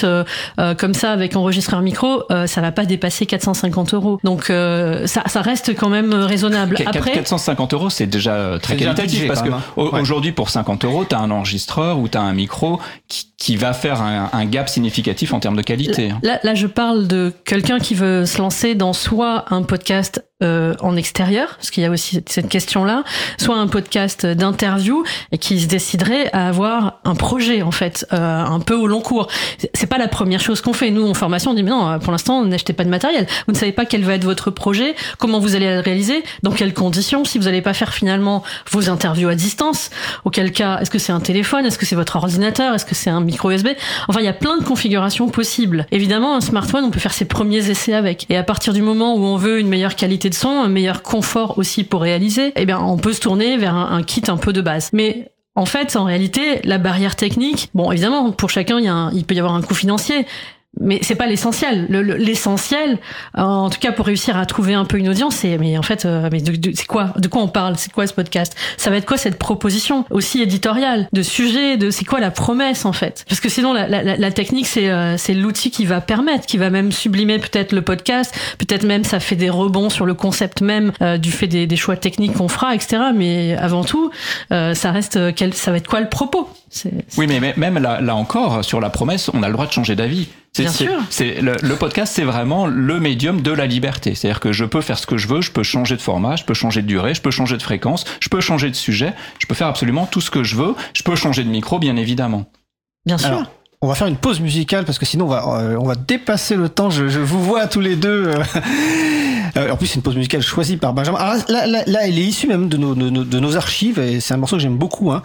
comme 0.77 0.93
ça 0.93 1.11
avec 1.11 1.35
enregistreur 1.35 1.81
micro, 1.81 2.23
ça 2.45 2.61
va 2.61 2.71
pas 2.71 2.85
dépasser 2.85 3.06
450 3.09 3.93
euros. 3.93 4.19
Donc 4.23 4.49
euh, 4.49 5.07
ça, 5.07 5.23
ça, 5.27 5.41
reste 5.41 5.75
quand 5.75 5.89
même 5.89 6.13
raisonnable. 6.13 6.77
Après, 6.85 7.11
450 7.11 7.73
euros, 7.73 7.89
c'est 7.89 8.07
déjà 8.07 8.57
très 8.61 8.77
qualitatif 8.77 9.27
parce 9.27 9.41
que 9.41 9.49
hein. 9.49 9.61
aujourd'hui, 9.75 10.31
pour 10.31 10.49
50 10.49 10.85
euros, 10.85 11.05
tu 11.05 11.15
as 11.15 11.19
un 11.19 11.31
enregistreur 11.31 11.99
ou 11.99 12.07
tu 12.07 12.17
as 12.17 12.21
un 12.21 12.33
micro 12.33 12.79
qui, 13.07 13.31
qui 13.37 13.55
va 13.55 13.73
faire 13.73 14.01
un, 14.01 14.29
un, 14.33 14.45
gap 14.45 14.69
significatif 14.69 15.33
en 15.33 15.39
termes 15.39 15.55
de 15.55 15.61
qualité. 15.61 16.11
Hein. 16.11 16.19
Là, 16.23 16.39
là 16.43 16.55
je 16.55 16.67
parle 16.67 17.07
de 17.07 17.33
quelqu'un 17.45 17.79
qui 17.79 17.95
veut 17.95 18.25
se 18.25 18.37
lancer 18.37 18.75
dans 18.75 18.93
soit 18.93 19.45
un 19.49 19.63
podcast 19.63 20.23
euh, 20.43 20.75
en 20.81 20.95
extérieur, 20.95 21.55
parce 21.55 21.71
qu'il 21.71 21.81
y 21.81 21.85
a 21.87 21.89
aussi 21.89 22.21
cette 22.27 22.47
question-là, 22.47 23.03
soit 23.39 23.55
un 23.55 23.65
podcast 23.65 24.23
d'interview 24.23 25.03
et 25.31 25.39
qui 25.39 25.59
se 25.59 25.65
déciderait 25.65 26.29
à 26.31 26.47
avoir 26.47 26.99
un 27.05 27.15
projet 27.15 27.63
en 27.63 27.71
fait, 27.71 28.05
euh, 28.13 28.43
un 28.43 28.59
peu 28.59 28.75
au 28.75 28.85
long 28.85 29.01
cours. 29.01 29.29
C'est 29.73 29.87
pas 29.87 29.97
la 29.97 30.07
première 30.07 30.39
chose 30.39 30.61
qu'on 30.61 30.73
fait. 30.73 30.91
Nous 30.91 31.07
en 31.07 31.15
formation, 31.15 31.51
on 31.51 31.53
dit 31.55 31.63
mais 31.63 31.71
non, 31.71 31.97
pour 31.97 32.11
l'instant, 32.11 32.45
n'achetez 32.45 32.73
pas 32.73 32.83
de 32.83 32.89
matériel. 32.89 33.25
Vous 33.47 33.53
ne 33.53 33.57
savez 33.57 33.71
pas 33.71 33.85
quel 33.85 34.03
va 34.03 34.13
être 34.13 34.25
votre 34.25 34.51
projet, 34.51 34.95
comment 35.17 35.39
vous 35.39 35.55
allez 35.55 35.73
le 35.73 35.79
réaliser, 35.79 36.23
dans 36.43 36.51
quelles 36.51 36.75
conditions, 36.75 37.25
si 37.25 37.39
vous 37.39 37.45
n'allez 37.45 37.63
pas 37.63 37.73
faire 37.73 37.91
finalement 37.91 38.43
vos 38.69 38.91
interviews 38.91 39.29
à 39.29 39.35
distance. 39.35 39.89
Auquel 40.23 40.51
cas, 40.51 40.77
est-ce 40.81 40.91
que 40.91 40.99
c'est 40.99 41.11
un 41.11 41.19
téléphone, 41.19 41.65
est-ce 41.65 41.79
que 41.79 41.87
c'est 41.87 41.95
votre 41.95 42.15
ordinateur, 42.15 42.75
est-ce 42.75 42.85
que 42.85 42.93
c'est 42.93 43.09
un 43.09 43.21
micro 43.21 43.49
USB 43.49 43.69
Enfin, 44.07 44.19
il 44.19 44.25
y 44.25 44.29
a 44.29 44.33
plein 44.33 44.57
de 44.57 44.63
configurations 44.63 45.29
possibles. 45.29 45.87
Évidemment, 45.91 46.35
un 46.35 46.41
smartphone, 46.41 46.83
on 46.85 46.91
peut 46.91 46.99
faire 46.99 47.13
ses 47.13 47.25
premiers 47.25 47.71
essais 47.71 47.93
avec. 47.93 48.27
Et 48.29 48.37
à 48.37 48.43
partir 48.43 48.73
du 48.73 48.83
moment 48.83 49.15
où 49.15 49.25
on 49.25 49.37
veut 49.37 49.59
une 49.59 49.67
meilleure 49.67 49.95
qualité 49.95 50.26
de 50.29 50.35
son, 50.35 50.49
un 50.49 50.69
meilleur 50.69 51.03
confort 51.03 51.57
aussi 51.57 51.83
pour 51.83 52.01
réaliser, 52.01 52.53
eh 52.55 52.65
bien, 52.65 52.79
on 52.79 52.97
peut 52.97 53.13
se 53.13 53.21
tourner 53.21 53.57
vers 53.57 53.75
un, 53.75 54.03
kit 54.03 54.23
un 54.27 54.37
peu 54.37 54.53
de 54.53 54.61
base. 54.61 54.89
Mais 54.93 55.31
en 55.55 55.65
fait, 55.65 55.95
en 55.95 56.03
réalité, 56.03 56.61
la 56.63 56.77
barrière 56.77 57.15
technique, 57.15 57.69
bon, 57.73 57.91
évidemment, 57.91 58.31
pour 58.31 58.49
chacun, 58.49 58.79
il, 58.79 58.85
y 58.85 58.87
a 58.87 59.09
il 59.13 59.25
peut 59.25 59.35
y 59.35 59.39
avoir 59.39 59.55
un 59.55 59.61
coût 59.61 59.75
financier, 59.75 60.25
mais 60.79 60.99
c'est 61.01 61.15
pas 61.15 61.27
l'essentiel. 61.27 61.87
L'essentiel, 61.89 62.97
euh, 63.37 63.41
en 63.41 63.69
tout 63.69 63.79
cas 63.79 63.91
pour 63.91 64.05
réussir 64.05 64.37
à 64.37 64.45
trouver 64.45 64.73
un 64.73 64.85
peu 64.85 64.97
une 64.97 65.09
audience, 65.09 65.35
c'est 65.37 65.57
mais 65.57 65.77
en 65.77 65.81
fait, 65.81 66.05
euh, 66.05 66.29
mais 66.31 66.41
c'est 66.73 66.85
quoi 66.85 67.13
De 67.17 67.27
quoi 67.27 67.41
on 67.41 67.47
parle? 67.47 67.75
C'est 67.77 67.91
quoi 67.91 68.07
ce 68.07 68.13
podcast? 68.13 68.55
Ça 68.77 68.89
va 68.89 68.97
être 68.97 69.05
quoi 69.05 69.17
cette 69.17 69.37
proposition 69.37 70.05
aussi 70.09 70.41
éditoriale 70.41 71.07
de 71.11 71.21
sujet 71.21 71.77
De 71.77 71.89
c'est 71.89 72.05
quoi 72.05 72.19
la 72.19 72.31
promesse 72.31 72.85
en 72.85 72.93
fait? 72.93 73.25
Parce 73.27 73.39
que 73.39 73.49
sinon 73.49 73.73
la, 73.73 73.87
la, 73.87 74.17
la 74.17 74.31
technique 74.31 74.67
c'est 74.67 74.89
euh, 74.89 75.17
c'est 75.17 75.33
l'outil 75.33 75.71
qui 75.71 75.85
va 75.85 76.01
permettre, 76.01 76.45
qui 76.45 76.57
va 76.57 76.69
même 76.69 76.91
sublimer 76.91 77.39
peut-être 77.39 77.71
le 77.71 77.81
podcast, 77.81 78.33
peut-être 78.57 78.83
même 78.83 79.03
ça 79.03 79.19
fait 79.19 79.35
des 79.35 79.49
rebonds 79.49 79.89
sur 79.89 80.05
le 80.05 80.13
concept 80.13 80.61
même 80.61 80.91
du 81.19 81.31
fait 81.31 81.47
des, 81.47 81.67
des 81.67 81.75
choix 81.75 81.95
techniques 81.95 82.33
qu'on 82.33 82.47
fera, 82.47 82.75
etc. 82.75 82.97
Mais 83.15 83.55
avant 83.57 83.83
tout, 83.83 84.11
ça 84.49 84.91
reste 84.91 85.33
quel, 85.35 85.53
ça 85.53 85.71
va 85.71 85.77
être 85.77 85.87
quoi 85.87 85.99
le 85.99 86.09
propos? 86.09 86.49
Oui, 87.17 87.27
mais 87.27 87.53
même 87.55 87.79
là, 87.79 88.01
là 88.01 88.15
encore 88.15 88.63
sur 88.63 88.79
la 88.79 88.89
promesse, 88.89 89.29
on 89.33 89.43
a 89.43 89.47
le 89.47 89.53
droit 89.53 89.67
de 89.67 89.71
changer 89.71 89.95
d'avis. 89.95 90.27
Bien 90.63 90.71
sûr. 90.71 90.91
C'est 91.09 91.41
le, 91.41 91.55
le, 91.61 91.75
podcast, 91.75 92.13
c'est 92.15 92.23
vraiment 92.23 92.67
le 92.67 92.99
médium 92.99 93.41
de 93.41 93.51
la 93.51 93.65
liberté. 93.65 94.15
C'est-à-dire 94.15 94.39
que 94.39 94.51
je 94.51 94.65
peux 94.65 94.81
faire 94.81 94.97
ce 94.97 95.07
que 95.07 95.17
je 95.17 95.27
veux, 95.27 95.41
je 95.41 95.51
peux 95.51 95.63
changer 95.63 95.95
de 95.95 96.01
format, 96.01 96.35
je 96.35 96.43
peux 96.43 96.53
changer 96.53 96.81
de 96.81 96.87
durée, 96.87 97.13
je 97.13 97.21
peux 97.21 97.31
changer 97.31 97.57
de 97.57 97.63
fréquence, 97.63 98.05
je 98.19 98.29
peux 98.29 98.41
changer 98.41 98.69
de 98.69 98.75
sujet, 98.75 99.13
je 99.39 99.47
peux 99.47 99.55
faire 99.55 99.67
absolument 99.67 100.05
tout 100.05 100.21
ce 100.21 100.31
que 100.31 100.43
je 100.43 100.55
veux. 100.55 100.75
Je 100.93 101.03
peux 101.03 101.15
changer 101.15 101.43
de 101.43 101.49
micro, 101.49 101.79
bien 101.79 101.95
évidemment. 101.95 102.45
Bien 103.05 103.17
sûr. 103.17 103.49
On 103.83 103.87
va 103.87 103.93
faire 103.93 104.07
une 104.07 104.17
pause 104.17 104.39
musicale 104.39 104.85
parce 104.85 104.97
que 104.97 105.05
sinon 105.05 105.25
on 105.25 105.27
va, 105.27 105.59
euh, 105.59 105.77
on 105.79 105.85
va 105.85 105.93
dépasser 105.93 106.55
le 106.55 106.67
temps. 106.67 106.89
Je, 106.89 107.09
je 107.09 107.19
vous 107.19 107.43
vois 107.43 107.67
tous 107.67 107.79
les 107.79 107.95
deux. 107.95 108.25
Euh, 108.27 108.43
euh, 109.57 109.69
en 109.71 109.77
plus, 109.77 109.85
c'est 109.85 109.97
une 109.97 110.01
pause 110.01 110.15
musicale 110.15 110.41
choisie 110.41 110.77
par 110.77 110.93
Benjamin. 110.93 111.19
Alors 111.19 111.35
là, 111.47 111.67
là, 111.67 111.83
là 111.85 112.07
elle 112.07 112.17
est 112.17 112.23
issue 112.23 112.47
même 112.47 112.69
de 112.69 112.77
nos, 112.77 112.95
de, 112.95 113.23
de 113.23 113.39
nos 113.39 113.55
archives 113.55 113.99
et 113.99 114.19
c'est 114.19 114.33
un 114.33 114.37
morceau 114.37 114.55
que 114.55 114.63
j'aime 114.63 114.77
beaucoup. 114.77 115.11
Hein. 115.11 115.21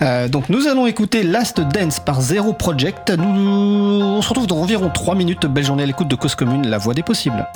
Euh, 0.00 0.28
donc 0.28 0.48
nous 0.48 0.66
allons 0.66 0.86
écouter 0.86 1.22
Last 1.22 1.60
Dance 1.60 2.00
par 2.00 2.22
Zero 2.22 2.54
Project. 2.54 3.10
Nous, 3.10 3.22
on 3.26 4.22
se 4.22 4.28
retrouve 4.30 4.46
dans 4.46 4.62
environ 4.62 4.88
3 4.88 5.14
minutes. 5.14 5.44
Belle 5.44 5.64
journée 5.64 5.82
à 5.82 5.86
l'écoute 5.86 6.08
de 6.08 6.16
Cause 6.16 6.34
Commune, 6.34 6.66
la 6.66 6.78
voix 6.78 6.94
des 6.94 7.02
possibles. 7.02 7.46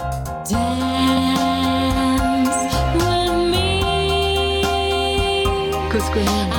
Cause 5.91 6.11
Commune. 6.13 6.54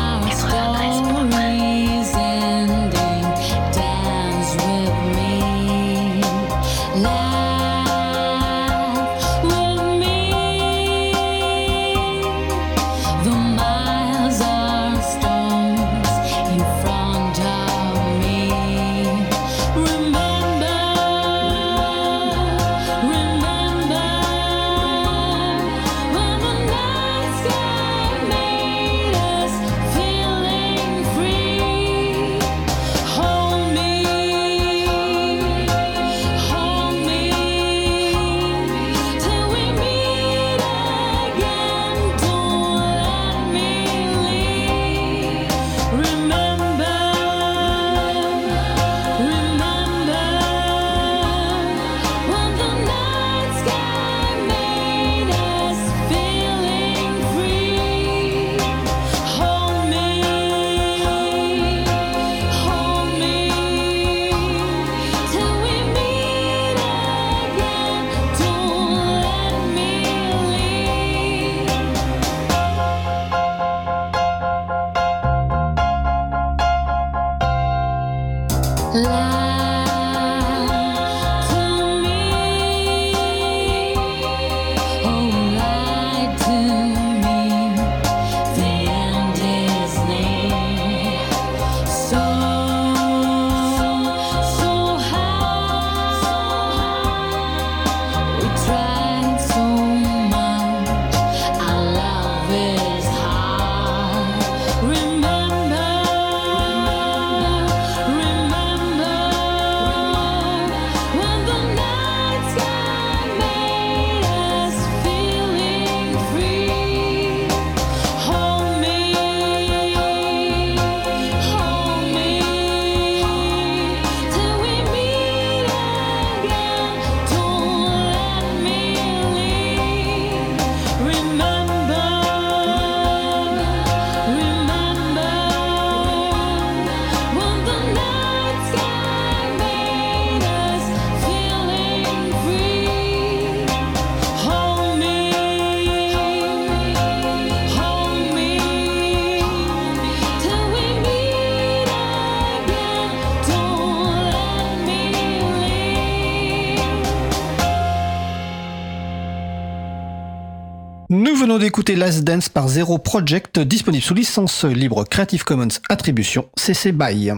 D'écouter 161.59 161.95
Last 161.95 162.23
Dance 162.23 162.49
par 162.49 162.67
Zero 162.67 162.97
Project, 162.97 163.59
disponible 163.59 164.03
sous 164.03 164.13
licence 164.13 164.65
libre 164.65 165.03
Creative 165.03 165.43
Commons 165.43 165.79
Attribution 165.89 166.49
CC 166.57 166.91
BY. 166.91 167.31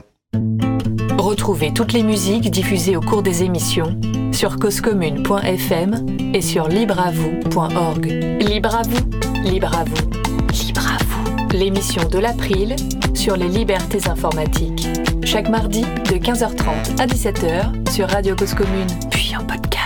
Retrouvez 1.18 1.74
toutes 1.74 1.94
les 1.94 2.04
musiques 2.04 2.50
diffusées 2.50 2.96
au 2.96 3.02
cours 3.02 3.22
des 3.22 3.44
émissions 3.44 4.00
sur 4.32 4.58
causecommune.fm 4.60 6.06
et 6.34 6.42
sur 6.42 6.68
libreavoue.org. 6.68 8.06
Libre 8.42 8.76
à 8.76 8.82
vous, 8.84 9.10
libre 9.44 9.76
à 9.76 9.84
vous, 9.84 10.10
libre 10.52 10.88
à 10.88 11.04
vous. 11.04 11.58
L'émission 11.58 12.08
de 12.08 12.20
l'April 12.20 12.76
sur 13.14 13.36
les 13.36 13.50
libertés 13.50 14.08
informatiques. 14.08 14.88
Chaque 15.24 15.50
mardi 15.50 15.82
de 15.82 16.18
15h30 16.18 17.00
à 17.00 17.08
17h 17.08 17.92
sur 17.92 18.10
Radio 18.10 18.36
Cause 18.36 18.54
Commune, 18.54 18.88
puis 19.12 19.36
en 19.36 19.46
podcast. 19.46 19.77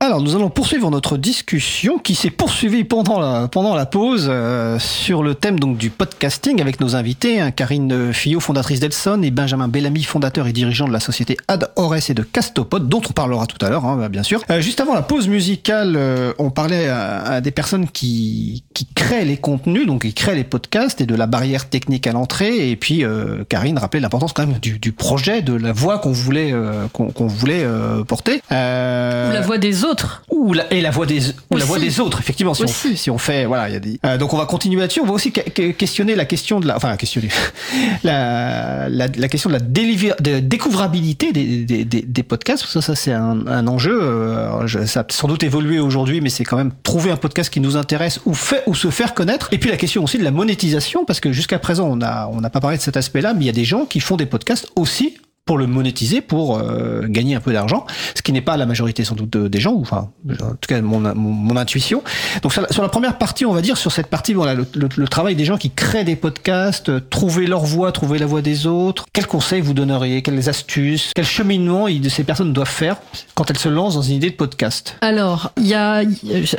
Alors, 0.00 0.22
nous 0.22 0.36
allons 0.36 0.48
poursuivre 0.48 0.88
notre 0.92 1.16
discussion 1.16 1.98
qui 1.98 2.14
s'est 2.14 2.30
poursuivie 2.30 2.84
pendant 2.84 3.18
la, 3.18 3.48
pendant 3.48 3.74
la 3.74 3.84
pause 3.84 4.28
euh, 4.30 4.78
sur 4.78 5.24
le 5.24 5.34
thème 5.34 5.58
donc 5.58 5.76
du 5.76 5.90
podcasting 5.90 6.60
avec 6.60 6.78
nos 6.78 6.94
invités, 6.94 7.40
hein, 7.40 7.50
Karine 7.50 8.12
Fillot, 8.12 8.38
fondatrice 8.38 8.78
d'Elson, 8.78 9.20
et 9.24 9.32
Benjamin 9.32 9.66
Bellamy, 9.66 10.04
fondateur 10.04 10.46
et 10.46 10.52
dirigeant 10.52 10.86
de 10.86 10.92
la 10.92 11.00
société 11.00 11.36
Ad 11.48 11.72
Ores 11.74 12.10
et 12.10 12.14
de 12.14 12.22
Castopod, 12.22 12.88
dont 12.88 13.02
on 13.10 13.12
parlera 13.12 13.46
tout 13.46 13.58
à 13.66 13.70
l'heure, 13.70 13.86
hein, 13.86 14.08
bien 14.08 14.22
sûr. 14.22 14.40
Euh, 14.52 14.60
juste 14.60 14.78
avant 14.78 14.94
la 14.94 15.02
pause 15.02 15.26
musicale, 15.26 15.94
euh, 15.96 16.32
on 16.38 16.50
parlait 16.50 16.88
à, 16.88 17.40
des 17.40 17.50
personnes 17.50 17.88
qui, 17.88 18.62
qui 18.74 18.86
créent 18.94 19.24
les 19.24 19.36
contenus, 19.36 19.88
donc 19.88 20.02
qui 20.02 20.14
créent 20.14 20.36
les 20.36 20.44
podcasts 20.44 21.00
et 21.00 21.06
de 21.06 21.16
la 21.16 21.26
barrière 21.26 21.68
technique 21.68 22.06
à 22.06 22.12
l'entrée. 22.12 22.70
Et 22.70 22.76
puis, 22.76 23.02
Karine 23.48 23.78
rappelait 23.78 24.00
l'importance 24.00 24.32
quand 24.32 24.46
même 24.46 24.58
du, 24.60 24.78
du, 24.78 24.92
projet, 24.92 25.42
de 25.42 25.54
la 25.54 25.72
voix 25.72 25.98
qu'on 25.98 26.12
voulait, 26.12 26.54
qu'on 26.92 27.26
voulait 27.26 27.66
porter. 28.06 28.36
Ou 28.50 28.52
la 28.52 29.42
voix 29.44 29.58
des 29.58 29.84
autres 29.84 29.87
ou 30.30 30.52
la, 30.52 30.72
et 30.72 30.80
la 30.80 30.90
voix 30.90 31.06
des, 31.06 31.20
ou 31.50 31.56
la 31.56 31.64
voix 31.64 31.78
des 31.78 32.00
autres, 32.00 32.20
effectivement. 32.20 32.54
Si, 32.54 32.64
on, 32.64 32.96
si 32.96 33.10
on, 33.10 33.18
fait, 33.18 33.44
voilà, 33.44 33.68
il 33.68 33.72
y 33.72 33.76
a 33.76 33.80
des. 33.80 34.00
Euh, 34.04 34.18
donc 34.18 34.32
on 34.32 34.36
va 34.36 34.46
continuer 34.46 34.80
là-dessus. 34.80 35.00
On 35.00 35.06
va 35.06 35.12
aussi 35.12 35.32
questionner 35.32 36.14
la 36.14 36.24
question 36.24 36.60
de 36.60 36.66
la, 36.66 36.76
enfin 36.76 36.96
questionner 36.96 37.28
la, 38.04 38.88
la, 38.88 39.06
la 39.08 39.28
question 39.28 39.50
de 39.50 39.54
la, 39.54 39.60
de 39.60 40.40
découvrabilité 40.40 41.32
des, 41.32 41.64
des, 41.64 41.84
des, 41.84 42.02
des, 42.02 42.22
podcasts. 42.22 42.62
Parce 42.62 42.74
que 42.74 42.80
ça, 42.80 42.94
ça 42.94 43.00
c'est 43.00 43.12
un, 43.12 43.46
un, 43.46 43.66
enjeu. 43.66 44.00
Euh, 44.00 44.86
ça 44.86 45.00
a 45.00 45.04
sans 45.10 45.28
doute 45.28 45.42
évolué 45.42 45.78
aujourd'hui, 45.78 46.20
mais 46.20 46.30
c'est 46.30 46.44
quand 46.44 46.56
même 46.56 46.72
trouver 46.82 47.10
un 47.10 47.16
podcast 47.16 47.52
qui 47.52 47.60
nous 47.60 47.76
intéresse 47.76 48.20
ou 48.26 48.34
fait 48.34 48.62
ou 48.66 48.74
se 48.74 48.90
faire 48.90 49.14
connaître. 49.14 49.48
Et 49.52 49.58
puis 49.58 49.70
la 49.70 49.76
question 49.76 50.04
aussi 50.04 50.18
de 50.18 50.24
la 50.24 50.30
monétisation, 50.30 51.04
parce 51.04 51.20
que 51.20 51.32
jusqu'à 51.32 51.58
présent 51.58 51.88
on 51.90 52.00
a 52.00 52.28
on 52.32 52.40
n'a 52.40 52.50
pas 52.50 52.60
parlé 52.60 52.76
de 52.76 52.82
cet 52.82 52.96
aspect-là, 52.96 53.34
mais 53.34 53.44
il 53.44 53.46
y 53.46 53.50
a 53.50 53.52
des 53.52 53.64
gens 53.64 53.84
qui 53.84 54.00
font 54.00 54.16
des 54.16 54.26
podcasts 54.26 54.68
aussi 54.76 55.16
pour 55.48 55.56
le 55.56 55.66
monétiser, 55.66 56.20
pour 56.20 56.58
euh, 56.58 57.06
gagner 57.08 57.34
un 57.34 57.40
peu 57.40 57.54
d'argent, 57.54 57.86
ce 58.14 58.20
qui 58.20 58.32
n'est 58.32 58.42
pas 58.42 58.58
la 58.58 58.66
majorité 58.66 59.02
sans 59.02 59.14
doute 59.14 59.34
des 59.34 59.60
gens, 59.60 59.72
ou 59.72 59.80
enfin, 59.80 60.10
en 60.28 60.50
tout 60.50 60.68
cas 60.68 60.82
mon, 60.82 61.56
intuition. 61.56 62.02
Donc 62.42 62.52
sur 62.52 62.82
la, 62.82 62.88
première 62.90 63.16
partie, 63.16 63.46
on 63.46 63.54
va 63.54 63.62
dire 63.62 63.78
sur 63.78 63.90
cette 63.90 64.08
partie, 64.08 64.34
voilà, 64.34 64.54
le, 64.54 65.08
travail 65.08 65.36
des 65.36 65.46
gens 65.46 65.56
qui 65.56 65.70
créent 65.70 66.04
des 66.04 66.16
podcasts, 66.16 66.90
euh, 66.90 67.00
trouver 67.00 67.46
leur 67.46 67.64
voix, 67.64 67.92
trouver 67.92 68.18
la 68.18 68.26
voix 68.26 68.42
des 68.42 68.66
autres. 68.66 69.06
Quels 69.14 69.26
conseils 69.26 69.62
vous 69.62 69.72
donneriez, 69.72 70.20
quelles 70.20 70.50
astuces, 70.50 71.12
quel 71.14 71.24
cheminement 71.24 71.86
ces 72.10 72.24
personnes 72.24 72.52
doivent 72.52 72.68
faire 72.68 72.98
quand 73.34 73.48
elles 73.48 73.56
se 73.56 73.70
lancent 73.70 73.94
dans 73.94 74.02
une 74.02 74.16
idée 74.16 74.28
de 74.28 74.36
podcast? 74.36 74.96
Alors, 75.00 75.50
il 75.56 75.66
y 75.66 75.72
a 75.72 76.02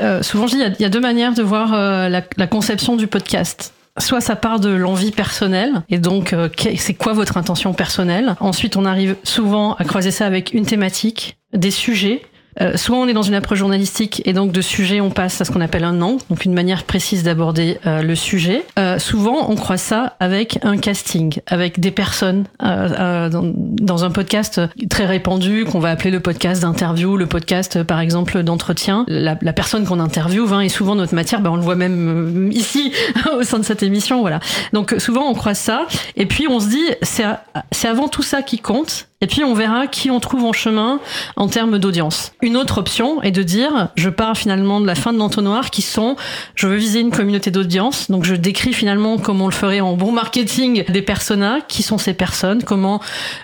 euh, 0.01 0.23
souvent 0.23 0.47
je 0.47 0.55
dis, 0.55 0.63
il 0.79 0.81
y, 0.81 0.85
a 0.85 0.89
deux 0.89 0.99
manières 0.99 1.35
de 1.35 1.43
voir 1.43 1.73
la 2.09 2.47
conception 2.47 2.95
du 2.95 3.05
podcast 3.05 3.71
soit 3.99 4.21
ça 4.21 4.35
part 4.35 4.59
de 4.59 4.69
l'envie 4.69 5.11
personnelle, 5.11 5.83
et 5.89 5.99
donc 5.99 6.33
euh, 6.33 6.49
c'est 6.77 6.93
quoi 6.93 7.13
votre 7.13 7.37
intention 7.37 7.73
personnelle? 7.73 8.35
Ensuite, 8.39 8.77
on 8.77 8.85
arrive 8.85 9.15
souvent 9.23 9.75
à 9.75 9.83
croiser 9.83 10.11
ça 10.11 10.25
avec 10.25 10.53
une 10.53 10.65
thématique, 10.65 11.37
des 11.53 11.71
sujets, 11.71 12.21
euh, 12.61 12.77
soit 12.77 12.97
on 12.97 13.07
est 13.07 13.13
dans 13.13 13.23
une 13.23 13.35
approche 13.35 13.59
journalistique 13.59 14.21
et 14.25 14.33
donc 14.33 14.51
de 14.51 14.61
sujet 14.61 15.01
on 15.01 15.11
passe 15.11 15.39
à 15.41 15.45
ce 15.45 15.51
qu'on 15.51 15.61
appelle 15.61 15.83
un 15.83 16.01
angle, 16.01 16.21
donc 16.29 16.45
une 16.45 16.53
manière 16.53 16.83
précise 16.83 17.23
d'aborder 17.23 17.79
euh, 17.85 18.01
le 18.01 18.15
sujet. 18.15 18.65
Euh, 18.77 18.99
souvent 18.99 19.49
on 19.49 19.55
croit 19.55 19.77
ça 19.77 20.15
avec 20.19 20.59
un 20.63 20.77
casting, 20.77 21.39
avec 21.47 21.79
des 21.79 21.91
personnes 21.91 22.45
dans, 22.59 23.53
dans, 23.53 24.03
un 24.03 24.11
podcast 24.11 24.61
très 24.89 25.05
répandu 25.05 25.65
qu'on 25.65 25.79
va 25.79 25.89
appeler 25.89 26.11
le 26.11 26.19
podcast 26.19 26.61
d'interview, 26.61 27.17
le 27.17 27.27
podcast 27.27 27.83
par 27.83 27.99
exemple 27.99 28.43
d'entretien. 28.43 29.05
La, 29.07 29.37
la, 29.41 29.53
personne 29.53 29.85
qu'on 29.85 29.99
interviewe 29.99 30.53
hein, 30.53 30.61
est 30.61 30.69
souvent 30.69 30.95
notre 30.95 31.15
matière, 31.15 31.41
ben, 31.41 31.51
on 31.51 31.55
le 31.55 31.61
voit 31.61 31.75
même 31.75 32.49
ici 32.51 32.91
au 33.37 33.43
sein 33.43 33.59
de 33.59 33.65
cette 33.65 33.83
émission, 33.83 34.21
voilà. 34.21 34.39
Donc 34.73 34.95
souvent 34.97 35.29
on 35.29 35.33
croit 35.33 35.53
ça 35.53 35.85
et 36.15 36.25
puis 36.25 36.47
on 36.47 36.59
se 36.59 36.69
dit 36.69 36.85
c'est 37.01 37.87
avant 37.87 38.07
tout 38.07 38.23
ça 38.23 38.41
qui 38.41 38.59
compte 38.59 39.08
et 39.21 39.27
puis 39.27 39.43
on 39.43 39.53
verra 39.53 39.87
qui 39.87 40.09
on 40.11 40.19
trouve 40.19 40.45
en 40.45 40.53
chemin 40.53 40.99
en 41.35 41.47
termes 41.47 41.77
d'audience. 41.77 42.31
Une 42.41 42.55
autre 42.55 42.77
option 42.77 43.21
est 43.21 43.31
de 43.31 43.43
dire, 43.43 43.89
je 43.95 44.09
pars 44.09 44.37
finalement 44.37 44.79
de 44.79 44.87
la 44.87 44.95
fin 44.95 45.11
de 45.11 45.17
l'entonnoir 45.17 45.71
qui 45.71 45.81
sont, 45.81 46.15
je 46.55 46.67
veux 46.67 46.77
viser 46.77 47.01
une 47.01 47.11
communauté 47.11 47.51
d'audience, 47.51 48.09
donc 48.09 48.23
je 48.23 48.35
décris 48.35 48.73
finalement 48.73 49.17
comme 49.17 49.41
on 49.41 49.47
le 49.47 49.53
ferait 49.53 49.81
en 49.81 49.93
bon 49.93 50.11
marketing 50.11 50.85
des 50.89 51.01
personas, 51.01 51.59
qui 51.67 51.83
sont 51.83 51.97
ces 51.97 52.13
personnes, 52.13 52.63
comment 52.63 53.01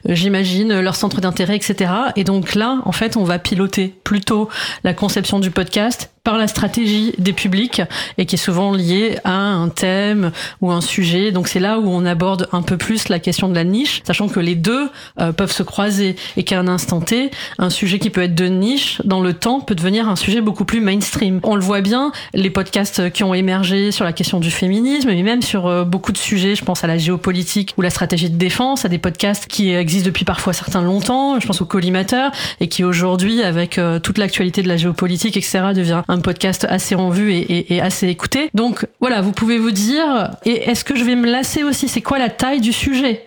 euh, 0.08 0.16
j'imagine 0.16 0.80
leur 0.80 0.96
centre 0.96 1.20
d'intérêt, 1.20 1.56
etc. 1.56 1.92
Et 2.16 2.24
donc 2.24 2.56
là, 2.56 2.80
en 2.86 2.92
fait, 2.92 3.18
on 3.18 3.24
va 3.24 3.40
piloter 3.40 3.94
plutôt 4.04 4.50
la 4.84 4.94
conception 4.94 5.40
du 5.40 5.52
podcast 5.52 6.15
par 6.26 6.38
la 6.38 6.48
stratégie 6.48 7.14
des 7.20 7.32
publics 7.32 7.82
et 8.18 8.26
qui 8.26 8.36
est 8.36 8.40
souvent 8.40 8.74
liée 8.74 9.18
à 9.24 9.32
un 9.32 9.70
thème 9.70 10.32
ou 10.60 10.72
un 10.72 10.82
sujet. 10.82 11.32
Donc 11.32 11.48
c'est 11.48 11.60
là 11.60 11.80
où 11.80 11.88
on 11.88 12.04
aborde 12.06 12.50
un 12.52 12.64
peu 12.64 12.78
plus 12.78 13.08
la 13.10 13.20
question 13.20 13.48
de 13.48 13.56
la 13.56 13.64
niche, 13.64 14.02
sachant 14.06 14.28
que 14.28 14.40
les 14.40 14.56
deux 14.56 14.90
euh, 15.22 15.32
peuvent 15.32 15.52
se 15.52 15.64
croiser 15.64 16.16
et 16.36 16.44
qu'à 16.44 16.60
un 16.60 16.68
instant 16.68 17.00
T, 17.00 17.30
un 17.60 17.70
sujet 17.70 18.00
qui 18.00 18.10
peut 18.10 18.24
être 18.24 18.36
de 18.36 18.48
niche 18.48 19.02
dans 19.06 19.22
le 19.22 19.34
temps 19.34 19.60
peut 19.62 19.76
devenir 19.76 20.10
un 20.10 20.16
sujet 20.16 20.42
beaucoup 20.42 20.66
plus 20.66 20.82
mainstream. 20.82 21.40
On 21.44 21.56
le 21.56 21.62
voit 21.62 21.82
bien, 21.82 22.12
les 22.34 22.50
podcasts 22.50 23.12
qui 23.12 23.24
ont 23.24 23.36
émergé 23.36 23.92
sur 23.92 24.04
la 24.04 24.12
question 24.12 24.40
du 24.40 24.50
féminisme, 24.50 25.10
mais 25.10 25.22
même 25.22 25.44
sur 25.44 25.68
euh, 25.68 25.84
beaucoup 25.86 26.12
de 26.12 26.18
sujets, 26.18 26.56
je 26.56 26.66
pense 26.66 26.84
à 26.84 26.88
la 26.88 26.98
géopolitique 26.98 27.74
ou 27.78 27.82
la 27.82 27.92
stratégie 27.92 28.32
de 28.32 28.38
défense, 28.38 28.84
à 28.84 28.90
des 28.90 28.98
podcasts 28.98 29.46
qui 29.46 29.72
existent 29.74 30.08
depuis 30.08 30.26
parfois 30.26 30.54
certains 30.54 30.82
longtemps, 30.82 31.40
je 31.40 31.46
pense 31.46 31.62
au 31.62 31.66
collimateur, 31.66 32.32
et 32.60 32.68
qui 32.68 32.84
aujourd'hui, 32.84 33.44
avec 33.44 33.78
euh, 33.78 34.00
toute 34.00 34.18
l'actualité 34.18 34.64
de 34.64 34.68
la 34.68 34.78
géopolitique, 34.78 35.38
etc., 35.38 35.68
devient 35.76 36.02
un 36.08 36.15
podcast 36.22 36.66
assez 36.70 36.96
en 36.96 37.10
vue 37.10 37.34
et, 37.34 37.82
assez 37.82 38.08
écouté. 38.08 38.50
Donc 38.54 38.88
voilà, 39.00 39.22
vous 39.22 39.32
pouvez 39.32 39.58
vous 39.58 39.72
dire, 39.72 40.32
et 40.46 40.70
est-ce 40.70 40.84
que 40.84 40.96
je 40.96 41.04
vais 41.04 41.16
me 41.16 41.30
lasser 41.30 41.64
aussi? 41.64 41.88
C'est 41.88 42.02
quoi 42.02 42.20
la 42.20 42.30
taille 42.30 42.62
du 42.62 42.74
sujet? 42.74 43.24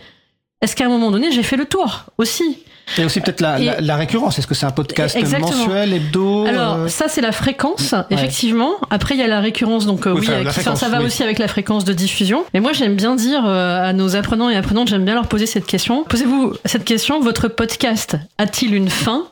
Est-ce 0.61 0.75
qu'à 0.75 0.87
un 0.87 0.89
moment 0.89 1.11
donné, 1.11 1.31
j'ai 1.31 1.43
fait 1.43 1.57
le 1.57 1.67
tour 1.67 2.07
aussi? 2.19 2.59
Et 2.97 3.05
aussi 3.05 3.21
peut-être 3.21 3.41
la, 3.41 3.97
récurrence. 3.97 4.39
Est-ce 4.39 4.47
que 4.47 4.55
c'est 4.55 4.67
un 4.67 4.71
podcast 4.71 5.17
mensuel, 5.39 5.93
hebdo 5.93 6.47
Alors 6.47 6.75
euh 6.77 6.89
ça 6.89 7.07
c'est 7.09 7.21
la 7.21 7.33
fréquence, 7.33 7.95
effectivement. 8.11 8.75
Après 8.91 9.15
il 9.15 9.21
y 9.21 9.23
a 9.23 9.27
la 9.27 9.41
récurrence, 9.41 9.85
donc 9.85 10.07
euh, 10.07 10.15
oui, 10.15 10.27
ça, 10.27 10.89
va 10.89 11.03
aussi 11.03 11.23
avec 11.23 11.39
la 11.39 11.49
fréquence 11.49 11.85
de 11.85 11.93
diffusion. 11.93 12.45
Mais 12.55 12.61
moi 12.61 12.73
j'aime 12.73 12.97
bien 12.97 13.15
dire 13.15 13.45
euh, 13.47 13.89
à 13.89 13.93
nos 13.93 14.17
apprenants 14.17 14.49
et 14.49 14.57
apprenantes, 14.57 14.89
j'aime 14.89 15.05
bien 15.05 15.15
leur 15.15 15.29
poser 15.29 15.47
cette 15.47 15.67
question. 15.67 16.05
Posez-vous 16.05 16.55
cette 16.65 16.85
question 16.85 17.21
votre 17.21 17.49
podcast 17.49 18.17
a-t-il 18.39 18.75
une 18.75 18.89
fin? 18.89 19.27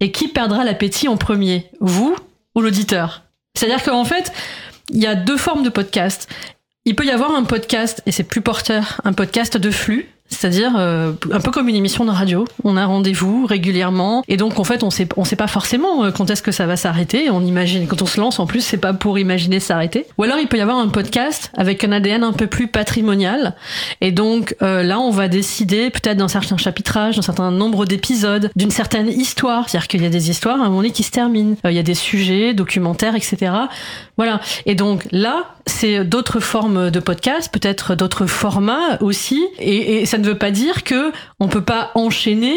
Et 0.00 0.10
qui 0.10 0.26
perdra 0.26 0.64
l'appétit 0.64 1.06
en 1.06 1.16
premier? 1.16 1.70
Vous 1.80 2.16
ou 2.54 2.60
l'auditeur. 2.60 3.22
C'est-à-dire 3.54 3.82
qu'en 3.82 4.04
fait, 4.04 4.32
il 4.90 5.00
y 5.00 5.06
a 5.06 5.14
deux 5.14 5.36
formes 5.36 5.62
de 5.62 5.68
podcast. 5.68 6.28
Il 6.84 6.96
peut 6.96 7.04
y 7.04 7.10
avoir 7.10 7.34
un 7.34 7.44
podcast, 7.44 8.02
et 8.06 8.12
c'est 8.12 8.24
plus 8.24 8.40
porteur, 8.40 9.00
un 9.04 9.12
podcast 9.12 9.56
de 9.56 9.70
flux, 9.70 10.08
c'est-à-dire 10.32 10.72
euh, 10.76 11.12
un 11.30 11.40
peu 11.40 11.50
comme 11.50 11.68
une 11.68 11.76
émission 11.76 12.04
de 12.04 12.10
radio. 12.10 12.44
On 12.64 12.76
a 12.76 12.86
rendez-vous 12.86 13.46
régulièrement 13.46 14.22
et 14.28 14.36
donc 14.36 14.58
en 14.58 14.64
fait 14.64 14.82
on 14.82 14.90
sait 14.90 15.08
on 15.16 15.24
sait 15.24 15.36
pas 15.36 15.46
forcément 15.46 16.04
euh, 16.04 16.10
quand 16.10 16.30
est-ce 16.30 16.42
que 16.42 16.52
ça 16.52 16.66
va 16.66 16.76
s'arrêter. 16.76 17.30
On 17.30 17.44
imagine 17.44 17.86
quand 17.86 18.02
on 18.02 18.06
se 18.06 18.20
lance 18.20 18.38
en 18.38 18.46
plus 18.46 18.60
c'est 18.60 18.78
pas 18.78 18.92
pour 18.94 19.18
imaginer 19.18 19.60
s'arrêter. 19.60 20.06
Ou 20.18 20.24
alors 20.24 20.38
il 20.38 20.48
peut 20.48 20.56
y 20.56 20.60
avoir 20.60 20.78
un 20.78 20.88
podcast 20.88 21.50
avec 21.56 21.84
un 21.84 21.92
ADN 21.92 22.24
un 22.24 22.32
peu 22.32 22.46
plus 22.46 22.68
patrimonial 22.68 23.54
et 24.00 24.12
donc 24.12 24.56
euh, 24.62 24.82
là 24.82 24.98
on 24.98 25.10
va 25.10 25.28
décider 25.28 25.90
peut-être 25.90 26.16
d'un 26.16 26.28
certain 26.28 26.56
chapitrage, 26.56 27.16
d'un 27.16 27.22
certain 27.22 27.50
nombre 27.50 27.84
d'épisodes, 27.84 28.50
d'une 28.56 28.70
certaine 28.70 29.08
histoire. 29.08 29.68
C'est-à-dire 29.68 29.88
qu'il 29.88 30.02
y 30.02 30.06
a 30.06 30.10
des 30.10 30.30
histoires 30.30 30.60
à 30.60 30.64
un 30.64 30.68
moment 30.68 30.78
donné 30.78 30.90
qui 30.90 31.02
se 31.02 31.10
terminent. 31.10 31.56
il 31.64 31.72
y 31.72 31.78
a 31.78 31.82
des 31.82 31.94
sujets 31.94 32.54
documentaires 32.54 33.14
etc. 33.14 33.52
Voilà. 34.16 34.40
Et 34.66 34.74
donc 34.74 35.06
là 35.12 35.44
c'est 35.66 36.04
d'autres 36.04 36.40
formes 36.40 36.90
de 36.90 37.00
podcast, 37.00 37.50
peut-être 37.52 37.94
d'autres 37.94 38.26
formats 38.26 38.98
aussi 39.00 39.44
et, 39.58 40.02
et 40.02 40.06
ça 40.06 40.18
ne 40.22 40.28
veut 40.28 40.38
pas 40.38 40.50
dire 40.50 40.84
que 40.84 41.12
on 41.40 41.48
peut 41.48 41.64
pas 41.64 41.90
enchaîner 41.94 42.56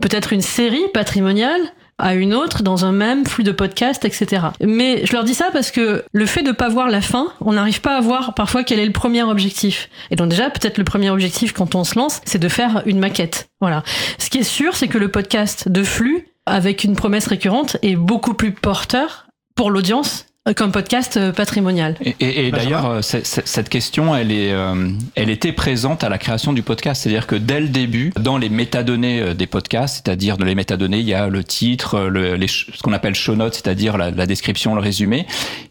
peut-être 0.00 0.32
une 0.32 0.42
série 0.42 0.84
patrimoniale 0.92 1.60
à 1.98 2.14
une 2.14 2.34
autre 2.34 2.62
dans 2.62 2.84
un 2.84 2.92
même 2.92 3.24
flux 3.24 3.44
de 3.44 3.52
podcast, 3.52 4.04
etc. 4.04 4.46
Mais 4.60 5.06
je 5.06 5.12
leur 5.12 5.24
dis 5.24 5.34
ça 5.34 5.50
parce 5.52 5.70
que 5.70 6.04
le 6.12 6.26
fait 6.26 6.42
de 6.42 6.52
pas 6.52 6.68
voir 6.68 6.88
la 6.88 7.00
fin, 7.00 7.28
on 7.40 7.52
n'arrive 7.52 7.80
pas 7.80 7.96
à 7.96 8.00
voir 8.00 8.34
parfois 8.34 8.64
quel 8.64 8.80
est 8.80 8.86
le 8.86 8.92
premier 8.92 9.22
objectif. 9.22 9.88
Et 10.10 10.16
donc 10.16 10.28
déjà, 10.28 10.50
peut-être 10.50 10.78
le 10.78 10.84
premier 10.84 11.10
objectif 11.10 11.52
quand 11.52 11.74
on 11.74 11.84
se 11.84 11.98
lance, 11.98 12.20
c'est 12.24 12.40
de 12.40 12.48
faire 12.48 12.82
une 12.86 12.98
maquette. 12.98 13.48
Voilà. 13.60 13.84
Ce 14.18 14.28
qui 14.28 14.38
est 14.38 14.42
sûr, 14.42 14.74
c'est 14.74 14.88
que 14.88 14.98
le 14.98 15.08
podcast 15.08 15.68
de 15.68 15.84
flux, 15.84 16.28
avec 16.46 16.84
une 16.84 16.96
promesse 16.96 17.28
récurrente, 17.28 17.76
est 17.82 17.96
beaucoup 17.96 18.34
plus 18.34 18.52
porteur 18.52 19.26
pour 19.54 19.70
l'audience 19.70 20.26
comme 20.52 20.72
podcast 20.72 21.16
euh, 21.16 21.32
patrimonial. 21.32 21.96
Et, 22.20 22.50
d'ailleurs, 22.50 22.86
euh, 22.86 23.00
cette 23.00 23.70
question, 23.70 24.14
elle, 24.14 24.30
est, 24.30 24.52
euh, 24.52 24.90
elle 25.14 25.30
était 25.30 25.52
présente 25.52 26.04
à 26.04 26.10
la 26.10 26.18
création 26.18 26.52
du 26.52 26.62
podcast. 26.62 27.02
C'est-à-dire 27.02 27.26
que 27.26 27.36
dès 27.36 27.60
le 27.60 27.68
début, 27.68 28.12
dans 28.20 28.36
les 28.36 28.50
métadonnées 28.50 29.32
des 29.34 29.46
podcasts, 29.46 30.04
c'est-à-dire 30.04 30.36
dans 30.36 30.44
les 30.44 30.54
métadonnées, 30.54 30.98
il 30.98 31.06
y 31.06 31.14
a 31.14 31.28
le 31.28 31.42
titre, 31.42 31.98
le, 31.98 32.34
les, 32.34 32.46
ce 32.48 32.82
qu'on 32.82 32.92
appelle 32.92 33.14
show 33.14 33.36
notes, 33.36 33.54
c'est-à-dire 33.54 33.96
la, 33.96 34.10
la, 34.10 34.26
description, 34.26 34.74
le 34.74 34.82
résumé. 34.82 35.26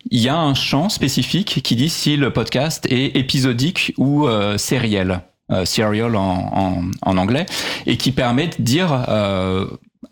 Il 0.10 0.22
y 0.22 0.30
a 0.30 0.38
un 0.38 0.56
champ 0.56 0.90
spécifique 0.90 1.62
qui 1.64 1.76
dit 1.76 1.90
si 1.90 2.18
le 2.18 2.34
podcast 2.34 2.88
est 2.90 3.16
épisodique 3.16 3.94
ou 3.98 4.28
euh, 4.28 4.58
sériel. 4.58 5.22
serial 5.66 6.16
en, 6.16 6.50
en, 6.52 6.82
en, 7.04 7.18
anglais, 7.18 7.46
et 7.86 7.98
qui 7.98 8.12
permet 8.12 8.48
de 8.48 8.56
dire, 8.58 8.92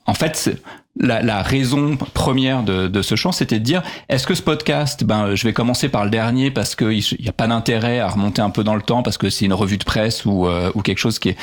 en 0.06 0.14
fait, 0.14 0.52
la, 1.00 1.22
la, 1.22 1.42
raison 1.42 1.96
première 2.14 2.64
de, 2.64 2.88
de 2.88 3.02
ce 3.02 3.16
champ, 3.16 3.32
c'était 3.32 3.60
de 3.60 3.64
dire 3.64 3.82
est-ce 4.10 4.28
que 4.28 4.36
ce 4.36 4.42
podcast, 4.42 5.06
ben, 5.06 5.36
je 5.36 5.48
vais 5.48 5.54
commencer 5.54 5.88
par 5.88 6.04
le 6.04 6.10
dernier 6.10 6.52
parce 6.52 6.76
qu'il 6.76 7.02
n'y 7.20 7.30
a 7.30 7.32
pas 7.32 7.48
d'intérêt 7.48 8.00
à 8.00 8.10
remonter 8.10 8.42
un 8.42 8.50
peu 8.50 8.64
dans 8.64 8.76
le 8.76 8.82
temps 8.82 9.02
parce 9.02 9.18
que 9.18 9.30
c'est 9.30 9.46
une 9.46 9.54
revue 9.54 9.78
de 9.78 9.86
presse 9.86 10.26
ou, 10.26 10.48
euh, 10.48 10.70
ou 10.76 10.82
quelque 10.82 10.98
chose 10.98 11.18
qui 11.18 11.30
est 11.30 11.38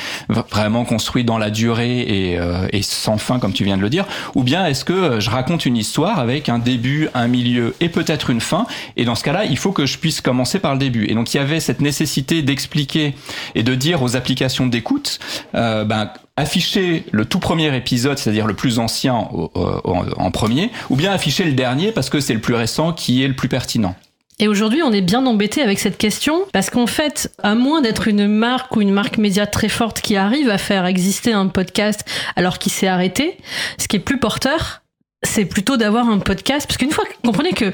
vraiment 0.51 0.85
construit 0.85 1.23
dans 1.23 1.39
la 1.39 1.49
durée 1.49 2.01
et, 2.01 2.37
euh, 2.37 2.67
et 2.71 2.83
sans 2.83 3.17
fin, 3.17 3.39
comme 3.39 3.53
tu 3.53 3.63
viens 3.63 3.77
de 3.77 3.81
le 3.81 3.89
dire, 3.89 4.05
ou 4.35 4.43
bien 4.43 4.67
est-ce 4.67 4.85
que 4.85 4.93
euh, 4.93 5.19
je 5.19 5.31
raconte 5.31 5.65
une 5.65 5.77
histoire 5.77 6.19
avec 6.19 6.47
un 6.47 6.59
début, 6.59 7.09
un 7.15 7.27
milieu 7.27 7.75
et 7.79 7.89
peut-être 7.89 8.29
une 8.29 8.41
fin, 8.41 8.67
et 8.97 9.05
dans 9.05 9.15
ce 9.15 9.23
cas-là, 9.23 9.45
il 9.45 9.57
faut 9.57 9.71
que 9.71 9.87
je 9.87 9.97
puisse 9.97 10.21
commencer 10.21 10.59
par 10.59 10.73
le 10.73 10.79
début. 10.79 11.05
Et 11.09 11.15
donc 11.15 11.33
il 11.33 11.37
y 11.37 11.39
avait 11.39 11.59
cette 11.59 11.81
nécessité 11.81 12.43
d'expliquer 12.43 13.15
et 13.55 13.63
de 13.63 13.73
dire 13.73 14.03
aux 14.03 14.15
applications 14.15 14.67
d'écoute, 14.67 15.19
ben 15.53 16.11
afficher 16.39 17.05
le 17.11 17.25
tout 17.25 17.39
premier 17.39 17.75
épisode, 17.75 18.17
c'est-à-dire 18.17 18.47
le 18.47 18.53
plus 18.53 18.79
ancien 18.79 19.13
en 19.13 20.31
premier, 20.31 20.71
ou 20.89 20.95
bien 20.95 21.11
afficher 21.11 21.43
le 21.43 21.53
dernier 21.53 21.91
parce 21.91 22.09
que 22.09 22.19
c'est 22.19 22.33
le 22.33 22.41
plus 22.41 22.55
récent 22.55 22.93
qui 22.93 23.23
est 23.23 23.27
le 23.27 23.35
plus 23.35 23.49
pertinent. 23.49 23.95
Et 24.41 24.47
aujourd'hui, 24.47 24.81
on 24.81 24.93
est 24.93 25.01
bien 25.01 25.25
embêté 25.25 25.61
avec 25.61 25.79
cette 25.79 25.97
question 25.97 26.45
parce 26.53 26.69
qu'en 26.69 26.87
fait, 26.87 27.29
à 27.43 27.55
moins 27.55 27.81
d'être 27.81 28.07
une 28.07 28.25
marque 28.27 28.73
ou 28.77 28.81
une 28.81 28.91
marque 28.91 29.17
média 29.17 29.45
très 29.45 29.67
forte 29.67 29.99
qui 29.99 30.15
arrive 30.15 30.49
à 30.49 30.57
faire 30.57 30.85
exister 30.85 31.33
un 31.33 31.47
podcast 31.47 32.05
alors 32.37 32.57
qu'il 32.57 32.71
s'est 32.71 32.87
arrêté, 32.87 33.37
ce 33.77 33.89
qui 33.89 33.97
est 33.97 33.99
plus 33.99 34.17
porteur, 34.17 34.81
c'est 35.23 35.43
plutôt 35.43 35.75
d'avoir 35.75 36.07
un 36.07 36.19
podcast 36.19 36.65
parce 36.67 36.77
qu'une 36.77 36.91
fois, 36.91 37.03
comprenez 37.25 37.51
que 37.51 37.73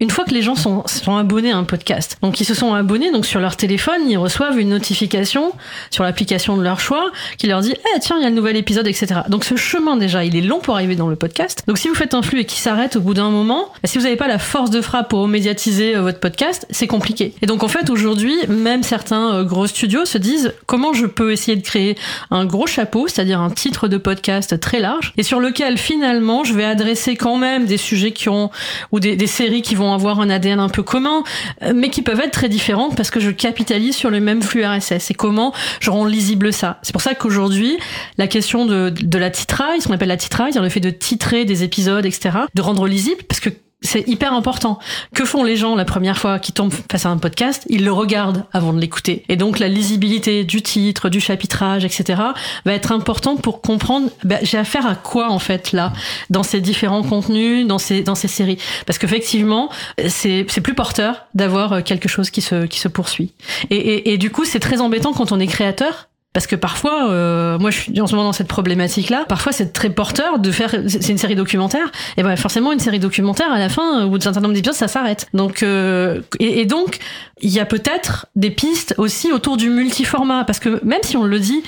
une 0.00 0.10
fois 0.10 0.24
que 0.24 0.32
les 0.34 0.42
gens 0.42 0.56
sont, 0.56 0.82
sont 0.86 1.16
abonnés 1.16 1.52
à 1.52 1.56
un 1.56 1.62
podcast, 1.62 2.18
donc 2.20 2.40
ils 2.40 2.44
se 2.44 2.52
sont 2.52 2.74
abonnés, 2.74 3.12
donc 3.12 3.24
sur 3.24 3.38
leur 3.38 3.56
téléphone, 3.56 4.00
ils 4.08 4.16
reçoivent 4.16 4.58
une 4.58 4.70
notification 4.70 5.52
sur 5.92 6.02
l'application 6.02 6.56
de 6.56 6.64
leur 6.64 6.80
choix 6.80 7.12
qui 7.38 7.46
leur 7.46 7.60
dit 7.60 7.74
Eh 7.94 8.00
tiens, 8.00 8.16
il 8.18 8.24
y 8.24 8.26
a 8.26 8.28
le 8.28 8.34
nouvel 8.34 8.56
épisode, 8.56 8.88
etc. 8.88 9.20
Donc 9.28 9.44
ce 9.44 9.54
chemin 9.54 9.96
déjà, 9.96 10.24
il 10.24 10.34
est 10.34 10.40
long 10.40 10.58
pour 10.58 10.74
arriver 10.74 10.96
dans 10.96 11.06
le 11.06 11.14
podcast. 11.14 11.62
Donc 11.68 11.78
si 11.78 11.86
vous 11.86 11.94
faites 11.94 12.12
un 12.14 12.22
flux 12.22 12.40
et 12.40 12.44
qui 12.44 12.58
s'arrête 12.58 12.96
au 12.96 13.00
bout 13.00 13.14
d'un 13.14 13.30
moment, 13.30 13.66
bah, 13.66 13.88
si 13.88 13.96
vous 13.96 14.02
n'avez 14.02 14.16
pas 14.16 14.26
la 14.26 14.40
force 14.40 14.70
de 14.70 14.80
frappe 14.80 15.10
pour 15.10 15.28
médiatiser 15.28 15.94
euh, 15.94 16.02
votre 16.02 16.18
podcast, 16.18 16.66
c'est 16.70 16.88
compliqué. 16.88 17.32
Et 17.40 17.46
donc 17.46 17.62
en 17.62 17.68
fait, 17.68 17.88
aujourd'hui, 17.88 18.34
même 18.48 18.82
certains 18.82 19.32
euh, 19.32 19.44
gros 19.44 19.68
studios 19.68 20.06
se 20.06 20.18
disent 20.18 20.54
comment 20.66 20.92
je 20.92 21.06
peux 21.06 21.30
essayer 21.30 21.56
de 21.56 21.62
créer 21.62 21.96
un 22.32 22.46
gros 22.46 22.66
chapeau, 22.66 23.06
c'est-à-dire 23.06 23.40
un 23.40 23.50
titre 23.50 23.86
de 23.86 23.98
podcast 23.98 24.58
très 24.58 24.80
large, 24.80 25.12
et 25.16 25.22
sur 25.22 25.38
lequel 25.38 25.78
finalement 25.78 26.42
je 26.42 26.52
vais 26.52 26.64
adresser 26.64 27.14
quand 27.14 27.38
même 27.38 27.64
des 27.66 27.76
sujets 27.76 28.10
qui 28.10 28.28
ont, 28.28 28.50
ou 28.90 28.98
des, 28.98 29.14
des 29.14 29.28
séries 29.28 29.62
qui 29.62 29.76
vont 29.76 29.83
avoir 29.92 30.20
un 30.20 30.30
ADN 30.30 30.60
un 30.60 30.68
peu 30.68 30.82
commun, 30.82 31.24
euh, 31.62 31.72
mais 31.74 31.90
qui 31.90 32.02
peuvent 32.02 32.20
être 32.20 32.32
très 32.32 32.48
différentes 32.48 32.96
parce 32.96 33.10
que 33.10 33.20
je 33.20 33.30
capitalise 33.30 33.94
sur 33.96 34.10
le 34.10 34.20
même 34.20 34.42
flux 34.42 34.64
RSS. 34.64 35.10
Et 35.10 35.14
comment 35.14 35.52
je 35.80 35.90
rends 35.90 36.06
lisible 36.06 36.52
ça? 36.52 36.78
C'est 36.82 36.92
pour 36.92 37.02
ça 37.02 37.14
qu'aujourd'hui, 37.14 37.76
la 38.18 38.26
question 38.26 38.66
de, 38.66 38.90
de 38.90 39.18
la 39.18 39.30
titraille, 39.30 39.80
ce 39.80 39.88
qu'on 39.88 39.94
appelle 39.94 40.08
la 40.08 40.16
titraille, 40.16 40.52
le 40.54 40.68
fait 40.68 40.80
de 40.80 40.90
titrer 40.90 41.44
des 41.44 41.62
épisodes, 41.62 42.06
etc., 42.06 42.38
de 42.54 42.62
rendre 42.62 42.86
lisible, 42.86 43.22
parce 43.28 43.40
que 43.40 43.50
c'est 43.84 44.08
hyper 44.08 44.32
important. 44.32 44.78
Que 45.14 45.24
font 45.24 45.44
les 45.44 45.56
gens 45.56 45.76
la 45.76 45.84
première 45.84 46.18
fois 46.18 46.38
qui 46.38 46.52
tombent 46.52 46.72
face 46.90 47.06
à 47.06 47.10
un 47.10 47.18
podcast? 47.18 47.64
Ils 47.68 47.84
le 47.84 47.92
regardent 47.92 48.44
avant 48.52 48.72
de 48.72 48.80
l'écouter. 48.80 49.24
Et 49.28 49.36
donc 49.36 49.58
la 49.58 49.68
lisibilité 49.68 50.44
du 50.44 50.62
titre, 50.62 51.08
du 51.08 51.20
chapitrage, 51.20 51.84
etc. 51.84 52.20
va 52.64 52.72
être 52.72 52.92
importante 52.92 53.42
pour 53.42 53.60
comprendre 53.60 54.10
bah, 54.24 54.38
j'ai 54.42 54.58
affaire 54.58 54.86
à 54.86 54.94
quoi 54.94 55.30
en 55.30 55.38
fait 55.38 55.72
là 55.72 55.92
dans 56.30 56.42
ces 56.42 56.60
différents 56.60 57.02
contenus, 57.02 57.66
dans 57.66 57.78
ces 57.78 58.02
dans 58.02 58.14
ces 58.14 58.28
séries? 58.28 58.58
Parce 58.86 58.98
qu'effectivement 58.98 59.70
c'est 60.08 60.46
c'est 60.48 60.60
plus 60.60 60.74
porteur 60.74 61.26
d'avoir 61.34 61.84
quelque 61.84 62.08
chose 62.08 62.30
qui 62.30 62.40
se 62.40 62.66
qui 62.66 62.80
se 62.80 62.88
poursuit. 62.88 63.32
Et, 63.70 63.76
et, 63.76 64.12
et 64.12 64.18
du 64.18 64.30
coup 64.30 64.44
c'est 64.44 64.60
très 64.60 64.80
embêtant 64.80 65.12
quand 65.12 65.30
on 65.32 65.38
est 65.40 65.46
créateur 65.46 66.08
Parce 66.34 66.48
que 66.48 66.56
parfois, 66.56 67.10
euh, 67.10 67.58
moi 67.60 67.70
je 67.70 67.78
suis 67.78 68.00
en 68.00 68.08
ce 68.08 68.14
moment 68.16 68.26
dans 68.26 68.32
cette 68.32 68.48
problématique-là, 68.48 69.24
parfois 69.28 69.52
c'est 69.52 69.72
très 69.72 69.88
porteur 69.88 70.40
de 70.40 70.50
faire, 70.50 70.74
c'est 70.88 71.08
une 71.08 71.16
série 71.16 71.36
documentaire, 71.36 71.92
et 72.16 72.24
ben 72.24 72.34
forcément 72.34 72.72
une 72.72 72.80
série 72.80 72.98
documentaire, 72.98 73.52
à 73.52 73.60
la 73.60 73.68
fin, 73.68 74.04
au 74.04 74.10
bout 74.10 74.18
d'un 74.18 74.24
certain 74.24 74.40
nombre 74.40 74.54
d'épisodes, 74.54 74.74
ça 74.74 74.88
s'arrête. 74.88 75.28
Donc, 75.32 75.62
euh, 75.62 76.22
et, 76.40 76.66
donc, 76.66 76.98
il 77.40 77.50
y 77.50 77.60
a 77.60 77.64
peut-être 77.64 78.26
des 78.34 78.50
pistes 78.50 78.96
aussi 78.98 79.30
autour 79.30 79.56
du 79.56 79.70
multiformat, 79.70 80.42
parce 80.42 80.58
que 80.58 80.84
même 80.84 81.02
si 81.04 81.16
on 81.16 81.22
le 81.22 81.38
dit, 81.38 81.62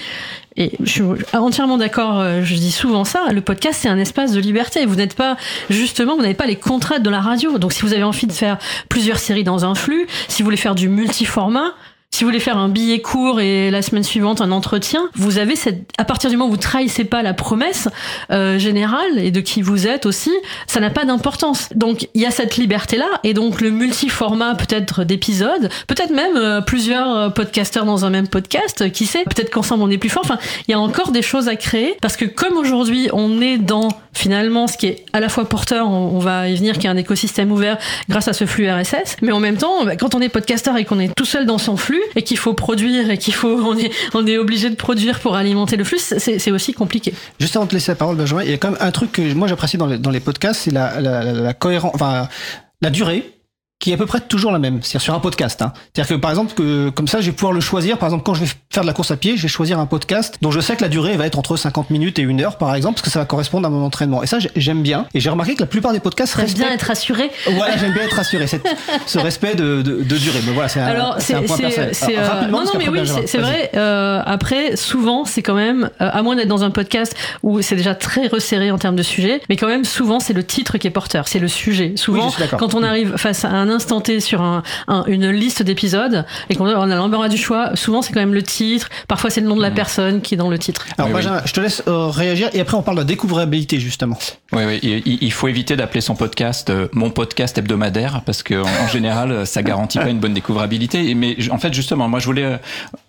et 0.56 0.72
je 0.82 0.90
suis 0.90 1.02
entièrement 1.32 1.76
d'accord, 1.76 2.18
euh, 2.18 2.40
je 2.42 2.54
dis 2.56 2.72
souvent 2.72 3.04
ça, 3.04 3.26
le 3.30 3.42
podcast 3.42 3.78
c'est 3.82 3.88
un 3.88 3.98
espace 3.98 4.32
de 4.32 4.40
liberté. 4.40 4.84
Vous 4.84 4.96
n'êtes 4.96 5.14
pas, 5.14 5.36
justement, 5.70 6.16
vous 6.16 6.22
n'avez 6.22 6.34
pas 6.34 6.46
les 6.46 6.56
contraintes 6.56 7.04
de 7.04 7.10
la 7.10 7.20
radio. 7.20 7.58
Donc 7.58 7.72
si 7.72 7.82
vous 7.82 7.92
avez 7.92 8.02
envie 8.02 8.26
de 8.26 8.32
faire 8.32 8.58
plusieurs 8.88 9.18
séries 9.18 9.44
dans 9.44 9.64
un 9.64 9.76
flux, 9.76 10.08
si 10.26 10.42
vous 10.42 10.46
voulez 10.46 10.56
faire 10.56 10.74
du 10.74 10.88
multiformat, 10.88 11.72
si 12.16 12.24
vous 12.24 12.28
voulez 12.28 12.40
faire 12.40 12.56
un 12.56 12.70
billet 12.70 13.02
court 13.02 13.42
et 13.42 13.70
la 13.70 13.82
semaine 13.82 14.02
suivante 14.02 14.40
un 14.40 14.50
entretien, 14.50 15.10
vous 15.16 15.36
avez 15.36 15.54
cette, 15.54 15.90
à 15.98 16.04
partir 16.06 16.30
du 16.30 16.38
moment 16.38 16.48
où 16.48 16.52
vous 16.52 16.56
trahissez 16.56 17.04
pas 17.04 17.22
la 17.22 17.34
promesse 17.34 17.90
euh, 18.30 18.58
générale 18.58 19.18
et 19.18 19.30
de 19.30 19.40
qui 19.42 19.60
vous 19.60 19.86
êtes 19.86 20.06
aussi, 20.06 20.32
ça 20.66 20.80
n'a 20.80 20.88
pas 20.88 21.04
d'importance. 21.04 21.68
Donc 21.74 22.08
il 22.14 22.22
y 22.22 22.24
a 22.24 22.30
cette 22.30 22.56
liberté 22.56 22.96
là 22.96 23.04
et 23.22 23.34
donc 23.34 23.60
le 23.60 23.70
multiformat 23.70 24.54
peut-être 24.54 25.04
d'épisodes, 25.04 25.68
peut-être 25.88 26.08
même 26.08 26.38
euh, 26.38 26.62
plusieurs 26.62 27.14
euh, 27.14 27.28
podcasteurs 27.28 27.84
dans 27.84 28.06
un 28.06 28.10
même 28.10 28.28
podcast, 28.28 28.90
qui 28.92 29.04
sait, 29.04 29.24
peut-être 29.24 29.50
qu'ensemble 29.50 29.82
on 29.82 29.90
est 29.90 29.98
plus 29.98 30.08
fort. 30.08 30.22
Enfin, 30.24 30.38
il 30.68 30.70
y 30.70 30.74
a 30.74 30.80
encore 30.80 31.12
des 31.12 31.20
choses 31.20 31.48
à 31.48 31.56
créer 31.56 31.98
parce 32.00 32.16
que 32.16 32.24
comme 32.24 32.56
aujourd'hui 32.56 33.10
on 33.12 33.42
est 33.42 33.58
dans 33.58 33.88
finalement 34.16 34.66
ce 34.66 34.76
qui 34.76 34.86
est 34.86 35.04
à 35.12 35.20
la 35.20 35.28
fois 35.28 35.48
porteur, 35.48 35.88
on, 35.88 36.18
va 36.18 36.48
y 36.48 36.56
venir, 36.56 36.78
qui 36.78 36.86
est 36.86 36.90
un 36.90 36.96
écosystème 36.96 37.52
ouvert 37.52 37.78
grâce 38.08 38.28
à 38.28 38.32
ce 38.32 38.46
flux 38.46 38.68
RSS, 38.70 39.18
mais 39.22 39.32
en 39.32 39.40
même 39.40 39.56
temps, 39.56 39.84
bah, 39.84 39.96
quand 39.96 40.14
on 40.14 40.20
est 40.20 40.28
podcasteur 40.28 40.76
et 40.76 40.84
qu'on 40.84 40.98
est 40.98 41.14
tout 41.14 41.24
seul 41.24 41.46
dans 41.46 41.58
son 41.58 41.76
flux 41.76 42.02
et 42.16 42.22
qu'il 42.22 42.38
faut 42.38 42.54
produire 42.54 43.10
et 43.10 43.18
qu'il 43.18 43.34
faut, 43.34 43.48
on 44.14 44.26
est, 44.26 44.38
obligé 44.38 44.70
de 44.70 44.76
produire 44.76 45.20
pour 45.20 45.36
alimenter 45.36 45.76
le 45.76 45.84
flux, 45.84 45.98
c'est 45.98 46.50
aussi 46.50 46.72
compliqué. 46.72 47.14
Juste 47.40 47.56
avant 47.56 47.64
de 47.64 47.70
te 47.70 47.74
laisser 47.74 47.92
la 47.92 47.96
parole, 47.96 48.16
Benjamin, 48.16 48.42
il 48.42 48.50
y 48.50 48.54
a 48.54 48.58
quand 48.58 48.70
même 48.70 48.80
un 48.80 48.90
truc 48.90 49.12
que 49.12 49.34
moi 49.34 49.48
j'apprécie 49.48 49.76
dans 49.78 49.86
les, 49.86 50.20
podcasts, 50.20 50.62
c'est 50.62 50.70
la, 50.70 51.00
la 51.00 51.54
cohérence, 51.54 51.92
enfin, 51.94 52.28
la 52.82 52.90
durée 52.90 53.35
qui 53.78 53.90
est 53.90 53.94
à 53.94 53.96
peu 53.98 54.06
près 54.06 54.20
toujours 54.20 54.52
la 54.52 54.58
même, 54.58 54.80
c'est-à-dire 54.82 55.02
sur 55.02 55.14
un 55.14 55.20
podcast. 55.20 55.60
Hein. 55.60 55.72
C'est-à-dire 55.94 56.16
que 56.16 56.20
par 56.20 56.30
exemple, 56.30 56.54
que, 56.54 56.88
comme 56.88 57.06
ça, 57.08 57.20
je 57.20 57.26
vais 57.26 57.32
pouvoir 57.32 57.52
le 57.52 57.60
choisir. 57.60 57.98
Par 57.98 58.06
exemple, 58.08 58.24
quand 58.24 58.32
je 58.34 58.40
vais 58.44 58.50
faire 58.72 58.82
de 58.82 58.86
la 58.86 58.94
course 58.94 59.10
à 59.10 59.16
pied, 59.16 59.36
je 59.36 59.42
vais 59.42 59.48
choisir 59.48 59.78
un 59.78 59.84
podcast 59.86 60.38
dont 60.40 60.50
je 60.50 60.60
sais 60.60 60.76
que 60.76 60.82
la 60.82 60.88
durée 60.88 61.16
va 61.16 61.26
être 61.26 61.38
entre 61.38 61.56
50 61.56 61.90
minutes 61.90 62.18
et 62.18 62.22
une 62.22 62.40
heure, 62.40 62.56
par 62.56 62.74
exemple, 62.74 62.94
parce 62.94 63.02
que 63.04 63.10
ça 63.10 63.18
va 63.18 63.26
correspondre 63.26 63.66
à 63.66 63.70
mon 63.70 63.84
entraînement. 63.84 64.22
Et 64.22 64.26
ça, 64.26 64.38
j'ai- 64.38 64.50
j'aime 64.56 64.82
bien. 64.82 65.06
Et 65.12 65.20
j'ai 65.20 65.28
remarqué 65.28 65.54
que 65.54 65.60
la 65.60 65.66
plupart 65.66 65.92
des 65.92 66.00
podcasts 66.00 66.36
J'aime 66.38 66.54
bien 66.54 66.70
être 66.72 66.82
rassuré. 66.84 67.30
Voilà, 67.50 67.76
j'aime 67.76 67.92
bien 67.92 68.02
être 68.04 68.16
rassuré. 68.16 68.46
cette- 68.46 68.66
ce 69.06 69.18
respect 69.18 69.54
de, 69.54 69.82
de, 69.82 70.02
de 70.02 70.16
durée. 70.18 70.40
Mais 70.46 70.52
voilà, 70.52 70.68
c'est 70.70 70.80
un, 70.80 70.86
Alors, 70.86 71.16
c'est 71.18 71.34
un 71.34 71.42
point 71.42 71.58
personnel. 71.58 71.92
euh, 72.18 72.28
rapidement, 72.28 72.58
non, 72.60 72.64
non, 72.64 72.72
mais 72.78 72.88
oui, 72.88 73.00
c'est 73.26 73.38
vrai. 73.38 73.70
euh, 73.76 74.22
après, 74.24 74.76
souvent, 74.76 75.24
c'est 75.26 75.42
quand 75.42 75.54
même, 75.54 75.90
euh, 76.00 76.08
à 76.12 76.22
moins 76.22 76.34
d'être 76.36 76.48
dans 76.48 76.64
un 76.64 76.70
podcast 76.70 77.14
où 77.42 77.60
c'est 77.60 77.76
déjà 77.76 77.94
très 77.94 78.26
resserré 78.26 78.70
en 78.70 78.78
termes 78.78 78.96
de 78.96 79.02
sujet, 79.02 79.42
mais 79.50 79.56
quand 79.56 79.68
même, 79.68 79.84
souvent, 79.84 80.18
c'est 80.18 80.32
le 80.32 80.44
titre 80.44 80.78
qui 80.78 80.86
est 80.86 80.90
porteur, 80.90 81.28
c'est 81.28 81.38
le 81.38 81.48
sujet. 81.48 81.92
Souvent, 81.96 82.32
quand 82.58 82.74
on 82.74 82.82
arrive 82.82 83.16
face 83.16 83.44
à 83.44 83.50
un 83.50 83.65
instant 83.68 84.00
T 84.00 84.20
sur 84.20 84.42
un, 84.42 84.62
un- 84.88 85.04
une 85.06 85.30
liste 85.30 85.62
d'épisodes 85.62 86.24
et 86.50 86.56
qu'on 86.56 86.66
a 86.66 86.74
on 86.76 86.90
a 86.90 86.94
l'embarras 86.96 87.28
du 87.28 87.36
choix, 87.36 87.74
souvent, 87.74 88.02
c'est 88.02 88.12
quand 88.12 88.20
même 88.20 88.34
le 88.34 88.42
titre. 88.42 88.88
Parfois, 89.08 89.30
c'est 89.30 89.40
le 89.40 89.48
nom 89.48 89.56
de 89.56 89.62
la 89.62 89.70
personne 89.70 90.20
qui 90.20 90.34
est 90.34 90.36
dans 90.36 90.50
le 90.50 90.58
titre. 90.58 90.86
Alors, 90.98 91.08
Oui, 91.08 91.14
oui. 91.16 91.22
Benjamin, 91.22 91.42
je 91.44 91.52
te 91.52 91.60
laisse 91.60 91.82
euh, 91.88 92.06
réagir 92.08 92.50
et 92.52 92.60
après 92.60 92.76
on 92.76 92.82
parle 92.82 92.96
de 92.96 93.02
la 93.02 93.06
découvrabilité 93.06 93.78
justement. 93.80 94.18
Oui, 94.52 94.62
oui, 94.66 94.80
il, 94.82 95.18
il 95.22 95.32
faut 95.32 95.48
éviter 95.48 95.76
d'appeler 95.76 96.00
son 96.00 96.14
podcast 96.14 96.70
euh, 96.70 96.88
mon 96.92 97.10
podcast 97.10 97.56
hebdomadaire 97.58 98.22
parce 98.24 98.42
que 98.42 98.54
en, 98.62 98.84
en 98.84 98.88
général, 98.88 99.46
ça 99.46 99.62
garantit 99.62 99.98
pas 99.98 100.08
une 100.08 100.18
bonne 100.20 100.34
découvrabilité. 100.34 101.14
Mais 101.14 101.36
en 101.50 101.58
fait, 101.58 101.72
justement, 101.74 102.08
moi, 102.08 102.20
je 102.20 102.26
voulais 102.26 102.44
euh, 102.44 102.56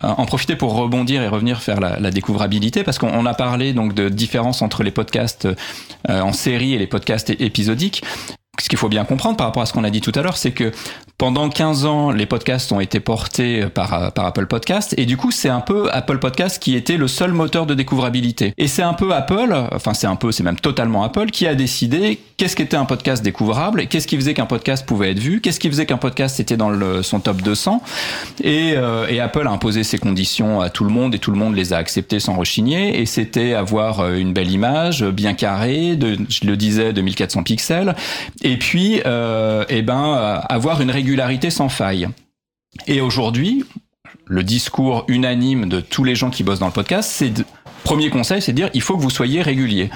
en 0.01 0.25
profiter 0.25 0.55
pour 0.55 0.73
rebondir 0.75 1.21
et 1.21 1.27
revenir 1.27 1.61
faire 1.61 1.79
la, 1.79 1.99
la 1.99 2.11
découvrabilité 2.11 2.83
parce 2.83 2.97
qu'on 2.97 3.09
on 3.13 3.25
a 3.25 3.33
parlé 3.33 3.73
donc 3.73 3.93
de 3.93 4.09
différence 4.09 4.61
entre 4.61 4.83
les 4.83 4.91
podcasts 4.91 5.47
euh, 6.09 6.21
en 6.21 6.33
série 6.33 6.73
et 6.73 6.77
les 6.77 6.87
podcasts 6.87 7.29
épisodiques. 7.29 8.03
Ce 8.59 8.69
qu'il 8.69 8.77
faut 8.77 8.89
bien 8.89 9.05
comprendre 9.05 9.37
par 9.37 9.47
rapport 9.47 9.63
à 9.63 9.65
ce 9.65 9.73
qu'on 9.73 9.83
a 9.83 9.89
dit 9.89 10.01
tout 10.01 10.11
à 10.15 10.21
l'heure, 10.21 10.37
c'est 10.37 10.51
que 10.51 10.71
pendant 11.17 11.49
15 11.49 11.85
ans, 11.85 12.11
les 12.11 12.25
podcasts 12.25 12.71
ont 12.71 12.79
été 12.79 12.99
portés 12.99 13.67
par, 13.73 14.11
par 14.11 14.25
Apple 14.25 14.45
Podcast 14.45 14.93
et 14.97 15.05
du 15.05 15.17
coup, 15.17 15.31
c'est 15.31 15.49
un 15.49 15.61
peu 15.61 15.89
Apple 15.91 16.19
Podcast 16.19 16.61
qui 16.61 16.75
était 16.75 16.97
le 16.97 17.07
seul 17.07 17.33
moteur 17.33 17.65
de 17.65 17.73
découvrabilité. 17.73 18.53
Et 18.57 18.67
c'est 18.67 18.83
un 18.83 18.93
peu 18.93 19.13
Apple, 19.13 19.55
enfin 19.71 19.93
c'est 19.93 20.07
un 20.07 20.15
peu, 20.15 20.31
c'est 20.31 20.43
même 20.43 20.59
totalement 20.59 21.03
Apple 21.03 21.27
qui 21.27 21.47
a 21.47 21.55
décidé 21.55 22.19
qu'est-ce 22.37 22.55
qu'était 22.55 22.77
un 22.77 22.85
podcast 22.85 23.23
découvrable, 23.23 23.87
qu'est-ce 23.87 24.07
qui 24.07 24.15
faisait 24.15 24.35
qu'un 24.35 24.45
podcast 24.45 24.85
pouvait 24.85 25.11
être 25.11 25.19
vu, 25.19 25.41
qu'est-ce 25.41 25.59
qui 25.59 25.69
faisait 25.69 25.87
qu'un 25.87 25.97
podcast 25.97 26.39
était 26.39 26.57
dans 26.57 26.69
le, 26.69 27.01
son 27.01 27.19
top 27.19 27.41
200. 27.41 27.81
Et, 28.43 28.73
euh, 28.75 29.07
et 29.07 29.19
Apple 29.19 29.47
a 29.47 29.51
imposé 29.51 29.83
ses 29.83 29.97
conditions 29.97 30.61
à 30.61 30.69
tout 30.69 30.83
le 30.83 30.91
monde 30.91 31.15
et 31.15 31.19
tout 31.19 31.31
le 31.31 31.37
monde 31.37 31.55
les 31.55 31.73
a 31.73 31.77
acceptées 31.77 32.19
sans 32.19 32.35
rechigner. 32.35 32.99
Et 33.01 33.05
c'était 33.07 33.53
avoir 33.53 34.01
euh, 34.01 34.17
une 34.17 34.33
belle 34.33 34.51
image, 34.51 35.03
bien 35.03 35.33
carrée, 35.33 35.95
de, 35.95 36.17
je 36.29 36.45
le 36.45 36.55
disais, 36.55 36.93
de 36.93 37.01
1400 37.01 37.43
pixels. 37.43 37.95
Puis, 38.55 39.01
euh, 39.05 39.65
eh 39.67 39.81
ben, 39.81 40.15
euh, 40.15 40.39
avoir 40.47 40.79
une 40.79 40.91
régularité 40.91 41.49
sans 41.49 41.67
faille. 41.67 42.07
Et 42.85 43.01
aujourd'hui, 43.01 43.65
le 44.25 44.43
discours 44.43 45.03
unanime 45.09 45.67
de 45.67 45.81
tous 45.81 46.05
les 46.05 46.15
gens 46.15 46.29
qui 46.29 46.43
bossent 46.43 46.59
dans 46.59 46.67
le 46.67 46.71
podcast, 46.71 47.09
c'est 47.11 47.33
premier 47.83 48.09
conseil, 48.09 48.41
c'est 48.41 48.53
de 48.53 48.57
dire 48.57 48.69
il 48.73 48.81
faut 48.81 48.95
que 48.95 49.01
vous 49.01 49.09
soyez 49.09 49.41
régulier. 49.41 49.89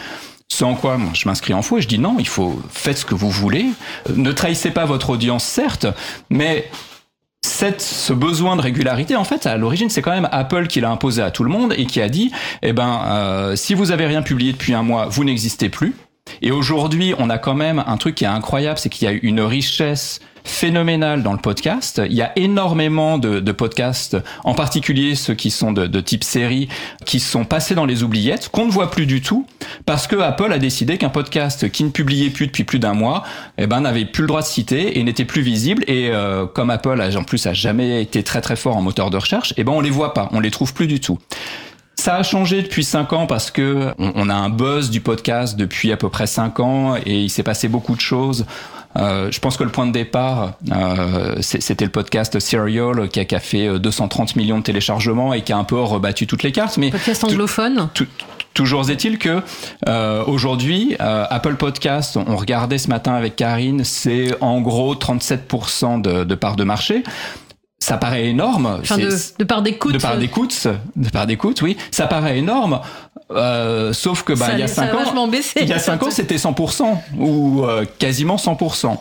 Sans 0.50 0.76
quoi, 0.76 0.98
je 1.14 1.30
m'inscris 1.30 1.54
en 1.54 1.62
faux 1.62 1.78
et 1.78 1.82
je 1.82 1.88
dis 1.88 1.98
non, 1.98 2.18
il 2.20 2.28
faut 2.28 2.62
faites 2.70 2.98
ce 2.98 3.06
que 3.06 3.16
vous 3.16 3.30
voulez. 3.30 3.68
Euh, 4.10 4.14
Ne 4.18 4.34
trahissez 4.34 4.72
pas 4.72 4.84
votre 4.84 5.12
audience, 5.12 5.46
certes, 5.46 5.88
mais 6.30 6.70
cette, 7.42 7.82
ce 7.82 8.12
besoin 8.12 8.58
de 8.58 8.62
régularité, 8.62 9.16
en 9.16 9.24
fait, 9.24 9.46
à 9.46 9.56
l'origine, 9.56 9.90
c'est 9.90 10.02
quand 10.02 10.12
même 10.12 10.28
Apple 10.32 10.68
qui 10.68 10.82
l'a 10.82 10.92
imposé 10.92 11.22
à 11.22 11.32
tout 11.32 11.46
le 11.46 11.50
monde 11.50 11.74
et 11.78 11.86
qui 11.86 12.02
a 12.02 12.10
dit, 12.10 12.32
eh 12.62 12.74
ben, 12.74 13.54
si 13.56 13.74
vous 13.74 13.92
avez 13.92 14.06
rien 14.06 14.22
publié 14.22 14.52
depuis 14.52 14.74
un 14.74 14.84
mois, 14.84 15.08
vous 15.08 15.24
n'existez 15.24 15.70
plus. 15.70 15.96
Et 16.42 16.52
aujourd'hui, 16.52 17.14
on 17.18 17.30
a 17.30 17.38
quand 17.38 17.56
même 17.56 17.84
un 17.86 17.98
truc 17.98 18.16
qui 18.16 18.24
est 18.24 18.28
incroyable, 18.28 18.80
c'est 18.80 18.90
qu'il 18.90 19.08
y 19.08 19.12
a 19.12 19.18
une 19.22 19.42
richesse 19.42 20.20
phénoménale 20.44 21.24
dans 21.24 21.34
le 21.34 21.40
podcast. 21.40 22.02
Il 22.06 22.16
y 22.16 22.22
a 22.22 22.32
énormément 22.36 23.18
de, 23.18 23.52
podcasts, 23.52 24.18
en 24.44 24.54
particulier 24.54 25.16
ceux 25.16 25.34
qui 25.34 25.52
sont 25.52 25.72
de, 25.72 25.88
de 25.88 26.00
type 26.00 26.24
série, 26.24 26.68
qui 27.06 27.20
sont 27.20 27.46
passés 27.46 27.76
dans 27.76 27.86
les 27.86 28.04
oubliettes, 28.04 28.50
qu'on 28.50 28.66
ne 28.66 28.72
voit 28.72 28.90
plus 28.90 29.06
du 29.06 29.22
tout, 29.22 29.46
parce 29.86 30.08
que 30.08 30.16
Apple 30.16 30.52
a 30.52 30.58
décidé 30.58 30.98
qu'un 30.98 31.10
podcast 31.10 31.70
qui 31.70 31.84
ne 31.84 31.90
publiait 31.90 32.30
plus 32.30 32.48
depuis 32.48 32.64
plus 32.64 32.80
d'un 32.80 32.94
mois, 32.94 33.24
eh 33.58 33.68
ben, 33.68 33.82
n'avait 33.82 34.06
plus 34.06 34.22
le 34.22 34.28
droit 34.28 34.42
de 34.42 34.48
citer 34.48 35.00
et 35.00 35.04
n'était 35.04 35.26
plus 35.26 35.42
visible. 35.42 35.84
Et 35.88 36.10
euh, 36.10 36.46
comme 36.46 36.70
Apple, 36.70 37.00
a, 37.02 37.16
en 37.18 37.24
plus, 37.24 37.46
a 37.46 37.54
jamais 37.54 38.02
été 38.02 38.24
très 38.24 38.42
très 38.42 38.56
fort 38.56 38.78
en 38.78 38.82
moteur 38.82 39.10
de 39.10 39.18
recherche, 39.18 39.54
eh 39.58 39.64
ben, 39.64 39.74
on 39.74 39.82
les 39.82 39.90
voit 39.90 40.14
pas, 40.14 40.30
on 40.32 40.40
les 40.40 40.52
trouve 40.52 40.74
plus 40.74 40.88
du 40.88 41.00
tout. 41.00 41.20
Ça 41.96 42.16
a 42.16 42.24
changé 42.24 42.62
depuis 42.64 42.84
5 42.84 43.14
ans 43.14 43.28
parce 43.28 43.52
que 43.52 43.94
on, 44.00 44.30
a 44.30 44.34
un 44.34 44.50
buzz 44.50 44.90
du 44.90 45.02
podcast 45.02 45.56
depuis 45.56 45.92
à 45.92 45.98
peu 45.98 46.10
près 46.10 46.26
5 46.26 46.60
ans 46.60 46.96
et 47.06 47.20
il 47.22 47.30
s'est 47.30 47.44
passé 47.44 47.68
beaucoup 47.68 47.96
de 47.96 48.02
choses. 48.02 48.46
Euh, 48.98 49.30
je 49.32 49.40
pense 49.40 49.56
que 49.56 49.64
le 49.64 49.70
point 49.70 49.86
de 49.86 49.92
départ, 49.92 50.54
euh, 50.72 51.36
c'était 51.42 51.86
le 51.86 51.92
podcast 51.92 52.40
Serial 52.40 53.08
qui 53.10 53.20
a, 53.20 53.26
qui 53.26 53.36
a 53.36 53.40
fait 53.40 53.68
euh, 53.68 53.80
230 53.80 54.36
millions 54.36 54.58
de 54.58 54.64
téléchargements 54.64 55.34
et 55.34 55.44
qui 55.44 55.54
a 55.54 55.58
un 55.58 55.64
peu 55.64 55.80
rebattu 55.80 56.28
toutes 56.28 56.44
les 56.44 56.52
cartes. 56.52 56.78
Mais 56.78 56.90
Podcast 56.90 57.24
anglophone. 57.24 57.88
Tou- 57.94 58.08
Toujours 58.54 58.90
est-il 58.90 59.18
que 59.18 59.42
euh, 59.88 60.26
aujourd'hui, 60.26 60.98
euh, 61.00 61.26
Apple 61.30 61.56
Podcast, 61.56 62.18
on 62.18 62.36
regardait 62.36 62.78
ce 62.80 62.90
matin 62.90 63.14
avec 63.14 63.38
Karine, 63.38 63.86
c'est 63.86 64.36
en 64.42 64.60
gros 64.60 64.94
37% 64.96 66.02
de, 66.02 66.26
de 66.26 66.36
part 66.36 66.58
de 66.58 66.66
marché. 66.66 67.04
Ça 67.82 67.98
paraît 67.98 68.28
énorme. 68.28 68.78
Enfin, 68.80 68.98
de, 69.00 69.10
de 69.40 69.44
part 69.44 69.64
d'écoute. 69.64 69.94
de 69.94 69.98
part 69.98 70.16
d'écoute, 70.18 70.68
de 70.96 71.10
part 71.10 71.26
d'écoute, 71.26 71.64
oui, 71.64 71.78
ça 71.90 72.06
paraît 72.06 72.38
énorme. 72.38 72.80
Euh, 73.32 73.92
sauf 73.92 74.22
que 74.22 74.34
bah, 74.34 74.46
ça, 74.46 74.54
il 74.54 74.60
y 74.60 74.64
a 74.64 74.68
ça 74.68 74.84
5 74.88 74.94
a 74.94 75.18
ans, 75.18 75.28
baissé. 75.28 75.60
il 75.64 75.68
y 75.68 75.74
a 75.74 75.80
5 75.80 76.04
ans, 76.04 76.12
c'était 76.12 76.36
100% 76.36 76.84
ou 77.18 77.64
euh, 77.64 77.84
quasiment 77.98 78.36
100%. 78.36 78.98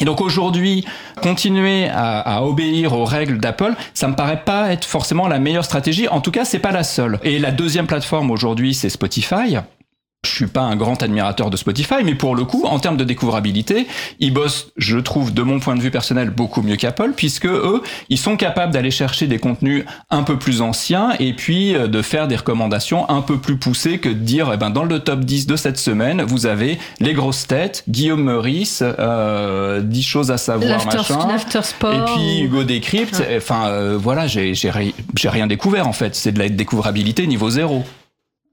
Et 0.00 0.04
donc 0.04 0.20
aujourd'hui, 0.20 0.84
continuer 1.22 1.88
à, 1.88 2.18
à 2.18 2.42
obéir 2.42 2.92
aux 2.94 3.04
règles 3.04 3.38
d'Apple, 3.38 3.74
ça 3.94 4.08
me 4.08 4.14
paraît 4.16 4.42
pas 4.44 4.72
être 4.72 4.84
forcément 4.84 5.28
la 5.28 5.38
meilleure 5.38 5.64
stratégie. 5.64 6.08
En 6.08 6.20
tout 6.20 6.32
cas, 6.32 6.44
c'est 6.44 6.58
pas 6.58 6.72
la 6.72 6.82
seule. 6.82 7.20
Et 7.22 7.38
la 7.38 7.52
deuxième 7.52 7.86
plateforme 7.86 8.32
aujourd'hui, 8.32 8.74
c'est 8.74 8.90
Spotify. 8.90 9.58
Je 10.26 10.34
suis 10.34 10.46
pas 10.46 10.62
un 10.62 10.76
grand 10.76 11.02
admirateur 11.02 11.50
de 11.50 11.56
Spotify, 11.56 11.96
mais 12.04 12.14
pour 12.14 12.34
le 12.34 12.44
coup, 12.44 12.64
en 12.66 12.78
termes 12.78 12.96
de 12.96 13.04
découvrabilité, 13.04 13.86
ils 14.20 14.32
bossent, 14.32 14.68
je 14.76 14.98
trouve, 14.98 15.32
de 15.32 15.42
mon 15.42 15.60
point 15.60 15.74
de 15.76 15.80
vue 15.80 15.90
personnel, 15.90 16.30
beaucoup 16.30 16.62
mieux 16.62 16.76
qu'Apple, 16.76 17.12
puisque 17.16 17.46
eux, 17.46 17.82
ils 18.08 18.18
sont 18.18 18.36
capables 18.36 18.72
d'aller 18.72 18.90
chercher 18.90 19.26
des 19.26 19.38
contenus 19.38 19.84
un 20.10 20.22
peu 20.22 20.38
plus 20.38 20.60
anciens 20.62 21.12
et 21.20 21.32
puis 21.32 21.74
euh, 21.74 21.86
de 21.88 22.02
faire 22.02 22.28
des 22.28 22.36
recommandations 22.36 23.08
un 23.08 23.22
peu 23.22 23.38
plus 23.38 23.56
poussées 23.56 23.98
que 23.98 24.08
de 24.08 24.14
dire, 24.14 24.50
eh 24.52 24.56
ben, 24.56 24.70
dans 24.70 24.84
le 24.84 24.98
top 25.00 25.20
10 25.20 25.46
de 25.46 25.56
cette 25.56 25.78
semaine, 25.78 26.22
vous 26.22 26.46
avez 26.46 26.78
les 27.00 27.12
grosses 27.14 27.46
têtes, 27.46 27.84
Guillaume 27.88 28.22
Meurice, 28.24 28.82
euh, 28.82 29.80
10 29.80 30.02
choses 30.02 30.30
à 30.30 30.36
savoir, 30.38 30.68
machin. 30.98 31.14
Et 31.94 32.12
puis 32.14 32.40
Hugo 32.40 32.64
Décrypte, 32.64 33.22
enfin 33.36 33.68
euh, 33.68 33.96
voilà, 34.00 34.26
j'ai 34.26 34.54
j'ai 34.54 34.70
ri- 34.70 34.94
j'ai 35.16 35.28
rien 35.28 35.46
découvert 35.46 35.86
en 35.88 35.92
fait, 35.92 36.14
c'est 36.14 36.32
de 36.32 36.38
la 36.38 36.48
découvrabilité 36.48 37.26
niveau 37.26 37.50
zéro. 37.50 37.84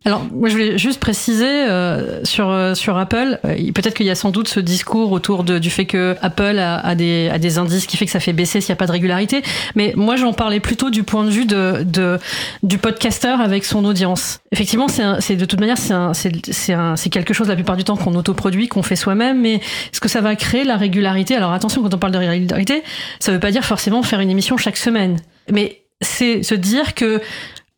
Alors, 0.05 0.25
moi, 0.33 0.49
je 0.49 0.53
voulais 0.53 0.77
juste 0.77 0.99
préciser 0.99 1.45
euh, 1.47 2.25
sur 2.25 2.49
euh, 2.49 2.73
sur 2.73 2.97
Apple. 2.97 3.39
euh, 3.45 3.71
Peut-être 3.73 3.93
qu'il 3.93 4.05
y 4.05 4.09
a 4.09 4.15
sans 4.15 4.31
doute 4.31 4.49
ce 4.49 4.59
discours 4.59 5.11
autour 5.13 5.45
de, 5.45 5.59
du 5.59 5.69
fait 5.69 5.85
que 5.85 6.17
Apple 6.21 6.59
a, 6.59 6.77
a 6.79 6.93
des 6.95 7.29
a 7.31 7.39
des 7.39 7.57
indices 7.57 7.85
qui 7.87 7.95
fait 7.95 8.05
que 8.05 8.11
ça 8.11 8.19
fait 8.19 8.33
baisser 8.33 8.59
s'il 8.59 8.71
n'y 8.71 8.73
a 8.73 8.75
pas 8.77 8.87
de 8.87 8.91
régularité. 8.91 9.41
Mais 9.75 9.93
moi, 9.95 10.17
j'en 10.17 10.33
parlais 10.33 10.59
plutôt 10.59 10.89
du 10.89 11.03
point 11.03 11.23
de 11.23 11.29
vue 11.29 11.45
de, 11.45 11.83
de 11.85 12.19
du 12.63 12.77
podcasteur 12.77 13.39
avec 13.39 13.63
son 13.63 13.85
audience. 13.85 14.41
Effectivement, 14.51 14.87
c'est 14.87 15.35
de 15.37 15.45
toute 15.45 15.59
manière 15.61 15.77
c'est 15.77 17.09
quelque 17.09 17.33
chose 17.33 17.47
la 17.47 17.55
plupart 17.55 17.77
du 17.77 17.85
temps 17.85 17.95
qu'on 17.95 18.15
autoproduit, 18.15 18.67
qu'on 18.67 18.83
fait 18.83 18.97
soi-même. 18.97 19.39
Mais 19.39 19.55
est-ce 19.55 20.01
que 20.01 20.09
ça 20.09 20.19
va 20.19 20.35
créer 20.35 20.65
la 20.65 20.75
régularité? 20.75 21.35
Alors 21.35 21.53
attention, 21.53 21.81
quand 21.81 21.93
on 21.93 21.97
parle 21.97 22.13
de 22.13 22.17
régularité, 22.17 22.83
ça 23.19 23.31
veut 23.31 23.39
pas 23.39 23.51
dire 23.51 23.63
forcément 23.63 24.03
faire 24.03 24.19
une 24.19 24.29
émission 24.29 24.57
chaque 24.57 24.77
semaine. 24.77 25.17
Mais 25.49 25.83
c'est 26.01 26.43
se 26.43 26.55
dire 26.55 26.93
que 26.93 27.21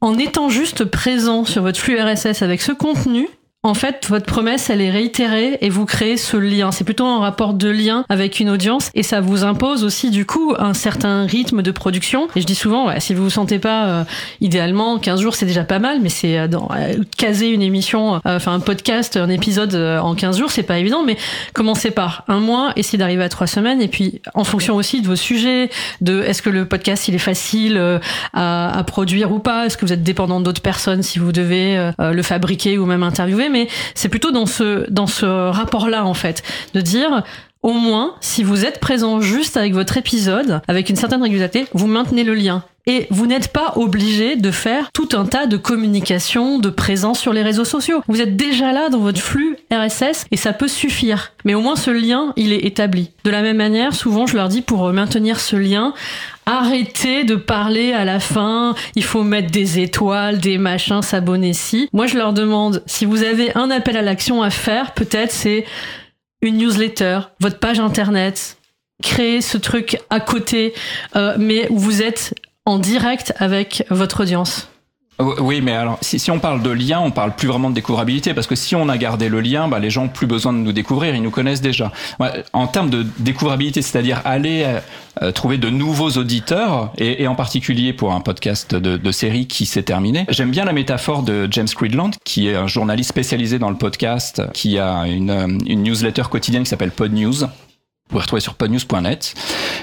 en 0.01 0.17
étant 0.17 0.49
juste 0.49 0.85
présent 0.85 1.45
sur 1.45 1.61
votre 1.61 1.79
flux 1.79 1.99
RSS 1.99 2.41
avec 2.41 2.61
ce 2.61 2.71
contenu, 2.71 3.27
en 3.65 3.73
fait, 3.73 4.05
votre 4.09 4.27
promesse, 4.27 4.69
elle 4.69 4.79
est 4.79 4.91
réitérée 4.91 5.57
et 5.61 5.69
vous 5.69 5.85
créez 5.85 6.17
ce 6.17 6.37
lien. 6.37 6.71
C'est 6.71 6.83
plutôt 6.83 7.05
un 7.05 7.19
rapport 7.19 7.55
de 7.55 7.67
lien 7.67 8.05
avec 8.09 8.39
une 8.39 8.49
audience 8.51 8.91
et 8.93 9.01
ça 9.01 9.21
vous 9.21 9.43
impose 9.43 9.83
aussi, 9.83 10.11
du 10.11 10.25
coup, 10.27 10.53
un 10.59 10.75
certain 10.75 11.25
rythme 11.25 11.63
de 11.63 11.71
production. 11.71 12.27
Et 12.35 12.41
je 12.41 12.45
dis 12.45 12.53
souvent, 12.53 12.87
ouais, 12.87 12.99
si 12.99 13.15
vous 13.15 13.23
vous 13.23 13.29
sentez 13.31 13.57
pas, 13.57 13.85
euh, 13.87 14.03
idéalement, 14.39 14.99
15 14.99 15.19
jours, 15.19 15.33
c'est 15.33 15.47
déjà 15.47 15.63
pas 15.63 15.79
mal, 15.79 15.99
mais 15.99 16.09
c'est 16.09 16.37
euh, 16.37 16.47
euh, 16.53 17.03
caser 17.17 17.47
une 17.47 17.63
émission, 17.63 18.15
euh, 18.15 18.19
enfin 18.35 18.53
un 18.53 18.59
podcast, 18.59 19.17
un 19.17 19.29
épisode 19.29 19.73
euh, 19.73 19.97
en 19.97 20.13
15 20.13 20.37
jours, 20.37 20.51
c'est 20.51 20.61
pas 20.61 20.77
évident, 20.77 21.03
mais 21.03 21.17
commencez 21.53 21.89
par 21.89 22.23
un 22.27 22.39
mois, 22.39 22.71
essayez 22.75 22.99
d'arriver 22.99 23.23
à 23.23 23.29
trois 23.29 23.47
semaines 23.47 23.81
et 23.81 23.87
puis 23.87 24.21
en 24.35 24.43
fonction 24.43 24.75
aussi 24.75 25.01
de 25.01 25.07
vos 25.07 25.15
sujets, 25.15 25.71
de 26.01 26.21
est-ce 26.21 26.43
que 26.43 26.51
le 26.51 26.65
podcast, 26.65 27.07
il 27.07 27.15
est 27.15 27.17
facile 27.17 27.81
à, 28.33 28.77
à 28.77 28.83
produire 28.83 29.31
ou 29.31 29.39
pas, 29.39 29.65
est-ce 29.65 29.75
que 29.75 29.85
vous 29.85 29.93
êtes 29.93 30.03
dépendant 30.03 30.39
d'autres 30.39 30.61
personnes 30.61 31.01
si 31.01 31.17
vous 31.17 31.31
devez 31.31 31.91
le 31.99 32.21
fabriquer 32.21 32.77
ou 32.77 32.85
même 32.85 33.01
interviewer, 33.03 33.49
mais 33.55 33.69
c'est 33.93 34.09
plutôt 34.09 34.31
dans 34.31 34.45
ce, 34.45 35.49
rapport-là, 35.49 36.05
en 36.05 36.13
fait, 36.13 36.43
de 36.73 36.81
dire, 36.81 37.23
au 37.63 37.71
moins, 37.71 38.15
si 38.19 38.43
vous 38.43 38.65
êtes 38.65 38.81
présent 38.81 39.21
juste 39.21 39.55
avec 39.55 39.73
votre 39.73 39.95
épisode, 39.95 40.61
avec 40.67 40.89
une 40.89 40.97
certaine 40.97 41.23
régularité, 41.23 41.65
vous 41.73 41.87
maintenez 41.87 42.25
le 42.25 42.33
lien. 42.33 42.65
Et 42.87 43.07
vous 43.09 43.25
n'êtes 43.25 43.47
pas 43.47 43.73
obligé 43.77 44.35
de 44.35 44.51
faire 44.51 44.91
tout 44.93 45.09
un 45.13 45.25
tas 45.25 45.47
de 45.47 45.57
communication, 45.57 46.59
de 46.59 46.69
présence 46.69 47.19
sur 47.19 47.33
les 47.33 47.41
réseaux 47.41 47.65
sociaux. 47.65 48.03
Vous 48.07 48.21
êtes 48.21 48.35
déjà 48.35 48.71
là 48.71 48.89
dans 48.89 48.99
votre 48.99 49.19
flux 49.19 49.57
RSS 49.71 50.25
et 50.29 50.37
ça 50.37 50.53
peut 50.53 50.67
suffire. 50.67 51.33
Mais 51.45 51.55
au 51.55 51.61
moins 51.61 51.75
ce 51.75 51.89
lien, 51.89 52.33
il 52.35 52.53
est 52.53 52.65
établi. 52.65 53.11
De 53.23 53.31
la 53.31 53.41
même 53.41 53.57
manière, 53.57 53.95
souvent 53.95 54.27
je 54.27 54.35
leur 54.35 54.49
dis 54.49 54.61
pour 54.61 54.91
maintenir 54.93 55.39
ce 55.39 55.55
lien, 55.55 55.93
arrêtez 56.45 57.23
de 57.23 57.35
parler 57.35 57.91
à 57.91 58.05
la 58.05 58.19
fin, 58.19 58.75
il 58.95 59.03
faut 59.03 59.23
mettre 59.23 59.49
des 59.49 59.79
étoiles, 59.79 60.39
des 60.39 60.59
machins, 60.59 61.01
s'abonner 61.01 61.53
si. 61.53 61.89
Moi 61.91 62.05
je 62.05 62.17
leur 62.17 62.33
demande 62.33 62.83
si 62.85 63.05
vous 63.05 63.23
avez 63.23 63.55
un 63.57 63.71
appel 63.71 63.97
à 63.97 64.03
l'action 64.03 64.43
à 64.43 64.51
faire, 64.51 64.93
peut-être 64.93 65.31
c'est 65.31 65.65
une 66.41 66.57
newsletter, 66.57 67.21
votre 67.39 67.57
page 67.57 67.79
internet, 67.79 68.57
créer 69.01 69.41
ce 69.41 69.57
truc 69.57 69.97
à 70.09 70.19
côté, 70.19 70.73
euh, 71.15 71.35
mais 71.39 71.67
où 71.69 71.77
vous 71.77 72.01
êtes 72.01 72.33
en 72.65 72.79
direct 72.79 73.33
avec 73.37 73.83
votre 73.89 74.21
audience. 74.21 74.69
Oui, 75.17 75.61
mais 75.61 75.71
alors, 75.71 75.97
si, 76.01 76.29
on 76.29 76.39
parle 76.39 76.61
de 76.61 76.69
lien, 76.69 76.99
on 76.99 77.09
parle 77.09 77.33
plus 77.33 77.47
vraiment 77.47 77.69
de 77.69 77.75
découvrabilité, 77.75 78.33
parce 78.33 78.47
que 78.47 78.55
si 78.55 78.75
on 78.75 78.89
a 78.89 78.97
gardé 78.97 79.29
le 79.29 79.39
lien, 79.39 79.69
bah, 79.69 79.79
les 79.79 79.89
gens 79.89 80.05
ont 80.05 80.09
plus 80.09 80.27
besoin 80.27 80.51
de 80.51 80.57
nous 80.57 80.73
découvrir, 80.73 81.15
ils 81.15 81.21
nous 81.21 81.31
connaissent 81.31 81.61
déjà. 81.61 81.93
En 82.51 82.67
termes 82.67 82.89
de 82.89 83.05
découvrabilité, 83.19 83.81
c'est-à-dire 83.81 84.21
aller 84.25 84.65
euh, 85.21 85.31
trouver 85.31 85.57
de 85.57 85.69
nouveaux 85.69 86.11
auditeurs, 86.11 86.91
et, 86.97 87.27
en 87.27 87.35
particulier 87.35 87.93
pour 87.93 88.13
un 88.13 88.19
podcast 88.19 88.75
de, 88.75 89.11
série 89.11 89.47
qui 89.47 89.65
s'est 89.65 89.83
terminé, 89.83 90.25
j'aime 90.27 90.51
bien 90.51 90.65
la 90.65 90.73
métaphore 90.73 91.23
de 91.23 91.47
James 91.49 91.69
Creedland, 91.73 92.11
qui 92.25 92.49
est 92.49 92.55
un 92.55 92.67
journaliste 92.67 93.09
spécialisé 93.09 93.57
dans 93.57 93.69
le 93.69 93.77
podcast, 93.77 94.41
qui 94.53 94.77
a 94.79 95.07
une, 95.07 95.61
une 95.65 95.83
newsletter 95.83 96.23
quotidienne 96.29 96.63
qui 96.63 96.69
s'appelle 96.69 96.91
Pod 96.91 97.13
News. 97.13 97.45
Vous 98.05 98.11
pouvez 98.13 98.21
retrouver 98.21 98.39
sur 98.39 98.53
podnews.net 98.53 99.33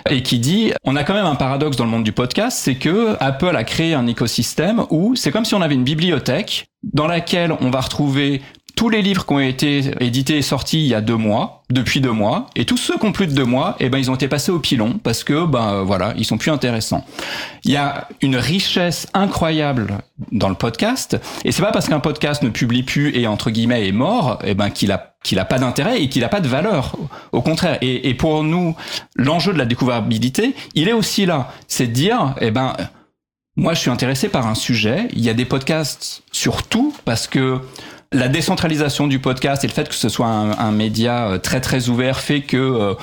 et 0.08 0.22
qui 0.22 0.38
dit 0.38 0.72
on 0.84 0.94
a 0.94 1.02
quand 1.02 1.14
même 1.14 1.26
un 1.26 1.34
paradoxe 1.34 1.76
dans 1.76 1.84
le 1.84 1.90
monde 1.90 2.04
du 2.04 2.12
podcast, 2.12 2.56
c'est 2.56 2.76
que 2.76 3.16
Apple 3.18 3.56
a 3.56 3.64
créé 3.64 3.94
un 3.94 4.06
écosystème 4.06 4.84
où 4.90 5.16
c'est 5.16 5.32
comme 5.32 5.44
si 5.44 5.54
on 5.54 5.60
avait 5.60 5.74
une 5.74 5.82
bibliothèque 5.82 6.66
dans 6.84 7.08
laquelle 7.08 7.52
on 7.60 7.70
va 7.70 7.80
retrouver 7.80 8.40
tous 8.82 8.88
les 8.88 9.00
livres 9.00 9.24
qui 9.24 9.32
ont 9.32 9.38
été 9.38 9.92
édités 10.00 10.38
et 10.38 10.42
sortis 10.42 10.80
il 10.80 10.88
y 10.88 10.94
a 10.96 11.00
deux 11.00 11.14
mois, 11.14 11.62
depuis 11.70 12.00
deux 12.00 12.10
mois, 12.10 12.48
et 12.56 12.64
tous 12.64 12.76
ceux 12.76 12.98
qui 12.98 13.06
ont 13.06 13.12
plus 13.12 13.28
de 13.28 13.32
deux 13.32 13.44
mois, 13.44 13.76
eh 13.78 13.88
ben 13.88 13.98
ils 13.98 14.10
ont 14.10 14.16
été 14.16 14.26
passés 14.26 14.50
au 14.50 14.58
pilon 14.58 14.98
parce 15.00 15.22
que 15.22 15.46
ben 15.46 15.84
voilà, 15.84 16.14
ils 16.16 16.24
sont 16.24 16.36
plus 16.36 16.50
intéressants. 16.50 17.06
Il 17.62 17.70
y 17.70 17.76
a 17.76 18.08
une 18.22 18.34
richesse 18.34 19.06
incroyable 19.14 19.98
dans 20.32 20.48
le 20.48 20.56
podcast, 20.56 21.16
et 21.44 21.52
c'est 21.52 21.62
pas 21.62 21.70
parce 21.70 21.88
qu'un 21.88 22.00
podcast 22.00 22.42
ne 22.42 22.48
publie 22.48 22.82
plus 22.82 23.16
et 23.16 23.28
entre 23.28 23.50
guillemets 23.50 23.86
est 23.86 23.92
mort, 23.92 24.40
eh 24.42 24.54
ben 24.54 24.68
qu'il 24.70 24.90
a 24.90 25.14
qu'il 25.22 25.38
a 25.38 25.44
pas 25.44 25.60
d'intérêt 25.60 26.02
et 26.02 26.08
qu'il 26.08 26.24
a 26.24 26.28
pas 26.28 26.40
de 26.40 26.48
valeur. 26.48 26.96
Au 27.30 27.40
contraire. 27.40 27.78
Et, 27.82 28.08
et 28.08 28.14
pour 28.14 28.42
nous, 28.42 28.74
l'enjeu 29.14 29.52
de 29.52 29.58
la 29.58 29.64
découvrabilité, 29.64 30.56
il 30.74 30.88
est 30.88 30.92
aussi 30.92 31.24
là. 31.24 31.52
C'est 31.68 31.86
de 31.86 31.92
dire, 31.92 32.34
eh 32.40 32.50
ben, 32.50 32.74
moi, 33.54 33.74
je 33.74 33.78
suis 33.80 33.90
intéressé 33.90 34.28
par 34.28 34.46
un 34.46 34.56
sujet. 34.56 35.08
Il 35.12 35.20
y 35.20 35.30
a 35.30 35.34
des 35.34 35.44
podcasts 35.44 36.24
sur 36.32 36.64
tout 36.64 36.92
parce 37.04 37.28
que 37.28 37.60
la 38.12 38.28
décentralisation 38.28 39.06
du 39.06 39.18
podcast 39.18 39.64
et 39.64 39.66
le 39.66 39.72
fait 39.72 39.88
que 39.88 39.94
ce 39.94 40.08
soit 40.08 40.26
un, 40.26 40.58
un 40.58 40.72
média 40.72 41.38
très 41.42 41.60
très 41.60 41.88
ouvert 41.88 42.20
fait 42.20 42.42
que 42.42 42.56
euh, 42.56 42.94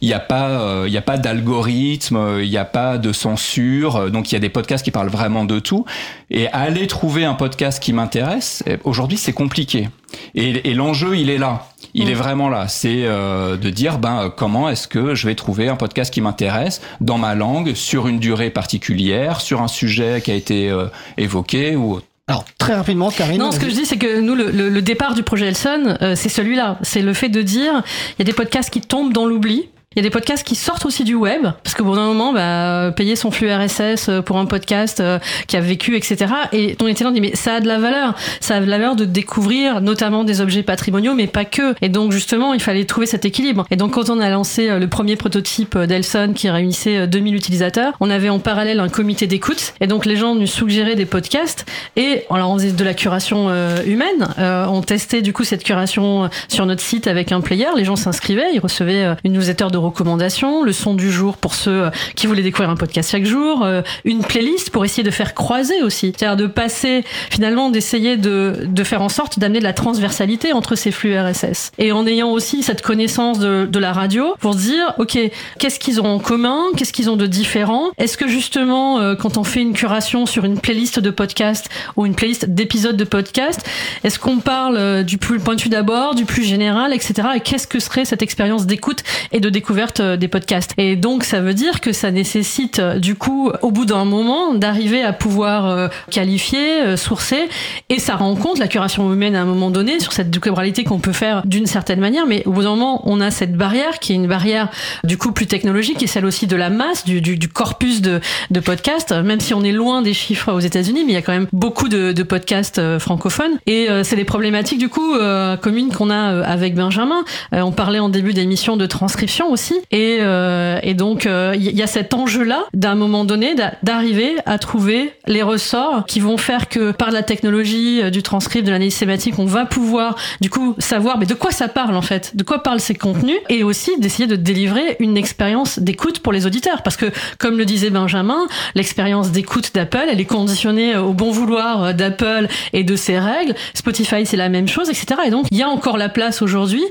il 0.00 0.08
n'y 0.08 0.14
a 0.14 0.20
pas, 0.20 0.50
euh, 0.50 0.84
il 0.86 0.92
y 0.92 0.98
a 0.98 1.02
pas 1.02 1.16
d'algorithme, 1.16 2.38
il 2.42 2.50
n'y 2.50 2.58
a 2.58 2.66
pas 2.66 2.98
de 2.98 3.12
censure, 3.12 4.10
donc 4.10 4.30
il 4.30 4.34
y 4.34 4.36
a 4.36 4.40
des 4.40 4.50
podcasts 4.50 4.84
qui 4.84 4.90
parlent 4.90 5.08
vraiment 5.08 5.46
de 5.46 5.58
tout. 5.58 5.86
Et 6.30 6.48
aller 6.48 6.86
trouver 6.86 7.24
un 7.24 7.34
podcast 7.34 7.82
qui 7.82 7.94
m'intéresse, 7.94 8.62
aujourd'hui 8.84 9.16
c'est 9.16 9.32
compliqué. 9.32 9.88
Et, 10.34 10.70
et 10.70 10.74
l'enjeu, 10.74 11.16
il 11.16 11.30
est 11.30 11.38
là. 11.38 11.66
Il 11.94 12.06
mmh. 12.06 12.10
est 12.10 12.14
vraiment 12.14 12.48
là. 12.48 12.68
C'est 12.68 13.04
euh, 13.04 13.56
de 13.56 13.70
dire, 13.70 13.98
ben, 13.98 14.32
comment 14.36 14.68
est-ce 14.68 14.88
que 14.88 15.14
je 15.14 15.26
vais 15.26 15.34
trouver 15.34 15.68
un 15.68 15.76
podcast 15.76 16.12
qui 16.12 16.20
m'intéresse 16.20 16.80
dans 17.00 17.18
ma 17.18 17.34
langue, 17.34 17.74
sur 17.74 18.08
une 18.08 18.18
durée 18.18 18.50
particulière, 18.50 19.40
sur 19.40 19.62
un 19.62 19.68
sujet 19.68 20.20
qui 20.22 20.30
a 20.30 20.34
été 20.34 20.70
euh, 20.70 20.86
évoqué 21.16 21.76
ou 21.76 21.94
autre. 21.94 22.06
Alors 22.26 22.44
très 22.58 22.74
rapidement, 22.74 23.10
Karine. 23.10 23.38
Non, 23.38 23.52
ce 23.52 23.60
que 23.60 23.68
je 23.68 23.74
dis, 23.74 23.84
c'est 23.84 23.98
que 23.98 24.20
nous, 24.20 24.34
le, 24.34 24.50
le, 24.50 24.70
le 24.70 24.82
départ 24.82 25.14
du 25.14 25.22
projet 25.22 25.46
Elson, 25.48 25.96
euh, 26.00 26.14
c'est 26.16 26.30
celui-là. 26.30 26.78
C'est 26.82 27.02
le 27.02 27.12
fait 27.12 27.28
de 27.28 27.42
dire, 27.42 27.82
il 28.12 28.20
y 28.20 28.22
a 28.22 28.24
des 28.24 28.32
podcasts 28.32 28.70
qui 28.70 28.80
tombent 28.80 29.12
dans 29.12 29.26
l'oubli. 29.26 29.68
Il 29.96 30.00
y 30.00 30.00
a 30.00 30.02
des 30.02 30.10
podcasts 30.10 30.44
qui 30.44 30.56
sortent 30.56 30.86
aussi 30.86 31.04
du 31.04 31.14
web, 31.14 31.42
parce 31.62 31.76
qu'au 31.76 31.84
bout 31.84 31.94
d'un 31.94 32.06
moment, 32.06 32.32
bah, 32.32 32.92
payer 32.96 33.14
son 33.14 33.30
flux 33.30 33.52
RSS 33.52 34.10
pour 34.26 34.38
un 34.38 34.46
podcast 34.46 34.98
euh, 35.00 35.20
qui 35.46 35.56
a 35.56 35.60
vécu, 35.60 35.96
etc. 35.96 36.26
Et 36.52 36.76
on 36.82 36.88
était 36.88 37.04
là, 37.04 37.10
on 37.10 37.12
dit, 37.12 37.20
mais 37.20 37.36
ça 37.36 37.54
a 37.54 37.60
de 37.60 37.68
la 37.68 37.78
valeur. 37.78 38.14
Ça 38.40 38.56
a 38.56 38.60
de 38.60 38.66
la 38.66 38.78
valeur 38.78 38.96
de 38.96 39.04
découvrir 39.04 39.80
notamment 39.80 40.24
des 40.24 40.40
objets 40.40 40.64
patrimoniaux, 40.64 41.14
mais 41.14 41.28
pas 41.28 41.44
que. 41.44 41.74
Et 41.80 41.88
donc, 41.88 42.10
justement, 42.10 42.54
il 42.54 42.60
fallait 42.60 42.84
trouver 42.84 43.06
cet 43.06 43.24
équilibre. 43.24 43.66
Et 43.70 43.76
donc, 43.76 43.92
quand 43.92 44.10
on 44.10 44.18
a 44.18 44.28
lancé 44.30 44.68
euh, 44.68 44.80
le 44.80 44.88
premier 44.88 45.14
prototype 45.14 45.78
d'Elson 45.78 46.32
qui 46.34 46.50
réunissait 46.50 47.06
2000 47.06 47.36
utilisateurs, 47.36 47.94
on 48.00 48.10
avait 48.10 48.30
en 48.30 48.40
parallèle 48.40 48.80
un 48.80 48.88
comité 48.88 49.28
d'écoute. 49.28 49.74
Et 49.80 49.86
donc, 49.86 50.06
les 50.06 50.16
gens 50.16 50.34
nous 50.34 50.48
suggéraient 50.48 50.96
des 50.96 51.06
podcasts. 51.06 51.66
Et 51.94 52.24
alors, 52.30 52.50
on 52.50 52.58
faisait 52.58 52.72
de 52.72 52.84
la 52.84 52.94
curation 52.94 53.46
euh, 53.48 53.78
humaine. 53.86 54.26
on 54.38 54.82
testait, 54.82 55.22
du 55.22 55.32
coup, 55.32 55.44
cette 55.44 55.62
curation 55.62 56.28
sur 56.48 56.66
notre 56.66 56.82
site 56.82 57.06
avec 57.06 57.30
un 57.30 57.40
player. 57.40 57.68
Les 57.76 57.84
gens 57.84 57.96
s'inscrivaient, 57.96 58.52
ils 58.52 58.60
recevaient 58.60 59.14
une 59.24 59.34
newsletter 59.34 59.66
de 59.70 59.78
recommandations, 59.84 60.62
le 60.62 60.72
son 60.72 60.94
du 60.94 61.10
jour 61.10 61.36
pour 61.36 61.54
ceux 61.54 61.90
qui 62.16 62.26
voulaient 62.26 62.42
découvrir 62.42 62.70
un 62.70 62.76
podcast 62.76 63.10
chaque 63.10 63.24
jour, 63.24 63.64
euh, 63.64 63.82
une 64.04 64.22
playlist 64.22 64.70
pour 64.70 64.84
essayer 64.84 65.02
de 65.02 65.10
faire 65.10 65.34
croiser 65.34 65.82
aussi, 65.82 66.12
c'est-à-dire 66.16 66.36
de 66.36 66.46
passer 66.46 67.04
finalement 67.30 67.70
d'essayer 67.70 68.16
de, 68.16 68.68
faire 68.84 69.02
en 69.02 69.08
sorte 69.08 69.38
d'amener 69.38 69.60
de 69.60 69.64
la 69.64 69.72
transversalité 69.72 70.52
entre 70.52 70.74
ces 70.74 70.90
flux 70.90 71.18
RSS 71.18 71.72
et 71.78 71.92
en 71.92 72.06
ayant 72.06 72.30
aussi 72.30 72.62
cette 72.62 72.82
connaissance 72.82 73.38
de, 73.38 73.78
la 73.78 73.92
radio 73.92 74.34
pour 74.40 74.54
se 74.54 74.58
dire 74.58 74.94
ok 74.98 75.18
qu'est-ce 75.58 75.78
qu'ils 75.78 76.00
ont 76.00 76.06
en 76.06 76.18
commun, 76.18 76.62
qu'est-ce 76.76 76.92
qu'ils 76.92 77.10
ont 77.10 77.16
de 77.16 77.26
différent, 77.26 77.90
est-ce 77.98 78.16
que 78.16 78.28
justement 78.28 78.98
euh, 78.98 79.14
quand 79.14 79.36
on 79.36 79.44
fait 79.44 79.60
une 79.60 79.72
curation 79.72 80.26
sur 80.26 80.44
une 80.44 80.58
playlist 80.58 81.00
de 81.00 81.10
podcast 81.10 81.68
ou 81.96 82.06
une 82.06 82.14
playlist 82.14 82.48
d'épisodes 82.48 82.96
de 82.96 83.04
podcast, 83.04 83.66
est-ce 84.04 84.18
qu'on 84.18 84.38
parle 84.38 84.76
euh, 84.76 85.02
du 85.02 85.18
plus 85.18 85.38
point 85.38 85.56
de 85.56 85.60
vue 85.60 85.68
d'abord, 85.68 86.14
du 86.14 86.24
plus 86.24 86.44
général, 86.44 86.92
etc. 86.94 87.28
Et 87.36 87.40
qu'est-ce 87.40 87.66
que 87.66 87.78
serait 87.78 88.04
cette 88.04 88.22
expérience 88.22 88.66
d'écoute 88.66 89.02
et 89.32 89.40
de 89.40 89.50
découverte? 89.50 89.73
Des 89.74 90.28
podcasts. 90.28 90.72
Et 90.78 90.96
donc, 90.96 91.24
ça 91.24 91.40
veut 91.40 91.54
dire 91.54 91.80
que 91.80 91.92
ça 91.92 92.10
nécessite, 92.10 92.80
du 92.80 93.14
coup, 93.14 93.50
au 93.62 93.70
bout 93.70 93.84
d'un 93.84 94.04
moment, 94.04 94.54
d'arriver 94.54 95.02
à 95.02 95.12
pouvoir 95.12 95.68
euh, 95.68 95.88
qualifier, 96.10 96.82
euh, 96.82 96.96
sourcer, 96.96 97.48
et 97.88 97.98
ça 97.98 98.16
rend 98.16 98.34
compte 98.34 98.58
la 98.58 98.68
curation 98.68 99.12
humaine 99.12 99.34
à 99.34 99.42
un 99.42 99.44
moment 99.44 99.70
donné 99.70 100.00
sur 100.00 100.12
cette 100.12 100.30
découvrabilité 100.30 100.84
qu'on 100.84 100.98
peut 100.98 101.12
faire 101.12 101.42
d'une 101.46 101.66
certaine 101.66 102.00
manière, 102.00 102.26
mais 102.26 102.42
au 102.46 102.52
bout 102.52 102.62
d'un 102.62 102.70
moment, 102.70 103.02
on 103.04 103.20
a 103.20 103.30
cette 103.30 103.56
barrière 103.56 103.98
qui 103.98 104.12
est 104.12 104.16
une 104.16 104.26
barrière, 104.26 104.70
du 105.02 105.18
coup, 105.18 105.32
plus 105.32 105.46
technologique, 105.46 106.02
et 106.02 106.06
celle 106.06 106.26
aussi 106.26 106.46
de 106.46 106.56
la 106.56 106.70
masse, 106.70 107.04
du, 107.04 107.48
corpus 107.48 108.00
de, 108.00 108.20
podcasts, 108.64 109.12
même 109.12 109.40
si 109.40 109.54
on 109.54 109.62
est 109.62 109.72
loin 109.72 110.02
des 110.02 110.14
chiffres 110.14 110.52
aux 110.52 110.60
États-Unis, 110.60 111.04
mais 111.04 111.12
il 111.12 111.14
y 111.14 111.18
a 111.18 111.22
quand 111.22 111.32
même 111.32 111.48
beaucoup 111.52 111.88
de, 111.88 112.22
podcasts 112.22 112.78
euh, 112.78 112.98
francophones, 112.98 113.58
et 113.66 113.88
c'est 114.02 114.16
des 114.16 114.24
problématiques, 114.24 114.78
du 114.78 114.88
coup, 114.88 115.14
communes 115.60 115.92
qu'on 115.92 116.10
a 116.10 116.42
avec 116.44 116.74
Benjamin. 116.74 117.24
on 117.52 117.72
parlait 117.72 117.98
en 117.98 118.08
début 118.08 118.32
d'émission 118.32 118.76
de 118.76 118.86
transcription 118.86 119.50
aussi 119.50 119.63
euh, 119.92 120.78
et 120.82 120.94
donc, 120.94 121.24
il 121.24 121.30
euh, 121.30 121.54
y 121.56 121.82
a 121.82 121.86
cet 121.86 122.14
enjeu-là, 122.14 122.64
d'un 122.74 122.94
moment 122.94 123.24
donné, 123.24 123.54
d'arriver 123.82 124.36
à 124.46 124.58
trouver 124.58 125.12
les 125.26 125.42
ressorts 125.42 126.04
qui 126.06 126.20
vont 126.20 126.36
faire 126.36 126.68
que 126.68 126.92
par 126.92 127.10
la 127.10 127.22
technologie 127.22 128.02
euh, 128.02 128.10
du 128.10 128.22
transcript, 128.22 128.66
de 128.66 128.72
l'analyse 128.72 128.94
sématique, 128.94 129.38
on 129.38 129.44
va 129.44 129.64
pouvoir, 129.64 130.16
du 130.40 130.50
coup, 130.50 130.74
savoir 130.78 131.18
mais 131.18 131.26
de 131.26 131.34
quoi 131.34 131.50
ça 131.50 131.68
parle 131.68 131.96
en 131.96 132.02
fait, 132.02 132.36
de 132.36 132.42
quoi 132.42 132.62
parlent 132.62 132.80
ces 132.80 132.94
contenus, 132.94 133.38
et 133.48 133.62
aussi 133.62 133.92
d'essayer 133.98 134.26
de 134.26 134.36
délivrer 134.36 134.96
une 135.00 135.16
expérience 135.16 135.78
d'écoute 135.78 136.20
pour 136.20 136.32
les 136.32 136.46
auditeurs. 136.46 136.82
Parce 136.82 136.96
que, 136.96 137.06
comme 137.38 137.58
le 137.58 137.64
disait 137.64 137.90
Benjamin, 137.90 138.46
l'expérience 138.74 139.30
d'écoute 139.30 139.72
d'Apple, 139.74 140.06
elle 140.10 140.20
est 140.20 140.24
conditionnée 140.24 140.96
au 140.96 141.12
bon 141.12 141.30
vouloir 141.30 141.94
d'Apple 141.94 142.48
et 142.72 142.84
de 142.84 142.96
ses 142.96 143.18
règles. 143.18 143.54
Spotify, 143.74 144.26
c'est 144.26 144.36
la 144.36 144.48
même 144.48 144.68
chose, 144.68 144.88
etc. 144.88 145.06
Et 145.26 145.30
donc, 145.30 145.46
il 145.50 145.58
y 145.58 145.62
a 145.62 145.68
encore 145.68 145.96
la 145.96 146.08
place 146.08 146.42
aujourd'hui, 146.42 146.82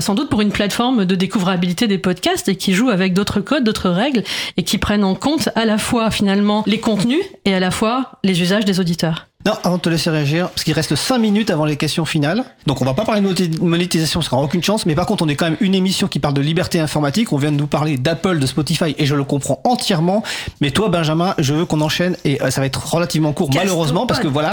sans 0.00 0.14
doute 0.14 0.28
pour 0.28 0.40
une 0.40 0.50
plateforme 0.50 1.04
de 1.04 1.14
découvrabilité 1.14 1.86
des 1.86 1.98
podcasts 1.98 2.15
et 2.46 2.56
qui 2.56 2.74
joue 2.74 2.90
avec 2.90 3.14
d'autres 3.14 3.40
codes, 3.40 3.64
d'autres 3.64 3.90
règles 3.90 4.22
et 4.56 4.62
qui 4.62 4.78
prennent 4.78 5.04
en 5.04 5.14
compte 5.14 5.48
à 5.54 5.64
la 5.64 5.78
fois 5.78 6.10
finalement 6.10 6.64
les 6.66 6.80
contenus 6.80 7.22
et 7.44 7.54
à 7.54 7.60
la 7.60 7.70
fois 7.70 8.12
les 8.24 8.40
usages 8.42 8.64
des 8.64 8.80
auditeurs. 8.80 9.26
Non, 9.46 9.52
avant 9.62 9.76
de 9.76 9.82
te 9.82 9.88
laisser 9.88 10.10
réagir, 10.10 10.48
parce 10.48 10.64
qu'il 10.64 10.74
reste 10.74 10.96
5 10.96 11.18
minutes 11.18 11.50
avant 11.50 11.66
les 11.66 11.76
questions 11.76 12.04
finales. 12.04 12.42
Donc 12.66 12.82
on 12.82 12.84
va 12.84 12.94
pas 12.94 13.04
parler 13.04 13.20
de 13.20 13.64
monétisation 13.64 14.18
parce 14.18 14.28
qu'on 14.28 14.38
n'a 14.38 14.42
aucune 14.42 14.62
chance, 14.64 14.86
mais 14.86 14.96
par 14.96 15.06
contre 15.06 15.22
on 15.22 15.28
est 15.28 15.36
quand 15.36 15.44
même 15.44 15.56
une 15.60 15.76
émission 15.76 16.08
qui 16.08 16.18
parle 16.18 16.34
de 16.34 16.40
liberté 16.40 16.80
informatique. 16.80 17.32
On 17.32 17.36
vient 17.36 17.52
de 17.52 17.56
nous 17.56 17.68
parler 17.68 17.96
d'Apple, 17.96 18.40
de 18.40 18.46
Spotify, 18.46 18.96
et 18.98 19.06
je 19.06 19.14
le 19.14 19.22
comprends 19.22 19.60
entièrement. 19.62 20.24
Mais 20.60 20.72
toi, 20.72 20.88
Benjamin, 20.88 21.36
je 21.38 21.54
veux 21.54 21.64
qu'on 21.64 21.80
enchaîne, 21.80 22.16
et 22.24 22.42
euh, 22.42 22.50
ça 22.50 22.60
va 22.60 22.66
être 22.66 22.92
relativement 22.92 23.32
court, 23.32 23.50
malheureusement, 23.54 24.06
parce 24.06 24.18
que 24.18 24.26
voilà, 24.26 24.52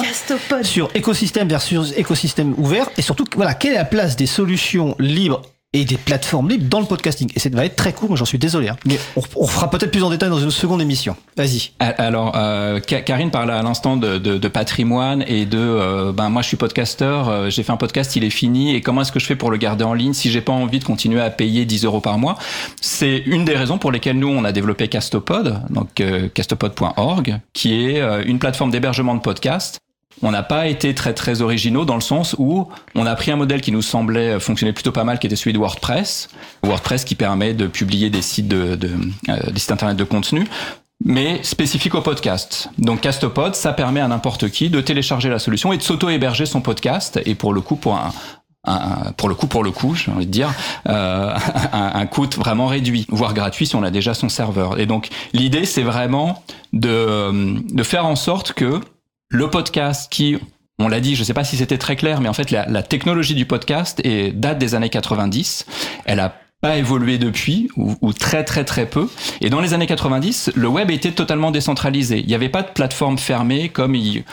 sur 0.62 0.90
écosystème 0.94 1.48
versus 1.48 1.94
écosystème 1.98 2.54
ouvert, 2.60 2.88
et 2.96 3.02
surtout, 3.02 3.26
voilà, 3.36 3.56
quelle 3.56 3.72
est 3.72 3.78
la 3.78 3.86
place 3.86 4.16
des 4.16 4.28
solutions 4.28 4.96
libres 5.00 5.42
et 5.74 5.86
des 5.86 5.98
plateformes 5.98 6.50
libres 6.50 6.68
dans 6.70 6.80
le 6.80 6.86
podcasting. 6.86 7.32
Et 7.36 7.40
ça 7.40 7.50
va 7.50 7.66
être 7.66 7.76
très 7.76 7.94
court, 7.94 8.16
j'en 8.16 8.26
suis 8.26 8.38
désolé. 8.38 8.70
Hein. 8.70 8.78
Mais 8.86 9.00
on, 9.16 9.22
on, 9.36 9.48
fera 9.48 9.70
peut-être 9.70 9.92
plus 9.92 10.04
en 10.04 10.12
détail 10.12 10.30
dans 10.30 10.40
une 10.40 10.52
seconde 10.52 10.82
émission. 10.82 11.16
Vas-y. 11.36 11.72
Alors, 11.80 12.34
euh, 12.36 12.80
Karine 12.80 13.32
parlait 13.32 13.54
à 13.54 13.64
l'instant 13.64 13.98
de, 13.98 14.20
de, 14.20 14.38
de, 14.38 14.48
patrimoine 14.48 15.24
et 15.28 15.46
de, 15.46 15.58
euh, 15.58 16.12
ben 16.12 16.30
moi 16.30 16.44
je 16.44 16.50
suis 16.50 16.58
podcasteur, 16.58 17.28
euh, 17.28 17.50
j'ai 17.50 17.64
fait 17.64 17.72
un 17.72 17.78
podcast, 17.78 18.16
il 18.16 18.24
est 18.24 18.30
fini, 18.30 18.76
et 18.76 18.82
comment 18.82 19.02
est-ce 19.02 19.12
que 19.12 19.20
je 19.20 19.26
fais 19.26 19.36
pour 19.36 19.50
le 19.50 19.58
garder 19.58 19.84
en 19.84 19.96
ligne 19.96 20.14
si 20.14 20.30
j'ai 20.30 20.42
pas 20.42 20.54
envie 20.54 20.78
de 20.78 20.84
continuer 20.84 21.22
à 21.22 21.32
payer 21.32 21.66
10 21.66 21.86
euros 21.86 22.02
par 22.02 22.20
mois? 22.20 22.38
C'est 22.80 23.18
une 23.26 23.44
des 23.44 23.56
raisons 23.56 23.80
pour 23.80 23.92
lesquelles 23.92 24.20
nous 24.20 24.30
on 24.30 24.44
a 24.44 24.52
développé 24.52 24.88
Castopod, 24.88 25.60
donc 25.72 26.00
euh, 26.02 26.30
castopod.org, 26.30 27.40
qui 27.54 27.74
est 27.74 28.02
une 28.26 28.38
plateforme 28.38 28.70
d'hébergement 28.70 29.16
de 29.16 29.22
podcasts 29.22 29.80
on 30.24 30.32
n'a 30.32 30.42
pas 30.42 30.68
été 30.68 30.96
très 30.96 31.14
très 31.14 31.42
originaux 31.42 31.86
dans 31.86 31.96
le 31.96 32.02
sens 32.02 32.36
où 32.40 32.68
on 32.96 33.06
a 33.06 33.14
pris 33.16 33.30
un 33.30 33.36
modèle 33.36 33.62
qui 33.62 33.72
nous 33.72 33.82
semblait 33.82 34.40
fonctionner 34.40 34.74
plutôt 34.74 34.92
pas 34.92 35.04
mal, 35.04 35.20
qui 35.20 35.28
était 35.28 35.36
celui 35.36 35.54
de 35.54 35.60
WordPress. 35.60 36.30
WordPress 36.64 37.04
qui 37.04 37.16
permet 37.16 37.54
de 37.54 37.68
publier 37.68 38.10
des 38.10 38.22
sites 38.22 38.48
de, 38.48 38.80
euh, 39.30 39.52
des 39.52 39.60
sites 39.60 39.72
internet 39.72 39.98
de 39.98 40.04
contenu 40.04 40.48
mais 41.06 41.44
spécifique 41.44 41.96
au 41.96 42.02
podcast. 42.02 42.70
Donc 42.78 43.02
Castopod, 43.02 43.56
ça 43.56 43.74
permet 43.74 44.00
à 44.00 44.08
n'importe 44.08 44.50
qui 44.50 44.70
de 44.70 44.80
télécharger 44.80 45.28
la 45.28 45.38
solution 45.38 45.74
et 45.74 45.78
de 45.78 45.82
s'auto-héberger 45.82 46.46
son 46.46 46.62
podcast. 46.62 47.20
Et 47.26 47.36
pour 47.36 47.54
le 47.54 47.60
coup, 47.60 47.76
pour 47.76 47.96
un, 47.96 48.14
pour 49.18 49.28
le 49.28 49.36
coup, 49.36 49.48
pour 49.48 49.64
le 49.64 49.72
coup, 49.72 49.96
j'ai 49.96 50.12
envie 50.12 50.26
de 50.26 50.32
dire, 50.32 50.54
euh, 50.88 51.36
un, 51.74 51.92
un, 51.96 52.06
coût 52.06 52.30
vraiment 52.38 52.68
réduit, 52.68 53.06
voire 53.10 53.34
gratuit 53.34 53.68
si 53.68 53.76
on 53.76 53.84
a 53.84 53.92
déjà 53.92 54.14
son 54.14 54.30
serveur. 54.30 54.80
Et 54.80 54.86
donc 54.86 55.10
l'idée, 55.34 55.66
c'est 55.66 55.84
vraiment 55.84 56.42
de, 56.72 57.60
de 57.74 57.84
faire 57.84 58.06
en 58.06 58.16
sorte 58.16 58.54
que 58.54 58.80
le 59.34 59.50
podcast 59.50 60.12
qui, 60.12 60.38
on 60.78 60.88
l'a 60.88 61.00
dit, 61.00 61.16
je 61.16 61.22
ne 61.22 61.26
sais 61.26 61.34
pas 61.34 61.44
si 61.44 61.58
c'était 61.58 61.80
très 61.80 61.96
clair, 61.96 62.22
mais 62.22 62.30
en 62.30 62.34
fait 62.34 62.52
la, 62.52 62.84
technologie 62.84 63.34
du 63.34 63.46
podcast 63.46 64.00
est, 64.04 64.32
date 64.32 64.60
des 64.60 64.76
années 64.76 64.92
90. 64.92 65.66
Elle 66.06 66.20
a 66.20 66.36
pas 66.62 66.78
évolué 66.78 67.18
depuis, 67.18 67.68
ou, 67.76 68.14
très 68.14 68.44
très 68.44 68.64
très 68.64 68.86
peu. 68.86 69.10
Et 69.42 69.50
dans 69.50 69.60
les 69.60 69.74
années 69.74 69.88
90, 69.88 70.52
le 70.56 70.68
web 70.68 70.92
était 70.92 71.12
totalement 71.12 71.50
décentralisé. 71.50 72.20
Il 72.20 72.28
n'y 72.28 72.36
avait 72.36 72.48
pas 72.48 72.62
de 72.62 72.70
plateforme 72.70 73.18
fermée 73.18 73.70
comme 73.70 73.96
il, 73.96 74.24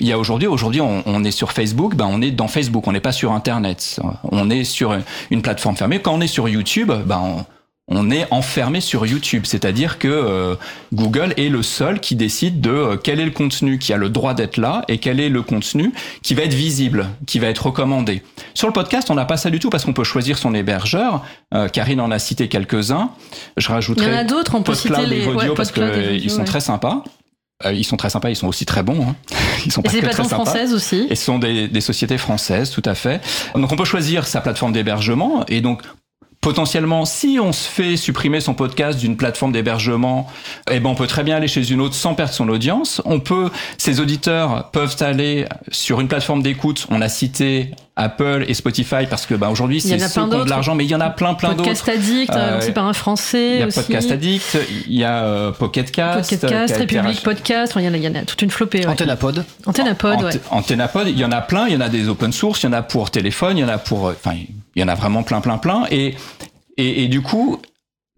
y 0.00 0.12
a 0.12 0.18
aujourd'hui. 0.18 0.48
Aujourd'hui, 0.48 0.80
on, 0.80 1.24
est 1.24 1.30
sur 1.30 1.52
Facebook, 1.52 1.94
ben 1.94 2.08
on 2.10 2.22
est 2.22 2.30
dans 2.30 2.48
Facebook, 2.48 2.86
on 2.86 2.92
n'est 2.92 3.00
pas 3.00 3.12
sur 3.12 3.32
Internet. 3.32 4.00
On 4.32 4.48
est 4.48 4.64
sur 4.64 4.96
une 5.30 5.42
plateforme 5.42 5.76
fermée. 5.76 6.00
Quand 6.00 6.14
on 6.14 6.22
est 6.22 6.26
sur 6.26 6.48
YouTube, 6.48 6.90
ben 7.04 7.20
on, 7.22 7.44
on 7.88 8.10
est 8.10 8.26
enfermé 8.30 8.80
sur 8.80 9.06
YouTube, 9.06 9.44
c'est-à-dire 9.46 9.98
que 9.98 10.08
euh, 10.08 10.54
Google 10.92 11.32
est 11.38 11.48
le 11.48 11.62
seul 11.62 12.00
qui 12.00 12.16
décide 12.16 12.60
de 12.60 12.70
euh, 12.70 12.96
quel 12.96 13.18
est 13.18 13.24
le 13.24 13.30
contenu 13.30 13.78
qui 13.78 13.94
a 13.94 13.96
le 13.96 14.10
droit 14.10 14.34
d'être 14.34 14.58
là 14.58 14.84
et 14.88 14.98
quel 14.98 15.20
est 15.20 15.30
le 15.30 15.42
contenu 15.42 15.92
qui 16.22 16.34
va 16.34 16.42
être 16.42 16.54
visible, 16.54 17.08
qui 17.26 17.38
va 17.38 17.46
être 17.48 17.66
recommandé. 17.66 18.22
Sur 18.52 18.66
le 18.66 18.74
podcast, 18.74 19.10
on 19.10 19.14
n'a 19.14 19.24
pas 19.24 19.38
ça 19.38 19.48
du 19.48 19.58
tout 19.58 19.70
parce 19.70 19.86
qu'on 19.86 19.94
peut 19.94 20.04
choisir 20.04 20.36
son 20.36 20.54
hébergeur. 20.54 21.24
Euh, 21.54 21.68
Karine 21.68 22.00
en 22.02 22.10
a 22.10 22.18
cité 22.18 22.48
quelques-uns. 22.48 23.10
Je 23.56 23.68
rajouterai. 23.68 24.06
Il 24.06 24.12
y 24.12 24.16
en 24.16 24.18
a 24.18 24.24
d'autres, 24.24 24.54
on 24.54 24.62
peut 24.62 24.74
citer 24.74 25.06
les 25.06 25.26
ouais, 25.26 25.48
parce 25.56 25.72
qu'ils 25.72 26.30
sont 26.30 26.44
très 26.44 26.60
sympas. 26.60 27.02
ils 27.72 27.84
sont 27.84 27.96
très 27.96 28.10
sympas, 28.10 28.28
ils 28.28 28.36
sont 28.36 28.48
aussi 28.48 28.66
très 28.66 28.82
bons. 28.82 29.02
Hein. 29.08 29.16
Ils 29.66 29.72
sont 29.72 29.82
et 29.82 29.88
c'est 29.88 29.96
des 29.96 30.02
plateformes 30.02 30.28
françaises 30.28 30.72
aussi. 30.72 31.08
Et 31.10 31.16
ce 31.16 31.24
sont 31.24 31.40
des, 31.40 31.66
des, 31.66 31.80
sociétés 31.80 32.16
françaises, 32.16 32.70
tout 32.70 32.82
à 32.84 32.94
fait. 32.94 33.20
Donc 33.56 33.72
on 33.72 33.76
peut 33.76 33.84
choisir 33.84 34.24
sa 34.24 34.40
plateforme 34.40 34.72
d'hébergement. 34.72 35.44
Et 35.48 35.60
donc 35.60 35.82
potentiellement, 36.40 37.04
si 37.04 37.38
on 37.42 37.52
se 37.52 37.68
fait 37.68 37.96
supprimer 37.96 38.40
son 38.40 38.54
podcast 38.54 38.98
d'une 38.98 39.16
plateforme 39.16 39.52
d'hébergement, 39.52 40.28
eh 40.70 40.78
ben 40.80 40.90
on 40.90 40.94
peut 40.94 41.06
très 41.06 41.24
bien 41.24 41.36
aller 41.36 41.48
chez 41.48 41.70
une 41.70 41.80
autre 41.80 41.94
sans 41.94 42.14
perdre 42.14 42.32
son 42.32 42.48
audience. 42.48 43.02
On 43.04 43.20
peut, 43.20 43.50
ses 43.76 44.00
auditeurs 44.00 44.70
peuvent 44.70 44.96
aller 45.00 45.46
sur 45.70 46.00
une 46.00 46.08
plateforme 46.08 46.42
d'écoute. 46.42 46.86
On 46.90 47.00
a 47.00 47.08
cité 47.08 47.72
Apple 47.96 48.44
et 48.46 48.54
Spotify 48.54 49.06
parce 49.10 49.26
que 49.26 49.34
bah, 49.34 49.48
aujourd'hui 49.50 49.80
c'est 49.80 49.98
ceux 49.98 50.08
qui 50.08 50.18
ont 50.20 50.44
de 50.44 50.48
l'argent, 50.48 50.76
mais 50.76 50.84
il 50.84 50.90
y 50.90 50.94
en 50.94 51.00
a 51.00 51.10
plein 51.10 51.34
plein 51.34 51.50
d'autres. 51.50 51.64
Podcast 51.64 51.88
Addict, 51.88 52.32
euh, 52.34 52.58
aussi 52.58 52.70
par 52.70 52.86
un 52.86 52.92
français. 52.92 53.54
Il 53.54 53.58
y 53.58 53.62
a 53.62 53.66
aussi. 53.66 53.80
Podcast 53.80 54.10
Addict, 54.12 54.58
il 54.86 54.96
y 54.96 55.04
a 55.04 55.24
euh, 55.24 55.50
Pocket 55.50 55.90
Cast, 55.90 56.30
Pocket 56.30 56.48
Cast, 56.48 56.76
République 56.76 57.22
Podcast, 57.22 57.72
il 57.76 57.82
y, 57.82 57.88
en 57.88 57.94
a, 57.94 57.96
il 57.96 58.02
y 58.04 58.08
en 58.08 58.14
a 58.14 58.22
toute 58.22 58.40
une 58.42 58.50
flopée. 58.50 58.80
Ouais. 58.80 58.92
Antennapod. 58.92 59.44
Antennapod, 59.66 60.22
ouais. 60.22 60.40
Antennapod, 60.50 61.08
il 61.08 61.18
y 61.18 61.24
en 61.24 61.32
a 61.32 61.40
plein, 61.40 61.66
il 61.66 61.74
y 61.74 61.76
en 61.76 61.80
a 61.80 61.88
des 61.88 62.08
open 62.08 62.32
source, 62.32 62.62
il 62.62 62.66
y 62.66 62.68
en 62.68 62.72
a 62.74 62.82
pour 62.82 63.10
téléphone, 63.10 63.58
il 63.58 63.62
y 63.62 63.64
en 63.64 63.68
a 63.68 63.78
pour, 63.78 64.04
enfin 64.04 64.36
il 64.78 64.80
y 64.80 64.84
en 64.84 64.88
a 64.88 64.94
vraiment 64.94 65.22
plein 65.22 65.40
plein 65.40 65.58
plein 65.58 65.86
et 65.90 66.14
et, 66.80 67.08
du 67.08 67.22
coup, 67.22 67.60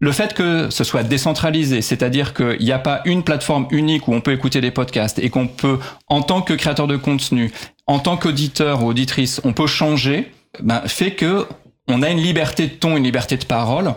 le 0.00 0.12
fait 0.12 0.34
que 0.34 0.68
ce 0.68 0.84
soit 0.84 1.02
décentralisé, 1.02 1.80
c'est-à-dire 1.80 2.34
qu'il 2.34 2.61
n'y 2.61 2.72
a 2.72 2.78
pas 2.78 3.00
une 3.06 3.22
plateforme 3.22 3.66
unique 3.70 4.06
où 4.06 4.12
on 4.12 4.20
peut 4.20 4.32
écouter 4.32 4.61
des 4.61 4.70
podcasts 4.70 5.18
et 5.18 5.30
qu'on 5.30 5.46
peut, 5.46 5.78
en 6.08 6.20
tant 6.20 6.42
que 6.42 6.52
créateur 6.52 6.86
de 6.86 6.96
contenu, 6.96 7.52
en 7.86 8.00
tant 8.00 8.18
qu'auditeur 8.18 8.84
ou 8.84 8.88
auditrice, 8.88 9.40
on 9.44 9.54
peut 9.54 9.66
changer, 9.66 10.30
ben, 10.62 10.82
fait 10.86 11.12
que 11.12 11.46
on 11.88 12.02
a 12.02 12.11
une 12.11 12.20
liberté 12.20 12.66
de 12.66 12.74
ton, 12.74 12.98
une 12.98 13.04
liberté 13.04 13.38
de 13.38 13.46
parole 13.46 13.94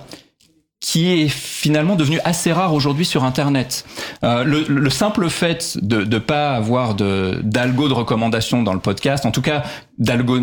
qui 0.80 1.09
est 1.09 1.28
finalement 1.28 1.95
devenue 1.95 2.20
assez 2.24 2.51
rare 2.51 2.74
aujourd'hui 2.74 3.05
sur 3.05 3.24
Internet. 3.24 3.86
Euh, 4.24 4.43
le, 4.43 4.64
le, 4.68 4.89
simple 4.89 5.30
fait 5.30 5.78
de 5.82 6.03
ne 6.03 6.18
pas 6.20 6.55
avoir 6.55 6.95
d'algo 6.95 7.88
de 7.88 7.93
recommandation 7.93 8.64
dans 8.64 8.74
le 8.74 8.80
podcast, 8.80 9.26
en 9.26 9.32
tout 9.32 9.41
cas 9.41 9.64
d'algo 9.97 10.39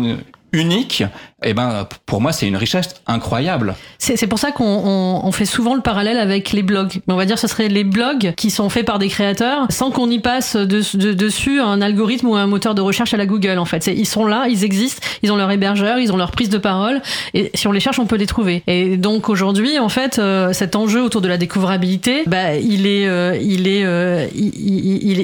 unique, 0.53 1.03
eh 1.43 1.53
ben 1.53 1.87
pour 2.05 2.21
moi 2.21 2.31
c'est 2.31 2.47
une 2.47 2.57
richesse 2.57 2.95
incroyable. 3.07 3.75
C'est 3.97 4.27
pour 4.27 4.39
ça 4.39 4.51
qu'on 4.51 4.65
on, 4.65 5.21
on 5.25 5.31
fait 5.31 5.45
souvent 5.45 5.75
le 5.75 5.81
parallèle 5.81 6.17
avec 6.17 6.51
les 6.51 6.63
blogs. 6.63 7.01
Mais 7.07 7.13
on 7.13 7.17
va 7.17 7.25
dire 7.25 7.39
ce 7.39 7.47
serait 7.47 7.69
les 7.69 7.83
blogs 7.83 8.33
qui 8.35 8.49
sont 8.49 8.69
faits 8.69 8.85
par 8.85 8.99
des 8.99 9.07
créateurs 9.07 9.67
sans 9.69 9.91
qu'on 9.91 10.09
y 10.09 10.19
passe 10.19 10.55
de, 10.55 10.81
de, 10.97 11.13
dessus 11.13 11.59
un 11.61 11.81
algorithme 11.81 12.27
ou 12.27 12.35
un 12.35 12.47
moteur 12.47 12.75
de 12.75 12.81
recherche 12.81 13.13
à 13.13 13.17
la 13.17 13.25
Google 13.25 13.57
en 13.57 13.65
fait. 13.65 13.87
Ils 13.87 14.05
sont 14.05 14.25
là, 14.25 14.47
ils 14.49 14.63
existent, 14.63 15.05
ils 15.23 15.31
ont 15.31 15.35
leur 15.35 15.49
hébergeur, 15.51 15.99
ils 15.99 16.11
ont 16.11 16.17
leur 16.17 16.31
prise 16.31 16.49
de 16.49 16.57
parole 16.57 17.01
et 17.33 17.51
si 17.53 17.67
on 17.67 17.71
les 17.71 17.79
cherche 17.79 17.99
on 17.99 18.05
peut 18.05 18.17
les 18.17 18.27
trouver. 18.27 18.63
Et 18.67 18.97
donc 18.97 19.29
aujourd'hui 19.29 19.79
en 19.79 19.89
fait 19.89 20.19
euh, 20.19 20.53
cet 20.53 20.75
enjeu 20.75 21.01
autour 21.01 21.21
de 21.21 21.27
la 21.27 21.37
découvrabilité, 21.37 22.23
bah, 22.27 22.55
il 22.55 22.87
est 22.87 23.07
euh, 23.07 23.37
il 23.41 23.67
est 23.67 23.85
euh, 23.85 24.27
il, 24.35 24.51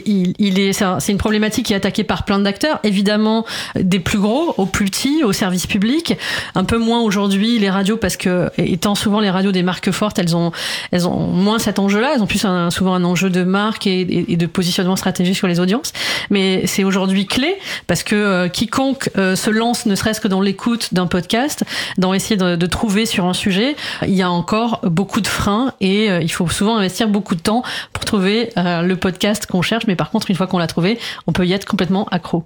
il, 0.06 0.34
il, 0.38 0.60
est 0.60 0.74
c'est 0.74 1.12
une 1.12 1.18
problématique 1.18 1.68
qui 1.68 1.74
est 1.74 1.78
attaquée 1.78 2.04
par 2.04 2.24
plein 2.24 2.40
d'acteurs 2.40 2.80
évidemment 2.84 3.46
des 3.76 4.00
plus 4.00 4.20
gros 4.20 4.54
aux 4.58 4.66
plus 4.66 4.86
petits 4.86 5.17
au 5.24 5.34
service 5.34 5.68
public. 5.68 6.18
Un 6.56 6.64
peu 6.64 6.78
moins 6.78 7.02
aujourd'hui 7.02 7.60
les 7.60 7.70
radios 7.70 7.98
parce 7.98 8.18
que 8.18 8.50
étant 8.58 8.96
souvent 8.96 9.20
les 9.20 9.30
radios 9.30 9.52
des 9.52 9.64
marques 9.64 9.92
fortes, 9.92 10.20
elles 10.20 10.36
ont 10.36 10.52
elles 10.92 11.08
ont 11.08 11.28
moins 11.28 11.60
cet 11.60 11.80
enjeu-là. 11.80 12.14
Elles 12.16 12.22
ont 12.22 12.28
plus 12.28 12.46
un, 12.46 12.70
souvent 12.72 12.94
un 12.94 13.04
enjeu 13.04 13.30
de 13.30 13.44
marque 13.44 13.88
et, 13.88 14.06
de 14.06 14.46
positionnement 14.46 14.96
stratégique 14.96 15.36
sur 15.36 15.48
les 15.48 15.60
audiences. 15.60 15.94
Mais 16.30 16.66
c'est 16.66 16.84
aujourd'hui 16.84 17.26
clé 17.26 17.58
parce 17.88 18.04
que 18.04 18.16
euh, 18.16 18.48
quiconque 18.48 19.10
euh, 19.18 19.36
se 19.36 19.50
lance, 19.50 19.86
ne 19.86 19.96
serait-ce 19.96 20.22
que 20.22 20.28
dans 20.28 20.42
l'écoute 20.42 20.94
d'un 20.94 21.08
podcast, 21.08 21.64
dans 21.98 22.14
essayer 22.14 22.38
de, 22.38 22.56
de, 22.56 22.66
trouver 22.66 23.06
sur 23.06 23.26
un 23.26 23.34
sujet, 23.34 23.76
il 24.04 24.14
y 24.14 24.22
a 24.22 24.30
encore 24.30 24.82
beaucoup 24.84 25.22
de 25.22 25.28
freins 25.28 25.74
et 25.80 26.10
euh, 26.10 26.22
il 26.22 26.32
faut 26.32 26.48
souvent 26.48 26.78
investir 26.78 27.08
beaucoup 27.08 27.36
de 27.36 27.42
temps 27.42 27.64
pour 27.94 28.06
trouver 28.06 28.50
le 28.56 28.94
podcast 28.96 29.46
qu'on 29.46 29.62
cherche. 29.62 29.88
Mais 29.88 29.96
par 29.96 30.12
contre, 30.12 30.30
une 30.30 30.36
fois 30.36 30.48
qu'on 30.48 30.58
l'a 30.58 30.68
trouvé, 30.68 31.00
on 31.28 31.32
peut 31.32 31.46
y 31.46 31.54
être 31.54 31.66
complètement 31.66 32.06
accro. 32.12 32.46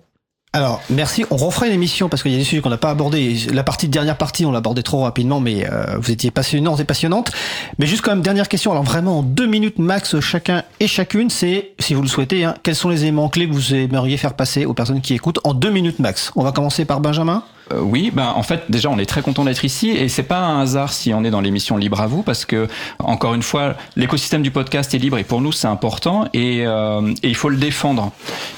Alors, 0.53 0.81
merci. 0.89 1.23
On 1.31 1.37
refera 1.37 1.67
une 1.67 1.73
émission 1.73 2.09
parce 2.09 2.23
qu'il 2.23 2.33
y 2.33 2.35
a 2.35 2.37
des 2.37 2.43
sujets 2.43 2.61
qu'on 2.61 2.69
n'a 2.69 2.77
pas 2.77 2.89
abordés. 2.89 3.37
La 3.53 3.63
partie 3.63 3.87
dernière 3.87 4.17
partie, 4.17 4.45
on 4.45 4.51
l'a 4.51 4.57
abordé 4.57 4.83
trop 4.83 5.03
rapidement, 5.03 5.39
mais 5.39 5.65
euh, 5.65 5.95
vous 5.97 6.11
étiez 6.11 6.29
passionnants 6.29 6.75
et 6.75 6.83
passionnantes. 6.83 7.31
Mais 7.79 7.85
juste 7.85 8.01
quand 8.01 8.11
même, 8.11 8.21
dernière 8.21 8.49
question. 8.49 8.71
Alors 8.71 8.83
vraiment, 8.83 9.19
en 9.19 9.23
deux 9.23 9.47
minutes 9.47 9.79
max 9.79 10.19
chacun 10.19 10.63
et 10.81 10.87
chacune, 10.87 11.29
c'est, 11.29 11.71
si 11.79 11.93
vous 11.93 12.01
le 12.01 12.09
souhaitez, 12.09 12.43
hein, 12.43 12.55
quels 12.63 12.75
sont 12.75 12.89
les 12.89 13.03
éléments 13.03 13.29
clés 13.29 13.47
que 13.47 13.53
vous 13.53 13.73
aimeriez 13.73 14.17
faire 14.17 14.33
passer 14.33 14.65
aux 14.65 14.73
personnes 14.73 14.99
qui 14.99 15.13
écoutent 15.13 15.39
en 15.45 15.53
deux 15.53 15.71
minutes 15.71 15.99
max? 15.99 16.33
On 16.35 16.43
va 16.43 16.51
commencer 16.51 16.83
par 16.83 16.99
Benjamin. 16.99 17.45
Euh, 17.71 17.81
oui, 17.81 18.11
ben 18.13 18.33
en 18.35 18.43
fait 18.43 18.63
déjà 18.69 18.89
on 18.89 18.97
est 18.97 19.05
très 19.05 19.21
content 19.21 19.45
d'être 19.45 19.65
ici 19.65 19.89
et 19.89 20.09
c'est 20.09 20.23
pas 20.23 20.39
un 20.39 20.61
hasard 20.61 20.93
si 20.93 21.13
on 21.13 21.23
est 21.23 21.29
dans 21.29 21.41
l'émission 21.41 21.77
Libre 21.77 22.01
à 22.01 22.07
vous 22.07 22.23
parce 22.23 22.45
que 22.45 22.67
encore 22.99 23.33
une 23.33 23.43
fois 23.43 23.75
l'écosystème 23.95 24.41
du 24.41 24.51
podcast 24.51 24.93
est 24.93 24.97
libre 24.97 25.17
et 25.17 25.23
pour 25.23 25.41
nous 25.41 25.51
c'est 25.51 25.67
important 25.67 26.27
et, 26.33 26.65
euh, 26.65 27.13
et, 27.23 27.29
il 27.29 27.35
faut 27.35 27.49
le 27.49 27.57
défendre. 27.57 28.11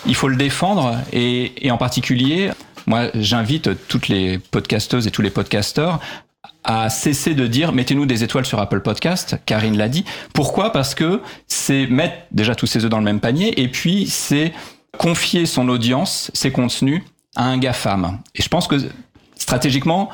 Il 0.05 0.15
faut 0.15 0.27
le 0.27 0.35
défendre 0.35 0.97
et, 1.11 1.65
et 1.65 1.71
en 1.71 1.77
particulier 1.77 2.51
moi 2.85 3.07
j'invite 3.15 3.87
toutes 3.87 4.07
les 4.07 4.39
podcasteuses 4.39 5.07
et 5.07 5.11
tous 5.11 5.21
les 5.21 5.29
podcasteurs 5.29 5.99
à 6.63 6.89
cesser 6.89 7.33
de 7.33 7.47
dire 7.47 7.73
mettez-nous 7.73 8.05
des 8.05 8.23
étoiles 8.23 8.45
sur 8.45 8.59
Apple 8.59 8.81
Podcast, 8.81 9.37
Karine 9.45 9.77
l'a 9.77 9.89
dit. 9.89 10.05
Pourquoi? 10.33 10.71
Parce 10.71 10.95
que 10.95 11.21
c'est 11.47 11.87
mettre 11.87 12.15
déjà 12.31 12.55
tous 12.55 12.67
ses 12.67 12.83
œufs 12.85 12.89
dans 12.89 12.99
le 12.99 13.03
même 13.03 13.19
panier 13.19 13.61
et 13.61 13.67
puis 13.67 14.07
c'est 14.07 14.53
confier 14.97 15.45
son 15.45 15.69
audience, 15.69 16.31
ses 16.33 16.51
contenus 16.51 17.03
à 17.35 17.45
un 17.45 17.57
GAFAM. 17.57 18.19
Et 18.35 18.41
je 18.41 18.49
pense 18.49 18.67
que 18.67 18.75
stratégiquement, 19.35 20.09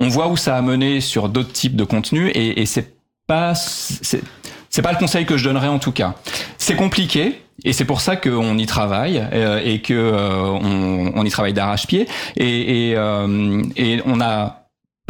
on 0.00 0.08
voit 0.08 0.28
où 0.28 0.36
ça 0.36 0.56
a 0.56 0.62
mené 0.62 1.00
sur 1.00 1.28
d'autres 1.28 1.52
types 1.52 1.76
de 1.76 1.84
contenus 1.84 2.30
et, 2.34 2.60
et 2.60 2.66
c'est 2.66 2.94
pas 3.26 3.54
c'est 3.54 4.82
pas 4.82 4.92
le 4.92 4.98
conseil 4.98 5.26
que 5.26 5.36
je 5.36 5.44
donnerais 5.44 5.68
en 5.68 5.78
tout 5.78 5.92
cas. 5.92 6.14
C'est 6.58 6.76
compliqué 6.76 7.42
et 7.64 7.72
c'est 7.72 7.84
pour 7.84 8.00
ça 8.00 8.16
qu'on 8.16 8.58
y 8.58 8.66
travaille 8.66 9.22
euh, 9.32 9.60
et 9.62 9.80
que 9.80 9.92
euh, 9.92 10.44
on, 10.46 11.12
on, 11.14 11.24
y 11.24 11.30
travaille 11.30 11.52
d'arrache-pied 11.52 12.08
et, 12.36 12.88
et, 12.88 12.96
euh, 12.96 13.62
et 13.76 14.00
on 14.06 14.20
a 14.20 14.61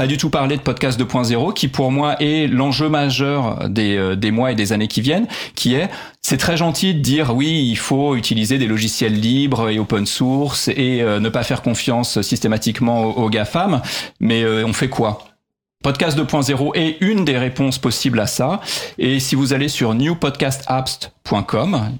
pas 0.03 0.09
du 0.09 0.16
tout 0.16 0.30
parler 0.30 0.57
de 0.57 0.62
podcast 0.62 1.00
2.0 1.00 1.55
qui 1.55 1.68
pour 1.68 1.92
moi 1.92 2.20
est 2.20 2.48
l'enjeu 2.48 2.88
majeur 2.88 3.68
des, 3.68 3.96
euh, 3.96 4.16
des 4.16 4.32
mois 4.32 4.50
et 4.50 4.57
des 4.57 4.72
années 4.72 4.88
qui 4.88 5.00
viennent 5.00 5.28
qui 5.55 5.74
est 5.74 5.88
c'est 6.22 6.38
très 6.38 6.57
gentil 6.57 6.92
de 6.92 6.98
dire 6.98 7.36
oui 7.36 7.68
il 7.70 7.76
faut 7.76 8.16
utiliser 8.16 8.59
des 8.59 8.66
logiciels 8.66 9.14
libres 9.14 9.68
et 9.68 9.78
open 9.78 10.05
source 10.05 10.66
et 10.66 11.03
euh, 11.03 11.20
ne 11.20 11.28
pas 11.28 11.44
faire 11.44 11.62
confiance 11.62 12.20
systématiquement 12.20 13.16
aux, 13.16 13.30
GAFAM. 13.30 13.80
Mais 14.18 14.42
euh, 14.42 14.66
on 14.66 14.72
fait 14.72 14.88
quoi? 14.88 15.24
Podcast 15.84 16.18
2.0 16.18 16.72
est 16.74 16.96
une 17.00 17.24
des 17.24 17.38
réponses 17.38 17.78
possibles 17.78 18.18
à 18.18 18.26
ça. 18.26 18.61
Et 18.98 19.20
si 19.20 19.36
vous 19.36 19.53
allez 19.53 19.68
sur 19.68 19.94
newpodcastapps.com 19.94 21.92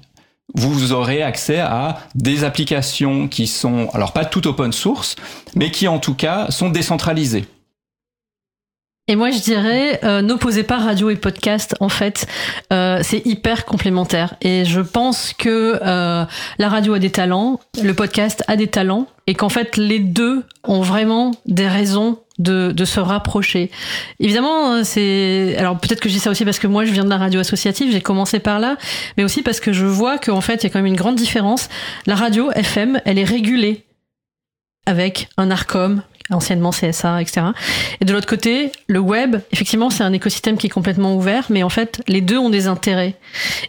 vous 0.53 0.91
aurez 0.91 1.23
accès 1.23 1.59
à 1.59 1.99
des 2.15 2.43
applications 2.43 3.27
qui 3.27 3.47
sont, 3.47 3.89
alors 3.93 4.13
pas 4.13 4.25
toutes 4.25 4.45
open 4.45 4.71
source, 4.71 5.15
mais 5.55 5.71
qui 5.71 5.87
en 5.87 5.99
tout 5.99 6.13
cas 6.13 6.51
sont 6.51 6.69
décentralisées. 6.69 7.45
Et 9.09 9.17
moi, 9.17 9.31
je 9.31 9.39
dirais, 9.39 9.99
euh, 10.05 10.21
n'opposez 10.21 10.63
pas 10.63 10.77
radio 10.77 11.09
et 11.09 11.17
podcast. 11.17 11.75
En 11.81 11.89
fait, 11.89 12.25
euh, 12.71 13.01
c'est 13.03 13.25
hyper 13.25 13.65
complémentaire. 13.65 14.35
Et 14.39 14.63
je 14.63 14.79
pense 14.79 15.33
que 15.33 15.77
euh, 15.83 16.23
la 16.57 16.69
radio 16.69 16.93
a 16.93 16.99
des 16.99 17.09
talents, 17.09 17.59
le 17.83 17.93
podcast 17.93 18.45
a 18.47 18.55
des 18.55 18.67
talents, 18.67 19.07
et 19.27 19.33
qu'en 19.33 19.49
fait, 19.49 19.75
les 19.75 19.99
deux 19.99 20.45
ont 20.63 20.79
vraiment 20.79 21.31
des 21.45 21.67
raisons 21.67 22.19
de, 22.39 22.71
de 22.71 22.85
se 22.85 23.01
rapprocher. 23.01 23.71
Évidemment, 24.21 24.85
c'est 24.85 25.55
alors 25.57 25.77
peut-être 25.77 25.99
que 25.99 26.07
je 26.07 26.13
dis 26.13 26.21
ça 26.21 26.31
aussi 26.31 26.45
parce 26.45 26.59
que 26.59 26.67
moi, 26.67 26.85
je 26.85 26.93
viens 26.93 27.03
de 27.03 27.09
la 27.09 27.17
radio 27.17 27.41
associative, 27.41 27.91
j'ai 27.91 28.01
commencé 28.01 28.39
par 28.39 28.59
là, 28.59 28.77
mais 29.17 29.25
aussi 29.25 29.43
parce 29.43 29.59
que 29.59 29.73
je 29.73 29.85
vois 29.85 30.17
qu'en 30.17 30.41
fait, 30.41 30.63
il 30.63 30.63
y 30.63 30.67
a 30.67 30.69
quand 30.69 30.79
même 30.79 30.85
une 30.85 30.95
grande 30.95 31.15
différence. 31.15 31.67
La 32.05 32.15
radio 32.15 32.51
FM, 32.51 33.01
elle 33.03 33.19
est 33.19 33.25
régulée 33.25 33.83
avec 34.85 35.27
un 35.37 35.51
ARCOM, 35.51 36.01
anciennement 36.29 36.71
CSA, 36.71 37.21
etc. 37.21 37.47
Et 37.99 38.05
de 38.05 38.13
l'autre 38.13 38.27
côté, 38.27 38.71
le 38.87 38.99
web, 38.99 39.37
effectivement, 39.51 39.89
c'est 39.89 40.03
un 40.03 40.13
écosystème 40.13 40.57
qui 40.57 40.67
est 40.67 40.69
complètement 40.69 41.15
ouvert, 41.15 41.47
mais 41.49 41.63
en 41.63 41.69
fait, 41.69 42.01
les 42.07 42.21
deux 42.21 42.37
ont 42.37 42.49
des 42.49 42.67
intérêts. 42.67 43.15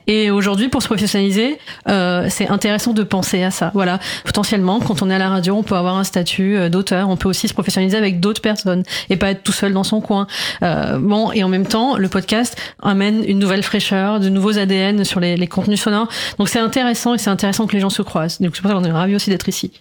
Et 0.07 0.31
aujourd'hui, 0.31 0.69
pour 0.69 0.83
se 0.83 0.87
professionnaliser, 0.87 1.59
euh, 1.89 2.27
c'est 2.31 2.49
intéressant 2.49 2.93
de 2.93 3.03
penser 3.03 3.43
à 3.43 3.51
ça. 3.51 3.71
Voilà, 3.75 3.99
potentiellement, 4.25 4.81
quand 4.81 5.03
on 5.03 5.11
est 5.11 5.15
à 5.15 5.19
la 5.19 5.29
radio, 5.29 5.57
on 5.57 5.63
peut 5.63 5.75
avoir 5.75 5.97
un 5.97 6.05
statut 6.05 6.57
euh, 6.57 6.69
d'auteur, 6.69 7.09
on 7.09 7.17
peut 7.17 7.29
aussi 7.29 7.49
se 7.49 7.55
professionnaliser 7.55 7.97
avec 7.97 8.21
d'autres 8.21 8.43
personnes 8.43 8.85
et 9.11 9.17
pas 9.17 9.31
être 9.31 9.43
tout 9.43 9.53
seul 9.53 9.73
dans 9.73 9.85
son 9.85 10.01
coin. 10.01 10.27
Euh, 10.63 10.99
bon, 10.99 11.33
et 11.33 11.43
en 11.43 11.49
même 11.49 11.67
temps, 11.67 11.97
le 11.97 12.09
podcast 12.09 12.57
amène 12.83 13.25
une 13.27 13.39
nouvelle 13.39 13.63
fraîcheur, 13.63 14.21
de 14.21 14.29
nouveaux 14.29 14.59
ADN 14.59 15.05
sur 15.05 15.19
les, 15.19 15.37
les 15.37 15.47
contenus 15.49 15.81
sonores. 15.81 16.09
Donc 16.39 16.49
c'est 16.49 16.61
intéressant 16.61 17.15
et 17.15 17.19
c'est 17.19 17.31
intéressant 17.31 17.67
que 17.67 17.73
les 17.73 17.81
gens 17.81 17.91
se 17.91 18.03
croisent. 18.03 18.41
Donc 18.41 18.55
c'est 18.55 18.63
pour 18.63 18.71
ça 18.71 18.77
qu'on 18.77 18.85
est 18.85 18.93
ravis 18.93 19.17
aussi 19.17 19.31
d'être 19.31 19.49
ici. 19.49 19.73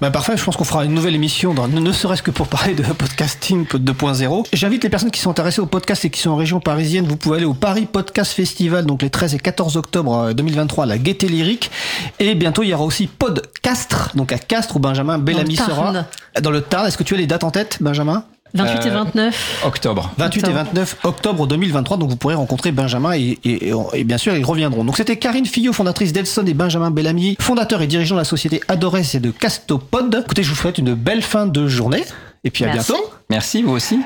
Ben 0.00 0.10
parfait, 0.10 0.36
je 0.36 0.44
pense 0.44 0.56
qu'on 0.56 0.64
fera 0.64 0.84
une 0.84 0.92
nouvelle 0.92 1.14
émission, 1.14 1.54
dans, 1.54 1.68
ne 1.68 1.92
serait-ce 1.92 2.22
que 2.22 2.30
pour 2.30 2.48
parler 2.48 2.74
de 2.74 2.82
podcasting 2.98 3.66
2.0. 3.66 4.46
J'invite 4.52 4.84
les 4.84 4.90
personnes 4.90 5.10
qui 5.10 5.20
sont 5.20 5.30
intéressées 5.30 5.60
au 5.60 5.66
podcast 5.66 6.04
et 6.04 6.10
qui 6.10 6.20
sont 6.20 6.30
en 6.30 6.36
région 6.36 6.60
parisienne, 6.60 7.06
vous 7.06 7.16
pouvez 7.16 7.38
aller 7.38 7.46
au 7.46 7.54
Paris 7.54 7.86
Podcast 7.90 8.32
Festival, 8.32 8.84
donc 8.84 9.02
les 9.02 9.10
13 9.10 9.34
et 9.34 9.38
14 9.38 9.76
octobre 9.76 10.32
2023 10.32 10.84
à 10.84 10.86
la 10.86 10.98
Gaieté 10.98 11.28
Lyrique. 11.28 11.70
Et 12.18 12.34
bientôt, 12.34 12.62
il 12.62 12.68
y 12.68 12.74
aura 12.74 12.84
aussi 12.84 13.06
Podcastre, 13.06 14.10
donc 14.14 14.32
à 14.32 14.38
Castres, 14.38 14.76
où 14.76 14.80
Benjamin 14.80 15.18
Bellamy 15.18 15.56
sera. 15.56 15.92
Dans 16.40 16.50
le 16.50 16.60
Tarn, 16.60 16.86
est-ce 16.86 16.98
que 16.98 17.02
tu 17.02 17.14
as 17.14 17.18
les 17.18 17.26
dates 17.26 17.44
en 17.44 17.50
tête, 17.50 17.78
Benjamin? 17.80 18.24
28 18.56 18.86
et 18.86 18.90
29 18.90 19.60
euh, 19.64 19.66
octobre. 19.68 20.12
28 20.18 20.38
octobre. 20.40 20.58
et 20.58 20.64
29 20.64 20.96
octobre 21.04 21.46
2023. 21.46 21.96
Donc 21.96 22.10
vous 22.10 22.16
pourrez 22.16 22.34
rencontrer 22.34 22.72
Benjamin 22.72 23.12
et, 23.14 23.38
et, 23.44 23.72
et, 23.94 24.04
bien 24.04 24.18
sûr 24.18 24.36
ils 24.36 24.44
reviendront. 24.44 24.84
Donc 24.84 24.96
c'était 24.96 25.16
Karine 25.16 25.46
Fillot, 25.46 25.72
fondatrice 25.72 26.12
d'Elson 26.12 26.44
et 26.46 26.54
Benjamin 26.54 26.90
Bellamy, 26.90 27.36
fondateur 27.40 27.82
et 27.82 27.86
dirigeant 27.86 28.14
de 28.14 28.20
la 28.20 28.24
société 28.24 28.60
Adores 28.68 29.14
et 29.14 29.20
de 29.20 29.30
Castopod. 29.30 30.22
Écoutez, 30.24 30.42
je 30.42 30.50
vous 30.50 30.56
souhaite 30.56 30.78
une 30.78 30.94
belle 30.94 31.22
fin 31.22 31.46
de 31.46 31.66
journée 31.68 32.04
et 32.44 32.50
puis 32.50 32.64
à 32.64 32.68
Merci. 32.68 32.92
bientôt. 32.92 33.10
Merci 33.28 33.62
vous 33.62 33.72
aussi. 33.72 33.98